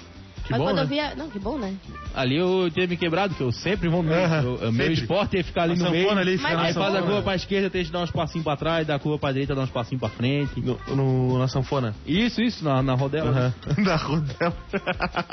Que 0.48 0.52
Mas 0.52 0.60
bom, 0.62 0.66
quando 0.68 0.76
né? 0.76 0.82
eu 0.82 0.86
via. 0.86 1.14
Não, 1.14 1.28
que 1.28 1.38
bom, 1.38 1.58
né? 1.58 1.74
Ali 2.14 2.38
eu 2.38 2.70
tinha 2.72 2.86
me 2.86 2.96
quebrado, 2.96 3.34
que 3.34 3.40
eu 3.42 3.52
sempre 3.52 3.86
vou 3.90 4.02
meio. 4.02 4.24
Aham, 4.24 4.42
Eu- 4.62 4.68
o 4.70 4.72
meu 4.72 4.90
esporte 4.90 5.36
é 5.36 5.42
ficar 5.42 5.64
ali 5.64 5.74
A 5.74 5.76
no 5.76 5.80
sanfona 5.82 5.94
meio. 5.98 6.18
ali, 6.18 6.38
Mas 6.38 6.58
Aí 6.58 6.72
faz 6.72 6.94
a 6.94 7.02
curva 7.02 7.20
pra 7.20 7.34
esquerda, 7.34 7.68
tem 7.68 7.84
que 7.84 7.92
dar 7.92 8.00
uns 8.02 8.10
passinhos 8.10 8.44
pra 8.44 8.56
trás, 8.56 8.86
dá 8.86 8.94
a 8.94 8.98
curva 8.98 9.18
pra 9.18 9.30
direita, 9.30 9.54
dá 9.54 9.60
uns 9.60 9.68
passinhos 9.68 10.00
pra 10.00 10.08
frente. 10.08 10.58
No, 10.62 10.78
no- 10.96 11.38
na 11.38 11.48
sanfona. 11.48 11.94
Isso, 12.06 12.40
isso, 12.40 12.64
na, 12.64 12.82
na 12.82 12.94
rodela. 12.94 13.30
Aham. 13.30 13.54
Na 13.84 13.96
rodela. 13.96 14.56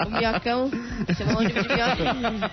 O 0.06 0.10
minhocão. 0.12 0.70
Chamam 1.18 1.46
de 1.46 1.54
minhocão. 1.64 2.50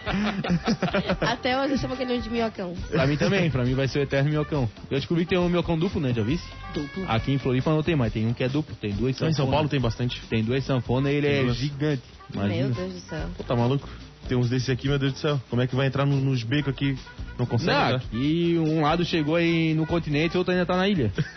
Até 1.20 1.58
hoje 1.60 1.72
eu 1.72 1.78
chamo 1.78 1.94
aquele 1.94 2.18
de 2.18 2.30
minhocão. 2.30 2.74
Pra 2.90 3.06
mim 3.08 3.16
também, 3.16 3.50
pra 3.50 3.64
mim 3.64 3.74
vai 3.74 3.88
ser 3.88 3.98
o 3.98 4.02
eterno 4.02 4.30
minhocão. 4.30 4.68
Eu 4.90 4.98
descobri 4.98 5.24
que 5.24 5.30
tem 5.30 5.38
um 5.38 5.48
minhocão 5.48 5.76
duplo, 5.76 6.00
né, 6.00 6.12
já 6.14 6.22
visse? 6.22 6.44
Duplo. 6.72 7.04
Aqui 7.08 7.32
em 7.32 7.38
Floripa 7.38 7.70
não 7.70 7.82
tem 7.82 7.96
mais, 7.96 8.12
tem 8.12 8.26
um 8.26 8.32
que 8.32 8.44
é 8.44 8.48
duplo, 8.48 8.74
tem 8.76 8.92
duas 8.92 9.16
Então, 9.16 9.28
em 9.28 9.32
sanfonas. 9.32 9.36
São 9.36 9.50
Paulo 9.50 9.68
tem 9.68 9.80
bastante. 9.80 10.20
Tem 10.28 10.44
duas 10.44 10.64
sanfonas 10.64 11.12
e 11.12 11.16
ele 11.16 11.26
Tem 11.26 11.36
é 11.40 11.42
duas. 11.44 11.56
gigante. 11.56 12.02
Imagina. 12.34 12.66
Meu 12.66 12.74
Deus 12.74 12.92
do 12.94 13.00
céu. 13.00 13.28
Pô, 13.36 13.44
tá 13.44 13.54
maluco? 13.56 13.88
tem 14.28 14.38
uns 14.38 14.48
desses 14.48 14.70
aqui, 14.70 14.88
meu 14.88 14.98
Deus 15.00 15.14
do 15.14 15.18
céu. 15.18 15.40
Como 15.50 15.60
é 15.60 15.66
que 15.66 15.74
vai 15.74 15.86
entrar 15.88 16.06
no- 16.06 16.16
nos 16.16 16.42
becos 16.44 16.72
aqui? 16.72 16.96
Não 17.38 17.44
consegue 17.44 17.72
Não, 17.72 17.84
entrar? 17.86 17.96
aqui 17.96 18.56
um 18.58 18.80
lado 18.80 19.04
chegou 19.04 19.34
aí 19.34 19.74
no 19.74 19.84
continente 19.86 20.34
e 20.36 20.38
outro 20.38 20.52
ainda 20.52 20.64
tá 20.64 20.76
na 20.76 20.88
ilha. 20.88 21.12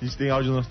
A 0.00 0.04
gente 0.04 0.16
tem 0.16 0.30
áudio 0.30 0.52
no... 0.52 0.66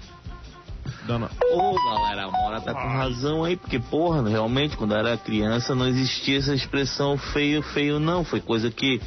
Dona... 1.08 1.30
Ô, 1.52 1.73
galera, 1.73 2.26
a 2.26 2.32
Mora 2.32 2.62
tá 2.62 2.73
com 2.73 2.88
razão 2.88 3.43
aí, 3.43 3.56
porque, 3.58 3.80
porra, 3.80 4.28
realmente, 4.30 4.78
quando 4.78 4.91
eu 4.93 4.97
era 4.99 5.17
criança 5.17 5.73
não 5.73 5.88
existia 5.88 6.38
essa 6.38 6.54
expressão 6.54 7.17
feio, 7.17 7.62
feio, 7.62 7.99
não. 7.99 8.23
Foi 8.23 8.39
coisa 8.39 8.69
que 8.69 9.02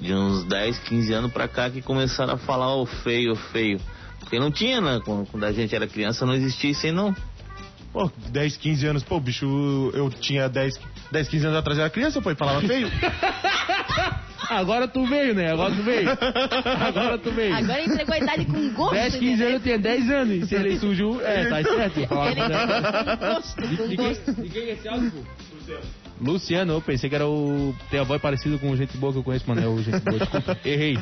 de 0.00 0.12
uns 0.12 0.44
10, 0.44 0.78
15 0.80 1.12
anos 1.12 1.32
pra 1.32 1.48
cá 1.48 1.70
que 1.70 1.80
começaram 1.80 2.34
a 2.34 2.36
falar 2.36 2.74
o 2.76 2.84
feio, 2.86 3.34
feio. 3.34 3.80
Porque 4.20 4.38
não 4.38 4.50
tinha, 4.50 4.80
né? 4.80 5.00
Quando, 5.04 5.26
quando 5.26 5.44
a 5.44 5.52
gente 5.52 5.74
era 5.74 5.86
criança 5.86 6.26
não 6.26 6.34
existia 6.34 6.70
isso 6.70 6.86
aí, 6.86 6.92
não. 6.92 7.14
Pô, 7.92 8.10
10, 8.30 8.56
15 8.56 8.86
anos. 8.86 9.02
Pô, 9.02 9.20
bicho, 9.20 9.46
eu 9.94 10.08
tinha 10.10 10.48
10, 10.48 10.80
10 11.10 11.28
15 11.28 11.46
anos 11.46 11.58
atrás 11.58 11.78
eu 11.78 11.84
era 11.84 11.92
criança, 11.92 12.22
pô, 12.22 12.30
e 12.30 12.34
falava 12.34 12.60
feio. 12.62 12.88
Agora 14.48 14.88
tu 14.88 15.06
veio, 15.06 15.34
né? 15.34 15.50
Agora 15.50 15.74
tu 15.74 15.82
veio. 15.82 16.10
Agora 16.10 17.18
tu 17.18 17.30
veio. 17.32 17.54
Agora 17.54 17.84
entregou 17.84 18.14
a 18.14 18.18
idade 18.18 18.44
com 18.44 18.68
gosto. 18.74 18.94
10, 18.94 19.16
15 19.16 19.42
anos 19.42 19.54
eu 19.54 19.60
tinha 19.60 19.78
10 19.78 20.10
anos. 20.10 20.36
E 20.36 20.46
se 20.46 20.54
ele 20.54 20.78
sujo, 20.78 21.20
é, 21.22 21.46
tá 21.46 21.62
certo. 21.62 21.98
Ele 21.98 22.06
com 22.06 22.16
com 22.16 23.34
gosto, 23.34 23.68
De, 23.68 23.76
com 23.76 23.88
quem, 23.88 23.96
gosto. 23.96 24.32
de 24.34 24.48
quem 24.48 24.62
é 24.62 24.72
esse 24.72 24.88
áudio? 24.88 25.26
Luciano, 26.20 26.74
eu 26.74 26.80
pensei 26.80 27.08
que 27.08 27.14
era 27.14 27.26
o. 27.26 27.74
Tem 27.90 28.00
a 28.00 28.04
voz 28.04 28.20
parecida 28.20 28.58
com 28.58 28.70
o 28.70 28.76
gente 28.76 28.96
boa 28.96 29.12
que 29.12 29.18
eu 29.20 29.22
conheço, 29.22 29.48
mano. 29.48 29.62
É 29.62 29.66
o 29.66 29.82
gente 29.82 30.00
boa, 30.00 30.18
desculpa. 30.18 30.58
Errei. 30.64 30.96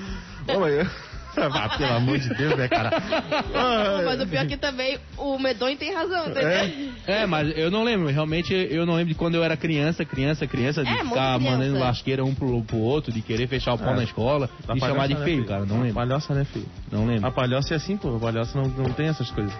Ô, 0.49 0.61
mas... 0.61 0.89
Ah, 1.37 1.77
pelo 1.77 1.93
amor 1.93 2.19
de 2.19 2.29
Deus, 2.35 2.57
né, 2.57 2.69
cara? 2.69 2.91
Mas 4.05 4.21
o 4.21 4.27
pior 4.27 4.45
é 4.45 4.47
que 4.47 4.57
também 4.57 4.99
o 5.17 5.39
medonho 5.39 5.77
tem 5.77 5.93
razão, 5.95 6.27
entendeu? 6.29 6.93
É, 7.07 7.27
mas 7.27 7.57
eu 7.57 7.71
não 7.71 7.83
lembro. 7.85 8.09
Realmente, 8.09 8.53
eu 8.55 8.85
não 8.87 8.95
lembro 8.95 9.09
de 9.13 9.15
quando 9.15 9.35
eu 9.37 9.45
era 9.45 9.57
criança, 9.57 10.05
criança, 10.05 10.47
criança, 10.47 10.83
de 10.85 10.91
É, 10.91 10.99
ficar 11.05 11.39
criança. 11.39 11.39
mandando 11.39 11.79
lasqueira 11.79 12.25
um 12.25 12.35
pro, 12.35 12.63
pro 12.63 12.79
outro, 12.79 13.13
de 13.13 13.21
querer 13.23 13.47
fechar 13.49 13.75
o 13.75 13.79
pau 13.79 13.93
É. 13.93 13.97
na 13.97 14.05
escola, 14.05 14.51
A 14.69 14.75
de 14.75 14.81
chamar 14.81 15.07
de 15.09 15.15
né, 15.15 15.25
feio, 15.25 15.45
cara. 15.47 15.65
Não 15.65 15.81
lembro. 15.81 15.95
Palhoça, 15.95 16.35
né, 16.35 16.45
filho? 16.45 16.67
Não 16.91 17.07
lembro. 17.07 17.27
A 17.27 17.31
palhoça 17.31 17.75
é 17.75 17.77
assim, 17.77 17.97
pô. 17.97 18.17
A 18.17 18.21
palhoça 18.21 18.59
não, 18.61 18.69
não 18.69 18.93
tem 18.93 19.07
essas 19.09 19.31
coisas. 19.31 19.53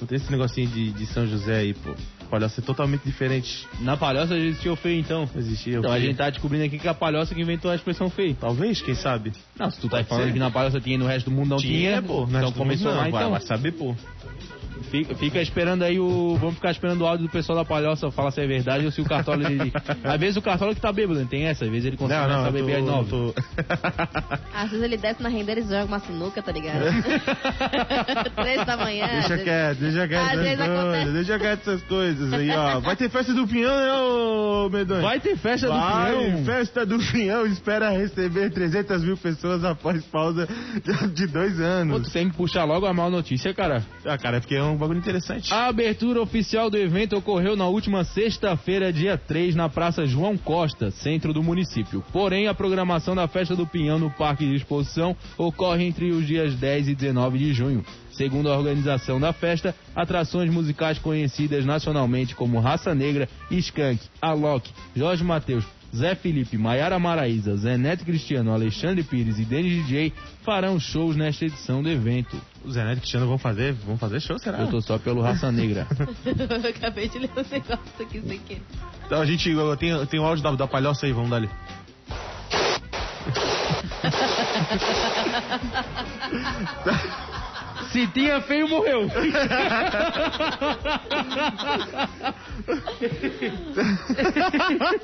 Não 0.00 0.06
tem 0.06 0.16
esse 0.16 0.30
negocinho 0.30 0.68
de, 0.68 0.92
de 0.92 1.06
São 1.06 1.26
José 1.26 1.56
aí, 1.56 1.74
pô. 1.74 1.94
A 2.28 2.30
palhoça 2.30 2.60
é 2.60 2.64
totalmente 2.64 3.02
diferente. 3.04 3.66
Na 3.80 3.96
palhoça 3.96 4.36
existia 4.36 4.70
o 4.70 4.76
feio, 4.76 5.00
então. 5.00 5.26
Existia 5.34 5.76
o 5.76 5.78
Então 5.78 5.90
a 5.90 5.94
feio. 5.94 6.06
gente 6.08 6.16
tá 6.18 6.28
descobrindo 6.28 6.64
aqui 6.66 6.78
que 6.78 6.86
é 6.86 6.90
a 6.90 6.94
palhoça 6.94 7.34
que 7.34 7.40
inventou 7.40 7.70
a 7.70 7.74
expressão 7.74 8.10
feio. 8.10 8.34
Talvez, 8.38 8.82
quem 8.82 8.94
sabe? 8.94 9.32
Não, 9.58 9.70
se 9.70 9.80
tu 9.80 9.88
tá 9.88 9.96
Pode 9.96 10.08
falando 10.08 10.26
ser. 10.26 10.32
que 10.34 10.38
na 10.38 10.50
palhoça 10.50 10.78
tinha 10.78 10.96
e 10.96 10.98
no 10.98 11.06
resto 11.06 11.30
do 11.30 11.34
mundo 11.34 11.48
não 11.48 11.56
tinha, 11.56 12.02
pô. 12.02 12.24
então 12.28 12.52
começou 12.52 12.92
lá, 12.92 13.08
então. 13.08 13.30
vai 13.30 13.40
saber, 13.40 13.72
pô. 13.72 13.96
Fica, 14.90 15.14
fica 15.14 15.40
esperando 15.42 15.82
aí 15.82 15.98
o. 15.98 16.36
Vamos 16.40 16.56
ficar 16.56 16.70
esperando 16.70 17.02
o 17.02 17.06
áudio 17.06 17.26
do 17.26 17.32
pessoal 17.32 17.58
da 17.58 17.64
palhoça 17.64 18.10
falar 18.10 18.30
se 18.30 18.40
é 18.40 18.46
verdade 18.46 18.84
ou 18.84 18.90
se 18.90 19.00
o 19.00 19.04
cartola 19.04 19.50
ele. 19.50 19.72
Às 20.04 20.18
vezes 20.20 20.36
o 20.36 20.42
cartola 20.42 20.74
que 20.74 20.80
tá 20.80 20.92
bêbado, 20.92 21.24
tem 21.26 21.44
essa, 21.44 21.64
às 21.64 21.70
vezes 21.70 21.86
ele 21.86 21.96
consegue 21.96 22.20
Não, 22.20 22.28
não, 22.28 22.36
começar 22.50 22.56
a 22.56 22.60
eu 22.60 22.66
beber 22.66 22.78
às 22.78 22.84
tô- 22.84 22.90
nove. 22.90 23.10
tô- 23.10 23.34
Às 24.54 24.70
vezes 24.70 24.84
ele 24.84 24.96
desce 24.96 25.22
na 25.22 25.28
rendeira 25.28 25.60
e 25.60 25.64
joga 25.64 25.84
uma 25.84 25.98
sinuca, 26.00 26.42
tá 26.42 26.52
ligado? 26.52 26.84
Três 28.36 28.64
da 28.66 28.76
manhã. 28.76 29.06
Deixa 29.08 29.28
vezes- 29.28 29.44
quieto, 29.44 29.78
deixa 29.78 30.08
quieto 30.08 30.22
Às 30.22 30.28
essas 30.32 30.42
vezes 30.42 30.60
acontece. 30.60 30.88
coisas, 31.04 31.14
deixa 31.14 31.38
quieto 31.38 31.60
essas 31.60 31.82
coisas 31.84 32.32
aí, 32.32 32.50
ó. 32.50 32.80
Vai 32.80 32.96
ter 32.96 33.10
festa 33.10 33.34
do 33.34 33.46
pinhão, 33.46 33.76
né, 33.76 33.92
ô 33.92 34.68
Medonho? 34.70 35.02
Vai 35.02 35.20
ter 35.20 35.36
festa 35.36 35.66
do 35.66 35.72
Vai, 35.72 36.16
Pinhão. 36.16 36.44
festa 36.44 36.86
do 36.86 36.98
pinhão 36.98 37.46
espera 37.46 37.90
receber 37.90 38.50
300 38.50 39.02
mil 39.04 39.16
pessoas 39.16 39.64
após 39.64 40.02
pausa 40.06 40.46
de- 41.14 41.26
dois 41.26 41.56
Pô, 41.56 41.62
anos. 41.62 42.02
tu 42.08 42.12
tem 42.12 42.28
que 42.30 42.36
puxar 42.36 42.64
logo 42.64 42.86
a 42.86 42.92
mal 42.92 43.10
notícia, 43.10 43.52
cara. 43.54 43.84
Ah, 44.04 44.16
cara, 44.18 44.38
é 44.38 44.40
porque 44.40 44.54
é 44.54 44.62
um 44.70 44.76
bagulho 44.76 44.98
interessante. 44.98 45.52
A 45.52 45.66
abertura 45.66 46.20
oficial 46.20 46.70
do 46.70 46.76
evento 46.76 47.16
ocorreu 47.16 47.56
na 47.56 47.66
última 47.66 48.04
sexta-feira, 48.04 48.92
dia 48.92 49.16
3, 49.16 49.54
na 49.54 49.68
Praça 49.68 50.06
João 50.06 50.36
Costa, 50.36 50.90
centro 50.90 51.32
do 51.32 51.42
município. 51.42 52.04
Porém, 52.12 52.48
a 52.48 52.54
programação 52.54 53.14
da 53.14 53.26
Festa 53.28 53.54
do 53.54 53.66
Pinhão 53.66 53.98
no 53.98 54.10
Parque 54.10 54.46
de 54.46 54.54
Exposição 54.54 55.16
ocorre 55.36 55.84
entre 55.84 56.10
os 56.10 56.26
dias 56.26 56.54
10 56.54 56.88
e 56.88 56.94
19 56.94 57.38
de 57.38 57.52
junho. 57.52 57.84
Segundo 58.10 58.50
a 58.50 58.58
organização 58.58 59.20
da 59.20 59.32
festa, 59.32 59.72
atrações 59.94 60.50
musicais 60.50 60.98
conhecidas 60.98 61.64
nacionalmente 61.64 62.34
como 62.34 62.58
Raça 62.58 62.92
Negra, 62.92 63.28
Skank, 63.48 64.00
Alok, 64.20 64.68
Jorge 64.96 65.22
Mateus, 65.22 65.64
Zé 65.94 66.14
Felipe, 66.14 66.58
Maiara 66.58 66.98
Maraíza, 66.98 67.56
Zé 67.56 67.78
Neto 67.78 68.04
Cristiano, 68.04 68.52
Alexandre 68.52 69.02
Pires 69.02 69.38
e 69.38 69.44
Denis 69.44 69.86
DJ 69.86 70.12
farão 70.42 70.78
shows 70.78 71.16
nesta 71.16 71.46
edição 71.46 71.82
do 71.82 71.88
evento. 71.88 72.40
O 72.64 72.70
Zé 72.70 72.84
Neto 72.84 72.98
e 72.98 73.00
Cristiano 73.00 73.26
vão 73.26 73.38
fazer, 73.38 73.72
vão 73.72 73.96
fazer 73.96 74.20
show, 74.20 74.38
será? 74.38 74.58
Eu 74.58 74.68
tô 74.68 74.80
só 74.80 74.98
pelo 74.98 75.22
Raça 75.22 75.50
Negra. 75.50 75.86
Eu 76.24 76.70
acabei 76.70 77.08
de 77.08 77.18
ler 77.18 77.30
um 77.30 77.50
negócio 77.50 77.78
aqui 78.00 78.20
sem 78.20 78.38
querer. 78.40 78.62
Então 79.06 79.20
a 79.20 79.26
gente 79.26 79.48
eu 79.48 79.76
tenho, 79.76 80.06
tem 80.06 80.20
o 80.20 80.24
áudio 80.24 80.44
da, 80.44 80.52
da 80.52 80.66
palhoça 80.66 81.06
aí, 81.06 81.12
vamos 81.12 81.30
dar 81.30 81.36
ali. 81.36 81.48
Se 87.92 88.06
tinha 88.08 88.40
feio, 88.42 88.68
morreu. 88.68 89.08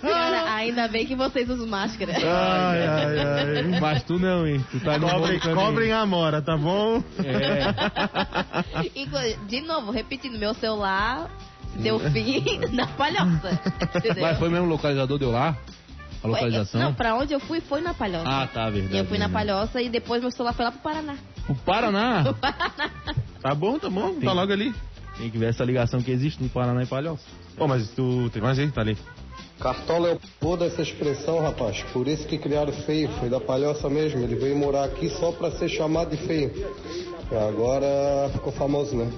Cara, 0.01 0.55
ainda 0.55 0.89
bem 0.89 1.07
que 1.07 1.15
vocês 1.15 1.49
usam 1.49 1.67
máscara. 1.67 2.13
Ai, 2.17 2.87
ai, 2.87 3.19
ai. 3.19 3.81
Mas 3.81 4.03
tu 4.03 4.19
não, 4.19 4.47
hein? 4.47 4.65
Tu 4.71 4.81
tá 4.81 4.99
no 4.99 5.09
Cobrem, 5.55 5.93
a 5.93 6.05
mora, 6.07 6.43
tá 6.43 6.57
bom? 6.57 7.03
É. 7.25 8.91
Inclu- 9.01 9.47
De 9.47 9.61
novo, 9.61 9.91
repetindo, 9.91 10.39
meu 10.39 10.55
celular 10.55 11.31
deu 11.77 11.99
fim 12.11 12.59
na 12.73 12.87
palhoça. 12.87 13.61
Entendeu? 13.97 14.23
Mas 14.23 14.39
foi 14.39 14.49
mesmo 14.49 14.67
o 14.67 14.71
localizador 14.71 15.19
deu 15.19 15.31
lá? 15.31 15.49
A 16.19 16.21
Foi- 16.23 16.31
localização? 16.31 16.81
Não, 16.81 16.95
pra 16.95 17.15
onde 17.15 17.33
eu 17.35 17.41
fui 17.41 17.61
foi 17.61 17.81
na 17.81 17.93
palhoça. 17.95 18.25
Ah, 18.27 18.47
tá, 18.47 18.71
verdade. 18.71 18.97
eu 18.97 19.05
fui 19.05 19.19
na 19.19 19.29
palhoça 19.29 19.81
e 19.83 19.89
depois 19.89 20.23
meu 20.23 20.31
celular 20.31 20.53
foi 20.55 20.65
lá 20.65 20.73
pro 20.73 20.81
Paraná. 20.81 21.15
O 21.49 21.55
Paraná. 21.55 22.35
Tá 23.41 23.55
bom, 23.55 23.79
tá 23.79 23.91
bom, 23.91 24.19
tá 24.19 24.33
logo 24.33 24.53
ali. 24.53 24.75
Tem 25.19 25.31
que 25.31 25.39
ver 25.39 25.51
essa 25.51 25.63
ligação 25.65 26.01
que 26.03 26.11
existe 26.11 26.43
no 26.43 26.49
Paraná 26.49 26.83
e 26.83 26.87
Palhoça. 26.87 27.25
Pô, 27.57 27.69
mas 27.69 27.89
tu 27.91 28.31
tem 28.33 28.43
mais 28.43 28.59
aí? 28.59 28.71
Tá 28.71 28.81
ali. 28.81 28.97
Cartola 29.61 30.09
é 30.09 30.15
o 30.15 30.21
pô 30.41 30.57
dessa 30.57 30.83
expressão, 30.83 31.41
rapaz. 31.41 31.83
Por 31.93 32.09
isso 32.09 32.27
que 32.27 32.37
criaram 32.39 32.73
feio. 32.73 33.09
Foi 33.21 33.29
da 33.29 33.41
palhoça 33.41 33.89
mesmo. 33.89 34.23
Ele 34.23 34.35
veio 34.35 34.57
morar 34.57 34.85
aqui 34.85 35.09
só 35.09 35.31
pra 35.31 35.51
ser 35.53 35.69
chamado 35.69 36.11
de 36.11 36.17
feio. 36.17 36.51
E 37.31 37.37
agora 37.37 38.31
ficou 38.33 38.53
famoso, 38.53 38.97
né? 38.97 39.11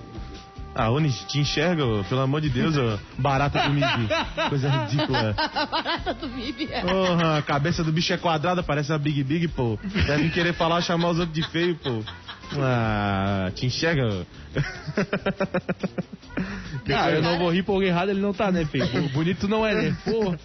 Ah, 0.79 0.91
Oni, 0.91 1.11
te 1.11 1.39
enxerga, 1.39 1.87
ô, 1.87 2.05
pelo 2.05 2.21
amor 2.21 2.43
de 2.43 2.51
Deus, 2.51 2.77
ô, 2.77 2.99
barata 3.17 3.63
do 3.63 3.71
MIB. 3.71 4.09
Coisa 4.51 4.69
ridícula. 4.69 5.33
Barata 5.73 6.13
do 6.13 6.29
MIB. 6.29 6.69
Porra, 6.83 7.39
a 7.39 7.43
cabeça 7.43 7.83
do 7.83 7.91
bicho 7.91 8.13
é 8.13 8.19
quadrada, 8.19 8.63
parece 8.63 8.93
a 8.93 8.99
Big 8.99 9.25
Big, 9.25 9.49
pô. 9.49 9.79
Devem 10.07 10.29
querer 10.29 10.53
falar, 10.53 10.83
chamar 10.83 11.09
os 11.09 11.19
outros 11.19 11.35
de 11.35 11.51
feio, 11.51 11.77
pô. 11.77 12.03
Ah, 12.59 13.51
te 13.55 13.65
enxerga? 13.65 14.07
ô. 14.07 14.27
Ah, 16.95 17.11
eu 17.11 17.23
não 17.23 17.39
vou 17.39 17.51
rir 17.51 17.63
porque 17.63 17.87
errado 17.87 18.11
ele 18.11 18.21
não 18.21 18.35
tá, 18.35 18.53
né, 18.53 18.67
feio? 18.67 18.87
Bonito 19.15 19.49
não 19.49 19.65
é, 19.67 19.75
né? 19.75 19.97
Pô, 20.05 20.37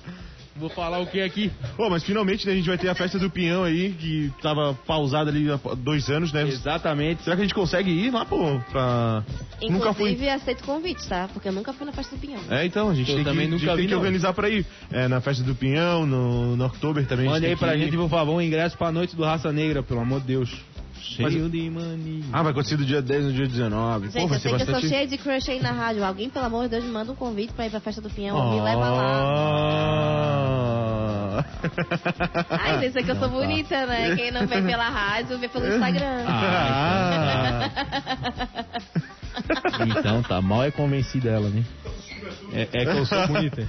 vou 0.56 0.70
falar 0.70 1.00
o 1.00 1.08
que 1.08 1.22
aqui? 1.22 1.52
Pô, 1.76 1.90
mas 1.90 2.04
finalmente 2.04 2.46
né, 2.46 2.54
a 2.54 2.56
gente 2.56 2.68
vai 2.68 2.78
ter 2.78 2.90
a 2.90 2.96
festa 2.96 3.18
do 3.18 3.30
Pinhão 3.30 3.64
aí, 3.64 3.94
que 3.94 4.32
tava 4.42 4.74
pausada 4.86 5.30
ali 5.30 5.50
há 5.52 5.58
dois 5.76 6.10
anos, 6.10 6.32
né? 6.34 6.44
Exatamente. 6.48 7.24
Será 7.24 7.36
que 7.36 7.42
a 7.42 7.46
gente 7.46 7.56
consegue 7.56 7.92
ir 7.92 8.12
lá, 8.12 8.26
pô? 8.26 8.60
Pra... 8.72 9.24
Nunca 9.62 9.94
fui. 9.94 10.12
Inclusive, 10.12 10.30
aceito 10.30 10.64
convite, 10.64 11.08
tá? 11.08 11.30
Porque 11.32 11.48
eu 11.48 11.54
nunca 11.54 11.74
fui 11.74 11.86
na 11.86 11.92
festa 11.92 12.16
do 12.16 12.20
Pinhão. 12.20 12.42
É, 12.50 12.66
então, 12.66 12.90
a 12.90 12.96
gente 12.96 13.10
Eu 13.10 13.18
tem 13.18 13.24
também 13.24 13.48
que, 13.48 13.56
a 13.56 13.58
gente 13.58 13.66
nunca 13.66 13.78
tem 13.78 13.88
que 13.88 13.96
organizar 13.96 14.34
pra 14.34 14.50
ir. 14.50 14.66
É, 14.92 15.08
na 15.08 15.22
festa 15.22 15.44
do 15.44 15.56
Pinhão, 15.56 16.06
no, 16.06 16.56
no 16.56 16.66
Oktober 16.66 17.06
também. 17.06 17.28
Mande 17.28 17.46
aí 17.46 17.56
pra 17.56 17.76
ir. 17.76 17.84
gente, 17.84 17.96
por 17.96 18.10
favor, 18.10 18.36
um 18.36 18.42
ingresso 18.42 18.78
pra 18.78 18.92
noite 18.92 19.16
do 19.16 19.24
Raça 19.24 19.52
Negra, 19.52 19.84
pelo 19.84 20.00
amor 20.00 20.22
de 20.22 20.28
Deus. 20.28 20.71
Cheio 21.02 21.42
Mas- 21.42 21.52
de 21.52 21.70
mania. 21.70 22.24
Ah, 22.32 22.44
vai 22.44 22.52
acontecer 22.52 22.78
do 22.78 22.86
dia 22.86 23.02
10 23.02 23.24
no 23.26 23.34
dia 23.34 23.48
19. 23.48 24.06
Gente, 24.10 24.22
Pô, 24.22 24.28
vai 24.28 24.38
eu 24.38 24.42
ser 24.42 24.50
sei 24.50 24.58
que 24.58 24.62
eu 24.62 24.66
sou 24.66 24.74
bastante... 24.76 24.94
cheia 24.94 25.08
de 25.08 25.18
crush 25.18 25.50
aí 25.52 25.60
na 25.60 25.72
rádio. 25.72 26.04
Alguém, 26.06 26.30
pelo 26.30 26.46
amor 26.46 26.64
de 26.64 26.70
Deus, 26.70 26.84
me 26.84 26.92
manda 26.92 27.12
um 27.12 27.16
convite 27.16 27.52
pra 27.54 27.66
ir 27.66 27.70
pra 27.72 27.80
festa 27.80 28.00
do 28.02 28.10
Pinhão. 28.10 28.54
Me 28.54 28.62
leva 28.62 28.90
lá. 28.90 29.02
Ah. 31.34 31.46
Ai, 32.50 32.80
pensa 32.80 33.02
que 33.02 33.10
eu 33.12 33.16
sou 33.16 33.28
tá. 33.30 33.36
bonita, 33.36 33.86
né? 33.86 34.16
Quem 34.16 34.32
não 34.32 34.46
vê 34.46 34.62
pela 34.62 34.90
rádio, 34.90 35.38
vê 35.40 35.48
pelo 35.48 35.68
Instagram. 35.68 36.26
Ah. 36.28 37.70
Então 40.00 40.22
tá, 40.24 40.42
mal 40.42 40.64
é 40.64 40.72
convencida 40.72 41.30
ela, 41.30 41.50
né? 41.50 41.64
É, 42.54 42.62
é 42.64 42.86
que 42.86 42.92
eu 42.92 43.06
sou 43.06 43.28
bonita. 43.28 43.66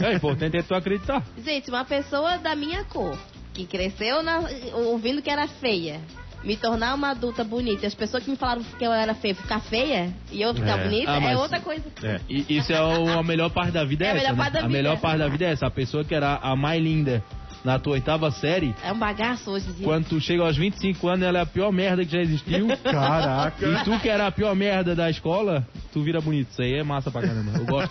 É, 0.00 0.08
o 0.08 0.12
importante 0.14 0.56
é 0.56 0.62
tu 0.62 0.74
acreditar. 0.74 1.22
Gente, 1.44 1.68
uma 1.70 1.84
pessoa 1.84 2.38
da 2.38 2.56
minha 2.56 2.84
cor, 2.84 3.16
que 3.52 3.66
cresceu 3.66 4.22
na- 4.22 4.40
ouvindo 4.72 5.20
que 5.20 5.28
era 5.30 5.46
feia, 5.46 6.00
me 6.44 6.56
tornar 6.56 6.94
uma 6.94 7.10
adulta 7.10 7.42
bonita, 7.42 7.84
e 7.84 7.86
as 7.86 7.94
pessoas 7.94 8.22
que 8.22 8.30
me 8.30 8.36
falaram 8.36 8.62
que 8.62 8.84
eu 8.84 8.92
era 8.92 9.14
feia 9.14 9.34
ficar 9.34 9.60
feia 9.60 10.12
e 10.30 10.42
eu 10.42 10.54
ficar 10.54 10.78
É. 10.78 10.84
bonita, 10.84 11.12
Ah, 11.12 11.30
é 11.30 11.36
outra 11.36 11.60
coisa. 11.60 11.82
É. 12.02 12.20
E 12.28 12.56
isso 12.58 12.72
é 12.72 12.80
o- 12.82 13.18
a 13.18 13.22
melhor 13.22 13.50
parte 13.50 13.72
da 13.72 13.84
vida 13.84 14.04
é, 14.04 14.08
É 14.08 14.10
a 14.10 14.14
essa, 14.14 14.20
melhor 14.22 14.32
né? 14.36 14.38
parte 14.42 14.52
da 14.52 14.58
A 14.58 14.62
vida. 14.62 14.72
melhor 14.76 15.00
parte 15.00 15.18
da 15.18 15.28
vida 15.28 15.44
é 15.46 15.52
essa. 15.52 15.66
A 15.66 15.70
pessoa 15.70 16.04
que 16.04 16.14
era 16.14 16.36
a 16.36 16.54
mais 16.54 16.82
linda 16.82 17.22
na 17.64 17.78
tua 17.78 17.94
oitava 17.94 18.30
série, 18.30 18.74
É 18.84 18.92
um 18.92 18.98
bagaço 18.98 19.50
hoje 19.50 19.68
em 19.70 19.72
dia. 19.72 19.84
quando 19.84 20.04
tu 20.06 20.20
chega 20.20 20.42
aos 20.42 20.56
25 20.56 21.08
anos, 21.08 21.22
ela 21.24 21.38
é 21.38 21.42
a 21.42 21.46
pior 21.46 21.72
merda 21.72 22.04
que 22.04 22.12
já 22.12 22.20
existiu. 22.20 22.68
Caraca. 22.84 23.66
E 23.66 23.84
tu 23.84 23.98
que 24.00 24.08
era 24.08 24.26
a 24.26 24.30
pior 24.30 24.54
merda 24.54 24.94
da 24.94 25.08
escola, 25.08 25.66
tu 25.92 26.02
vira 26.02 26.20
bonito. 26.20 26.50
Isso 26.50 26.60
aí 26.60 26.74
é 26.74 26.82
massa 26.82 27.10
pra 27.10 27.22
caramba. 27.22 27.52
Eu 27.58 27.64
gosto. 27.64 27.90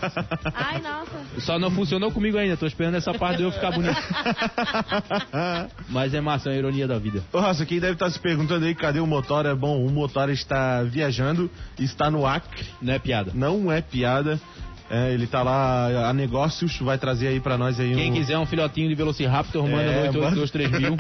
Ai, 0.54 0.80
nossa. 0.82 1.12
Só 1.40 1.58
não 1.58 1.72
funcionou 1.72 2.12
comigo 2.12 2.38
ainda, 2.38 2.56
tô 2.56 2.68
esperando 2.68 2.96
essa 2.96 3.14
parte 3.14 3.38
de 3.38 3.44
eu 3.44 3.52
ficar 3.52 3.72
bonito. 3.72 3.98
Mas 5.90 6.14
é 6.14 6.22
massa, 6.22 6.50
é 6.50 6.54
uma 6.54 6.58
ironia 6.60 6.88
da 6.88 7.00
vida. 7.00 7.24
Ô, 7.34 7.40
Raça, 7.40 7.66
quem 7.66 7.80
deve 7.80 7.94
estar 7.94 8.10
se 8.10 8.20
perguntando 8.20 8.66
aí 8.66 8.76
cadê 8.76 9.00
o 9.00 9.08
motor? 9.08 9.46
É 9.46 9.56
bom, 9.56 9.84
o 9.86 9.92
motor 9.92 10.30
está 10.30 10.84
viajando, 10.84 11.50
está 11.80 12.12
no 12.12 12.26
Acre. 12.26 12.66
Não 12.82 12.94
é 12.94 13.00
piada. 13.00 13.32
Não 13.34 13.72
é 13.72 13.82
piada. 13.82 14.40
É, 14.96 15.12
ele 15.12 15.26
tá 15.26 15.42
lá 15.42 16.08
a 16.08 16.14
negócios, 16.14 16.78
vai 16.80 17.00
trazer 17.00 17.28
aí 17.28 17.40
pra 17.40 17.58
nós 17.58 17.80
aí 17.80 17.96
Quem 17.96 18.12
um... 18.12 18.14
quiser 18.14 18.38
um 18.38 18.46
filhotinho 18.46 18.88
de 18.88 18.94
Velociraptor, 18.94 19.64
manda 19.68 19.82
É, 19.82 20.12
no 20.12 20.20
8823 20.24 20.72
mil. 20.80 20.96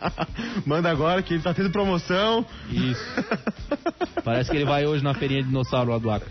Manda 0.64 0.88
agora 0.88 1.20
que 1.20 1.34
ele 1.34 1.42
tá 1.42 1.52
tendo 1.52 1.68
promoção. 1.68 2.46
Isso. 2.70 3.04
Parece 4.24 4.50
que 4.50 4.56
ele 4.56 4.64
vai 4.64 4.86
hoje 4.86 5.04
na 5.04 5.12
feirinha 5.12 5.42
de 5.42 5.48
dinossauro 5.48 5.90
lá 5.90 5.98
do 5.98 6.10
Acre. 6.10 6.30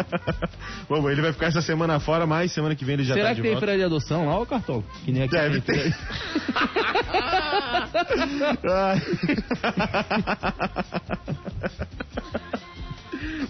Bom, 0.88 1.10
ele 1.10 1.20
vai 1.20 1.34
ficar 1.34 1.48
essa 1.48 1.60
semana 1.60 2.00
fora, 2.00 2.26
mas 2.26 2.50
semana 2.50 2.74
que 2.74 2.82
vem 2.84 2.94
ele 2.94 3.04
já 3.04 3.12
Será 3.12 3.28
tá 3.28 3.34
que 3.34 3.36
de 3.36 3.42
tem 3.42 3.50
volta. 3.52 3.66
feira 3.66 3.78
de 3.78 3.84
adoção 3.84 4.26
lá, 4.26 4.38
ô 4.40 4.46
Cartola? 4.46 4.82
Que 5.04 5.12
nem 5.12 5.22
aqui 5.24 5.32
Deve 5.36 5.60
tem. 5.60 5.76
ter. 5.82 5.96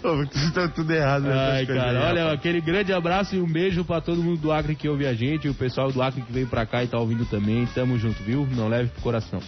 Ai. 0.04 0.10
Ô, 0.10 0.22
Isso 0.22 0.52
tá 0.52 0.68
tudo 0.68 0.92
errado. 0.92 1.22
né, 1.22 1.34
Ai, 1.34 1.66
cara, 1.66 2.06
olha, 2.08 2.20
rapaz. 2.22 2.38
aquele 2.38 2.60
grande 2.60 2.92
abraço 2.92 3.34
e 3.34 3.40
um 3.40 3.50
beijo 3.50 3.84
pra 3.84 4.00
todo 4.00 4.22
mundo 4.22 4.40
do 4.40 4.52
Acre 4.52 4.74
que 4.74 4.88
ouve 4.88 5.06
a 5.06 5.14
gente, 5.14 5.46
e 5.46 5.50
o 5.50 5.54
pessoal 5.54 5.90
do 5.90 6.02
Acre 6.02 6.22
que 6.22 6.32
veio 6.32 6.46
pra 6.46 6.66
cá 6.66 6.84
e 6.84 6.86
tá 6.86 6.98
ouvindo 6.98 7.24
também. 7.26 7.66
Tamo 7.66 7.98
junto, 7.98 8.22
viu? 8.22 8.46
Não 8.52 8.68
leve 8.68 8.90
pro 8.90 9.02
coração. 9.02 9.40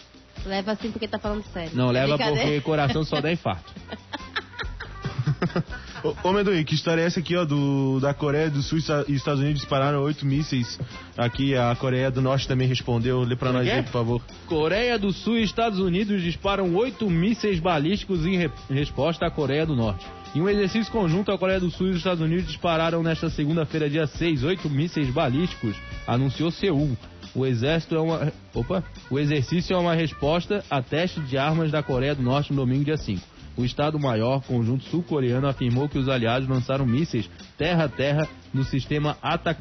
Leva 0.44 0.72
assim 0.72 0.90
porque 0.90 1.08
tá 1.08 1.18
falando 1.18 1.44
sério. 1.52 1.70
Não 1.74 1.90
leva 1.90 2.16
porque 2.16 2.60
coração 2.60 3.04
só 3.04 3.20
dá 3.20 3.32
infarto. 3.32 3.72
Ô, 6.22 6.28
ô 6.28 6.32
Meduí, 6.32 6.64
que 6.64 6.74
história 6.74 7.02
é 7.02 7.04
essa 7.06 7.20
aqui, 7.20 7.34
ó, 7.36 7.44
do, 7.44 7.98
da 8.00 8.12
Coreia 8.14 8.50
do 8.50 8.62
Sul 8.62 8.78
e 9.08 9.12
Estados 9.14 9.40
Unidos 9.40 9.60
dispararam 9.60 10.02
oito 10.02 10.24
mísseis. 10.24 10.78
Aqui 11.16 11.56
a 11.56 11.74
Coreia 11.74 12.10
do 12.10 12.20
Norte 12.22 12.46
também 12.46 12.68
respondeu. 12.68 13.20
Lê 13.22 13.34
pra 13.34 13.48
Como 13.48 13.58
nós 13.58 13.66
é 13.66 13.70
que 13.70 13.74
aí, 13.76 13.80
é? 13.80 13.82
por 13.82 13.92
favor. 13.92 14.22
Coreia 14.46 14.98
do 14.98 15.12
Sul 15.12 15.38
e 15.38 15.42
Estados 15.42 15.78
Unidos 15.78 16.22
disparam 16.22 16.74
oito 16.74 17.08
mísseis 17.10 17.58
balísticos 17.58 18.24
em 18.26 18.36
re- 18.36 18.50
resposta 18.70 19.26
à 19.26 19.30
Coreia 19.30 19.66
do 19.66 19.74
Norte. 19.74 20.06
Em 20.34 20.40
um 20.40 20.48
exercício 20.48 20.92
conjunto, 20.92 21.32
a 21.32 21.38
Coreia 21.38 21.58
do 21.58 21.70
Sul 21.70 21.88
e 21.88 21.90
os 21.90 21.96
Estados 21.96 22.20
Unidos 22.22 22.46
dispararam 22.46 23.02
nesta 23.02 23.30
segunda-feira, 23.30 23.88
dia 23.88 24.06
6, 24.06 24.44
oito 24.44 24.68
mísseis 24.68 25.08
balísticos, 25.10 25.74
anunciou 26.06 26.50
Seul. 26.50 26.96
O 27.34 27.44
exército 27.44 27.94
é 27.96 28.00
uma. 28.00 28.32
Opa! 28.54 28.82
O 29.10 29.18
exercício 29.18 29.74
é 29.74 29.78
uma 29.78 29.94
resposta 29.94 30.64
a 30.70 30.80
teste 30.80 31.20
de 31.20 31.36
armas 31.36 31.70
da 31.70 31.82
Coreia 31.82 32.14
do 32.14 32.22
Norte 32.22 32.50
no 32.52 32.56
domingo, 32.64 32.84
dia 32.84 32.96
5. 32.96 33.20
O 33.56 33.64
Estado-Maior 33.64 34.42
Conjunto 34.42 34.84
Sul-Coreano 34.84 35.48
afirmou 35.48 35.88
que 35.88 35.98
os 35.98 36.08
aliados 36.08 36.48
lançaram 36.48 36.84
mísseis 36.84 37.28
terra 37.56 37.84
a 37.84 37.88
terra 37.88 38.28
no 38.52 38.64
sistema 38.64 39.16
ATAC. 39.22 39.60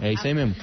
É 0.00 0.12
isso 0.12 0.26
aí 0.26 0.34
mesmo. 0.34 0.54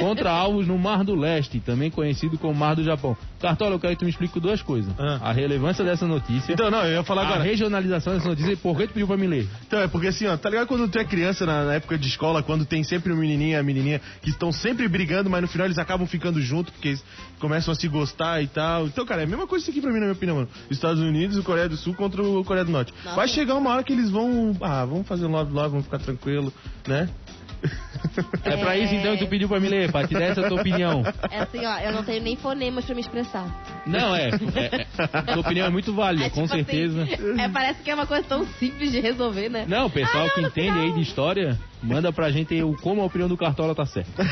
Contra 0.00 0.30
alvos 0.30 0.66
no 0.66 0.78
Mar 0.78 1.04
do 1.04 1.14
Leste, 1.14 1.60
também 1.60 1.90
conhecido 1.90 2.38
como 2.38 2.54
Mar 2.54 2.74
do 2.74 2.82
Japão. 2.82 3.16
Cartola, 3.40 3.74
eu 3.74 3.80
quero 3.80 3.92
que 3.94 3.98
tu 4.00 4.04
me 4.04 4.10
explique 4.10 4.38
duas 4.40 4.62
coisas. 4.62 4.92
A 4.98 5.32
relevância 5.32 5.84
dessa 5.84 6.06
notícia. 6.06 6.50
Ah. 6.50 6.54
Então, 6.54 6.70
não, 6.70 6.84
eu 6.84 6.94
ia 6.94 7.02
falar 7.04 7.22
a 7.22 7.26
agora. 7.26 7.42
regionalização 7.42 8.14
dessa 8.14 8.28
notícia 8.28 8.52
e 8.52 8.56
por 8.56 8.76
que 8.76 8.86
tu 8.86 8.92
pediu 8.94 9.06
pra 9.06 9.16
me 9.16 9.26
ler? 9.26 9.46
Então, 9.66 9.80
é 9.80 9.88
porque 9.88 10.08
assim, 10.08 10.26
ó, 10.26 10.36
tá 10.36 10.48
ligado 10.50 10.66
quando 10.66 10.88
tu 10.88 10.98
é 10.98 11.04
criança 11.04 11.44
na, 11.44 11.64
na 11.64 11.74
época 11.74 11.98
de 11.98 12.08
escola, 12.08 12.42
quando 12.42 12.64
tem 12.64 12.82
sempre 12.82 13.12
o 13.12 13.16
menininho 13.16 13.52
e 13.52 13.56
a 13.56 13.62
menininha 13.62 14.00
que 14.22 14.30
estão 14.30 14.52
sempre 14.52 14.88
brigando, 14.88 15.28
mas 15.28 15.42
no 15.42 15.48
final 15.48 15.66
eles 15.66 15.78
acabam 15.78 16.06
ficando 16.06 16.40
juntos 16.40 16.72
porque 16.72 16.88
eles 16.88 17.04
começam 17.38 17.72
a 17.72 17.74
se 17.74 17.86
gostar 17.88 18.42
e 18.42 18.46
tal. 18.46 18.86
Então, 18.86 19.04
cara, 19.04 19.22
é 19.22 19.24
a 19.24 19.28
mesma 19.28 19.46
coisa 19.46 19.62
isso 19.62 19.70
aqui 19.70 19.80
pra 19.80 19.90
mim, 19.90 19.98
na 19.98 20.06
minha 20.06 20.12
opinião, 20.12 20.36
mano. 20.36 20.48
Estados 20.70 21.00
Unidos 21.00 21.36
e 21.36 21.42
Coreia 21.42 21.68
do 21.68 21.76
Sul 21.76 21.94
contra 21.94 22.22
o 22.22 22.44
Coreia 22.44 22.64
do 22.64 22.72
Norte. 22.72 22.92
Nossa. 23.04 23.16
Vai 23.16 23.28
chegar 23.28 23.54
uma 23.54 23.70
hora 23.70 23.82
que 23.82 23.92
eles 23.92 24.10
vão, 24.10 24.56
ah, 24.60 24.84
vamos 24.84 25.06
fazer 25.06 25.26
love 25.26 25.52
love, 25.52 25.70
vamos 25.70 25.84
ficar 25.84 25.98
tranquilo, 25.98 26.52
né? 26.86 27.08
É, 28.44 28.56
pra 28.56 28.76
isso 28.78 28.94
então 28.94 29.16
que 29.16 29.24
tu 29.24 29.28
pediu 29.28 29.48
pra 29.48 29.58
me 29.60 29.68
ler, 29.68 29.90
pra 29.90 30.06
te 30.06 30.14
dar 30.14 30.24
essa 30.24 30.42
tua 30.48 30.60
opinião. 30.60 31.02
É 31.30 31.40
assim, 31.40 31.64
ó, 31.64 31.78
eu 31.78 31.92
não 31.92 32.02
tenho 32.04 32.22
nem 32.22 32.36
fonemas 32.36 32.84
pra 32.84 32.94
me 32.94 33.00
expressar. 33.00 33.46
Não, 33.86 34.14
é. 34.14 34.28
é, 34.30 34.86
é 35.18 35.22
tua 35.22 35.40
opinião 35.40 35.66
é 35.66 35.70
muito 35.70 35.92
válida, 35.94 36.24
É 36.26 36.30
com 36.30 36.42
tipo 36.42 36.54
assim, 36.54 36.64
certeza. 36.64 37.08
é, 37.40 37.48
parece 37.48 37.82
que 37.82 37.90
é 37.90 37.94
uma 37.94 38.06
coisa 38.06 38.24
tão 38.24 38.46
simples 38.58 38.90
de 38.92 39.00
resolver, 39.00 39.48
né? 39.48 39.64
Não, 39.68 39.86
o 39.86 39.90
pessoal 39.90 40.26
Ah, 40.26 40.30
que 40.30 40.40
entende 40.40 40.68
final. 40.72 40.82
aí 40.84 40.92
de 40.92 41.00
história, 41.00 41.58
manda 41.82 42.12
pra 42.12 42.30
gente 42.30 42.52
aí 42.54 42.62
o 42.62 42.74
como 42.74 43.02
a 43.02 43.04
opinião 43.04 43.28
do 43.28 43.36
Cartola 43.36 43.74
tá 43.74 43.84
certa. 43.86 44.24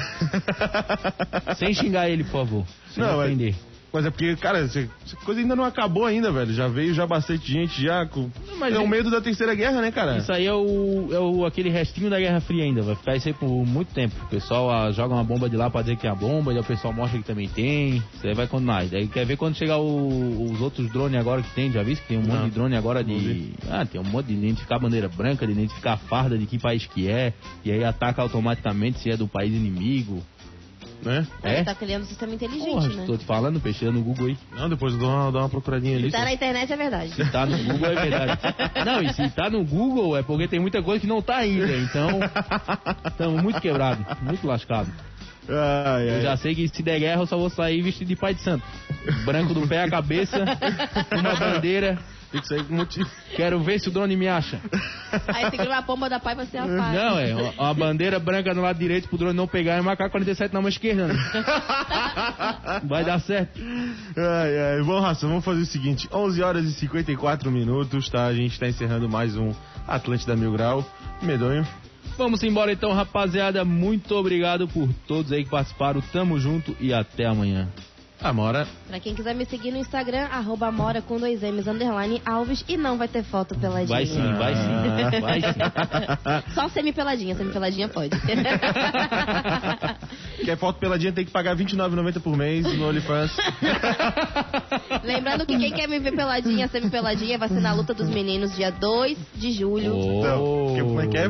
Sem 1.57 1.73
xingar 1.75 2.09
ele, 2.09 2.25
por 2.25 2.33
favor. 2.33 2.65
Sem 2.91 3.03
Não, 3.03 3.19
ofender. 3.19 3.55
Mas 3.55 3.74
é 4.05 4.11
porque, 4.11 4.35
cara, 4.37 4.59
essa 4.61 4.87
coisa 5.25 5.41
ainda 5.41 5.55
não 5.55 5.65
acabou 5.65 6.05
ainda, 6.07 6.33
velho. 6.33 6.53
Já 6.53 6.69
veio 6.69 6.93
já 6.95 7.07
bastante 7.07 7.51
gente 7.51 7.83
já 7.83 8.07
com... 8.07 8.31
mas 8.59 8.75
é 8.75 8.79
o 8.79 8.83
ele- 8.83 8.89
medo 8.91 9.11
da 9.11 9.21
terceira 9.21 9.55
guerra, 9.55 9.81
né, 9.81 9.91
cara? 9.91 10.19
Isso 10.19 10.33
aí 10.33 10.47
é 10.47 10.53
o, 10.55 11.09
é 11.13 11.19
o 11.19 11.45
aquele 11.45 11.69
restinho 11.71 12.09
da 12.11 12.19
Guerra 12.19 12.41
Fria 12.41 12.65
ainda, 12.65 12.83
vai 12.83 12.95
ficar 12.97 13.17
isso 13.17 13.29
aí 13.29 13.35
por 13.35 13.49
muito 13.49 13.93
tempo. 13.95 14.15
O 14.25 14.29
pessoal 14.29 14.71
ah, 14.71 14.91
joga 14.91 15.15
uma 15.15 15.23
bomba 15.25 15.49
de 15.49 15.57
lá 15.57 15.69
pra 15.71 15.83
dizer 15.83 15.97
que 15.97 16.07
é 16.07 16.11
a 16.11 16.15
bomba, 16.15 16.53
e 16.53 16.59
o 16.59 16.65
pessoal 16.65 16.93
mostra 16.93 17.19
que 17.19 17.25
também 17.25 17.49
tem. 17.49 18.03
Isso 18.15 18.27
aí 18.27 18.35
vai 18.35 18.47
continuar. 18.47 18.85
E 18.85 18.89
Daí 18.89 19.07
quer 19.07 19.25
ver 19.27 19.37
quando 19.37 19.55
chegar 19.57 19.79
o- 19.79 20.51
os 20.53 20.61
outros 20.61 20.91
drones 20.91 21.19
agora 21.21 21.43
que 21.43 21.51
tem, 21.55 21.71
já 21.71 21.83
visto 21.83 22.03
que 22.03 22.09
tem 22.09 22.19
um 22.19 22.23
monte 22.23 22.33
Não. 22.35 22.45
de 22.49 22.51
drone 22.55 22.77
agora 22.77 23.05
de. 23.05 23.53
Ah, 23.71 23.85
tem 23.85 24.01
um 24.01 24.05
monte 24.05 24.27
de 24.27 24.35
identificar 24.35 24.77
a 24.77 24.81
bandeira 24.81 25.09
branca, 25.09 25.47
de 25.47 25.53
identificar 25.53 25.93
a 25.93 25.97
farda 25.97 26.39
de 26.39 26.47
que 26.47 26.59
país 26.59 26.87
que 26.87 27.09
é, 27.09 27.33
e 27.65 27.71
aí 27.71 27.85
ataca 27.85 28.23
automaticamente 28.23 28.99
se 29.01 29.11
é 29.11 29.17
do 29.17 29.29
país 29.29 29.53
inimigo. 29.53 30.23
Né? 31.05 31.27
Ele 31.43 31.55
É? 31.57 31.65
tá 31.65 31.75
criando 31.75 32.03
um 32.03 32.07
sistema 32.07 32.33
inteligente, 32.35 32.65
Porra, 32.71 32.89
né? 32.89 33.05
tô 33.07 33.17
te 33.19 33.25
falando, 33.27 33.61
peixeira 33.61 33.93
no 33.93 34.03
Google 34.03 34.29
aí. 34.29 34.39
Não, 34.57 34.69
depois 34.69 34.95
eu 34.95 34.99
dou 35.01 35.09
uma, 35.11 35.31
dou 35.31 35.41
uma 35.43 35.49
procuradinha 35.51 35.97
ali. 35.99 36.07
Se 36.11 36.17
tá 36.17 36.25
na 36.25 36.33
internet 36.33 36.73
é 36.73 36.77
verdade. 36.77 37.11
Se 37.15 37.31
tá 37.31 37.45
no 37.47 37.59
Google 37.59 37.87
é 37.91 37.95
verdade. 37.95 38.41
Não, 38.87 39.03
e 39.03 39.13
se 39.13 39.29
tá 39.31 39.51
no 39.51 39.65
Google 39.65 40.17
é 40.17 40.23
porque 40.23 40.49
tem 40.49 40.59
muita 40.61 40.83
coisa 40.83 41.01
que 41.01 41.07
não 41.07 41.21
tá 41.21 41.37
ainda. 41.39 41.77
Então, 41.77 42.09
estamos 43.07 43.43
muito 43.43 43.61
quebrados, 43.61 44.05
muito 44.23 44.47
lascados. 44.47 44.93
Ai, 45.49 46.09
Eu 46.09 46.15
ai. 46.15 46.21
já 46.23 46.37
sei 46.39 46.55
que 46.55 46.67
se 46.69 46.83
der 46.83 46.99
guerra 46.99 47.21
eu 47.23 47.27
só 47.27 47.37
vou 47.37 47.51
sair 47.51 47.83
vestido 47.83 48.09
de 48.09 48.17
pai 48.17 48.35
de 48.35 48.41
santo. 48.41 48.65
Branco 49.27 49.53
do 49.53 49.67
pé 49.69 49.83
à 49.83 49.91
cabeça, 49.91 50.43
uma 51.13 51.35
bandeira. 51.37 51.99
Tem 52.35 52.41
que 52.41 52.49
sair 52.49 52.65
com 52.65 52.75
motivo. 52.75 53.09
Quero 53.37 53.61
ver 53.63 53.79
se 53.79 53.89
o 53.89 53.93
drone 53.93 54.17
me 54.17 54.27
acha. 54.27 54.61
Aí 55.29 55.49
segura 55.51 55.69
uma 55.71 55.83
pomba 55.83 56.11
da 56.11 56.19
pai 56.19 56.35
pra 56.35 56.45
ser 56.47 56.59
a 56.59 56.63
pai. 56.67 56.97
Não, 56.97 57.17
é 57.17 57.33
uma- 57.33 57.51
uma 57.53 57.75
bandeira 57.75 58.19
branca 58.19 58.53
no 58.53 58.61
lado 58.63 58.77
direito 58.77 59.09
pro 59.09 59.17
drone 59.17 59.35
não 59.37 59.47
pegar 59.47 59.77
e 59.77 59.81
uma 59.81 59.95
K-47 59.97 60.53
na 60.53 60.61
mão 60.61 60.69
esquerda. 60.69 61.07
Né? 61.07 61.15
Vai 62.85 63.05
dar 63.05 63.21
certo. 63.21 63.61
Ai, 64.17 64.59
ai. 64.79 64.83
Bom, 64.83 64.99
Raça, 65.01 65.29
vamos 65.29 65.45
fazer 65.45 65.63
o 65.63 65.67
seguinte: 65.67 66.09
11 66.13 66.43
horas 66.43 66.65
e 66.65 66.73
54 66.73 67.51
minutos, 67.53 68.09
tá? 68.09 68.25
A 68.27 68.35
gente 68.35 68.59
tá 68.59 68.67
encerrando 68.67 69.09
mais 69.09 69.37
um 69.37 69.53
Atlântida 69.87 70.35
Mil 70.35 70.51
Grau. 70.53 70.85
Medonho. 71.23 71.65
Vamos 72.19 72.43
embora 72.43 72.73
então, 72.73 72.93
rapaziada. 72.93 73.65
Muito 73.65 74.15
obrigado 74.17 74.67
por 74.67 74.89
todos 75.07 75.31
aí 75.33 75.45
que 75.45 75.51
participaram. 75.51 76.01
Tamo 76.13 76.39
junto 76.41 76.77
e 76.81 76.93
até 76.93 77.27
amanhã. 77.27 77.69
Amora. 78.25 78.67
Pra 78.89 78.99
quem 78.99 79.15
quiser 79.15 79.35
me 79.35 79.45
seguir 79.45 79.71
no 79.71 79.77
Instagram, 79.77 80.25
arroba 80.33 80.73
mora 80.73 81.03
com 81.03 81.19
dois 81.19 81.43
M's, 81.43 81.67
underline 81.67 82.23
Alves, 82.25 82.65
e 82.67 82.75
não 82.75 82.97
vai 82.97 83.07
ter 83.07 83.23
foto 83.23 83.55
peladinha. 83.55 83.87
Vai 83.87 84.07
sim, 84.07 84.33
vai 84.35 84.55
sim. 84.57 85.21
Vai 85.21 85.41
sim. 85.43 85.49
Só 86.55 86.69
semi-peladinha, 86.71 87.35
semi-peladinha 87.35 87.87
pode. 87.89 88.17
Quer 90.45 90.57
foto 90.57 90.79
peladinha 90.79 91.13
tem 91.13 91.25
que 91.25 91.31
pagar 91.31 91.55
R$29,90 91.57 92.21
por 92.23 92.37
mês 92.37 92.65
no 92.79 92.89
OnlyFans. 92.89 93.31
Lembrando 95.03 95.45
que 95.47 95.59
quem 95.59 95.73
quer 95.73 95.89
me 95.89 95.99
ver 95.99 96.13
peladinha, 96.13 96.69
semi-peladinha, 96.69 97.37
vai 97.39 97.49
ser 97.49 97.61
na 97.61 97.73
luta 97.75 97.93
dos 97.93 98.09
meninos, 98.09 98.55
dia 98.57 98.71
2 98.71 99.19
de 99.37 99.53
julho. 99.53 99.95
Então, 99.97 100.73
que- 100.75 100.83
como 100.83 101.01
é 101.01 101.07
que 101.09 101.19
é? 101.19 101.29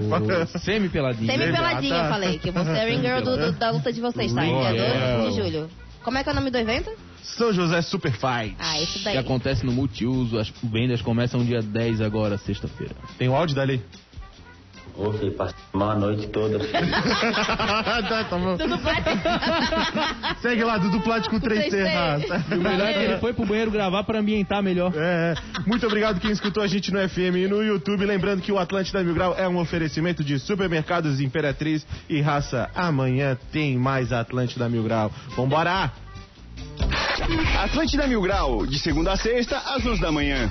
Semi-peladinha. 0.58 1.32
Semi-peladinha, 1.32 1.96
Ah, 1.96 2.02
tá. 2.04 2.08
falei, 2.10 2.38
que 2.38 2.48
eu 2.50 2.52
vou 2.52 2.64
ser 2.64 2.70
a 2.78 2.84
ring 2.84 3.00
girl 3.00 3.20
do- 3.20 3.36
do- 3.36 3.52
da 3.52 3.70
luta 3.70 3.92
de 3.92 4.00
vocês, 4.00 4.32
tá? 4.32 4.42
Dia 4.42 4.70
Legal. 4.70 5.18
2 5.22 5.34
de 5.34 5.40
julho. 5.42 5.68
Como 6.04 6.18
é 6.18 6.22
que 6.22 6.28
é 6.28 6.32
o 6.32 6.34
nome 6.34 6.50
do 6.50 6.58
evento? 6.58 6.90
São 7.22 7.52
José 7.52 7.80
Super 7.82 8.12
Fight. 8.12 8.54
Ah, 8.58 8.78
isso 8.80 8.98
Que 8.98 9.04
daí. 9.04 9.16
acontece 9.18 9.64
no 9.64 9.72
multiuso. 9.72 10.38
As 10.38 10.52
vendas 10.62 11.00
começam 11.00 11.42
dia 11.44 11.62
10 11.62 12.00
agora, 12.02 12.36
sexta-feira. 12.36 12.94
Tem 13.18 13.28
o 13.28 13.34
áudio 13.34 13.56
dali? 13.56 13.82
Ô, 14.96 15.12
filho, 15.12 15.32
passei 15.32 15.56
mal 15.72 15.90
a 15.90 15.94
noite 15.96 16.28
toda. 16.28 16.58
tá, 16.70 18.24
tá 18.24 18.38
bom. 18.38 18.56
Tudo 18.56 18.78
plástico. 18.78 20.40
Segue 20.40 20.62
lá, 20.62 20.78
Dudu 20.78 21.00
Plástico 21.00 21.40
3C. 21.40 21.70
3C. 21.70 21.92
Raça. 21.92 22.44
E 22.50 22.54
o 22.54 22.62
melhor 22.62 22.88
é 22.88 22.92
que 22.92 22.98
ele 23.00 23.18
foi 23.18 23.32
pro 23.32 23.44
banheiro 23.44 23.70
gravar 23.72 24.04
pra 24.04 24.20
ambientar 24.20 24.62
melhor. 24.62 24.92
É, 24.94 25.34
é. 25.34 25.60
muito 25.66 25.84
obrigado 25.86 26.20
quem 26.20 26.30
escutou 26.30 26.62
a 26.62 26.66
gente 26.68 26.92
no 26.92 27.08
FM 27.08 27.36
e 27.36 27.48
no 27.48 27.62
YouTube. 27.62 28.04
Lembrando 28.04 28.40
que 28.40 28.52
o 28.52 28.58
Atlântida 28.58 29.02
Mil 29.02 29.14
Grau 29.14 29.34
é 29.36 29.48
um 29.48 29.58
oferecimento 29.58 30.22
de 30.22 30.38
supermercados 30.38 31.20
Imperatriz 31.20 31.84
e 32.08 32.20
Raça. 32.20 32.70
Amanhã 32.74 33.36
tem 33.52 33.76
mais 33.76 34.12
Atlântida 34.12 34.68
Mil 34.68 34.84
Grau. 34.84 35.10
Vambora! 35.36 35.90
Atlântida 37.62 38.06
Mil 38.06 38.22
Grau, 38.22 38.64
de 38.66 38.78
segunda 38.78 39.12
a 39.12 39.16
sexta, 39.16 39.58
às 39.58 39.84
11 39.84 40.00
da 40.00 40.12
manhã. 40.12 40.50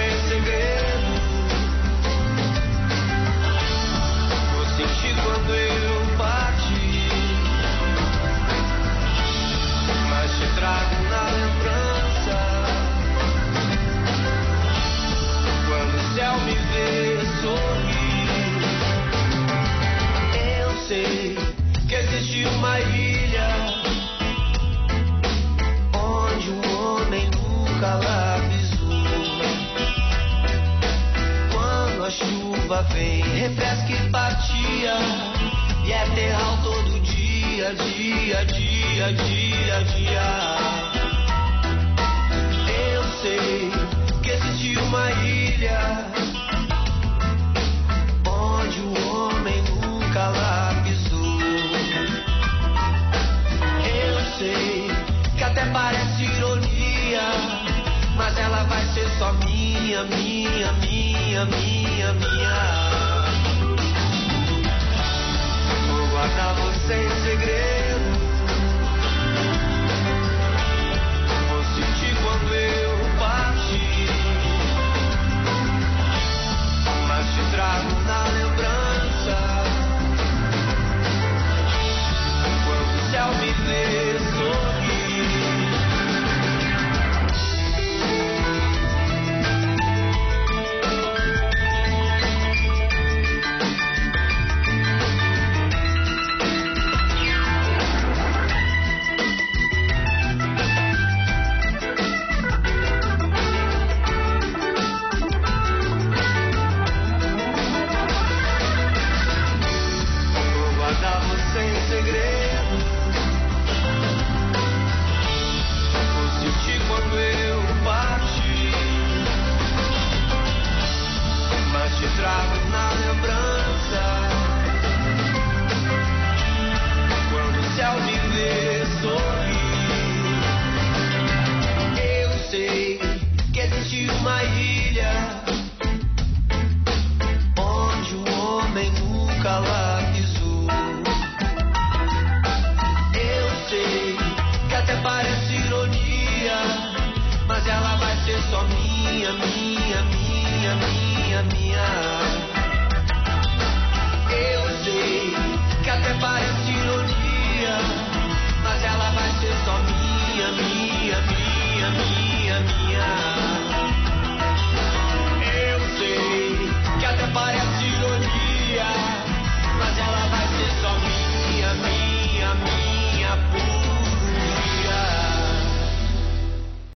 place 0.00 0.30
to 0.30 0.40
be. 0.44 0.79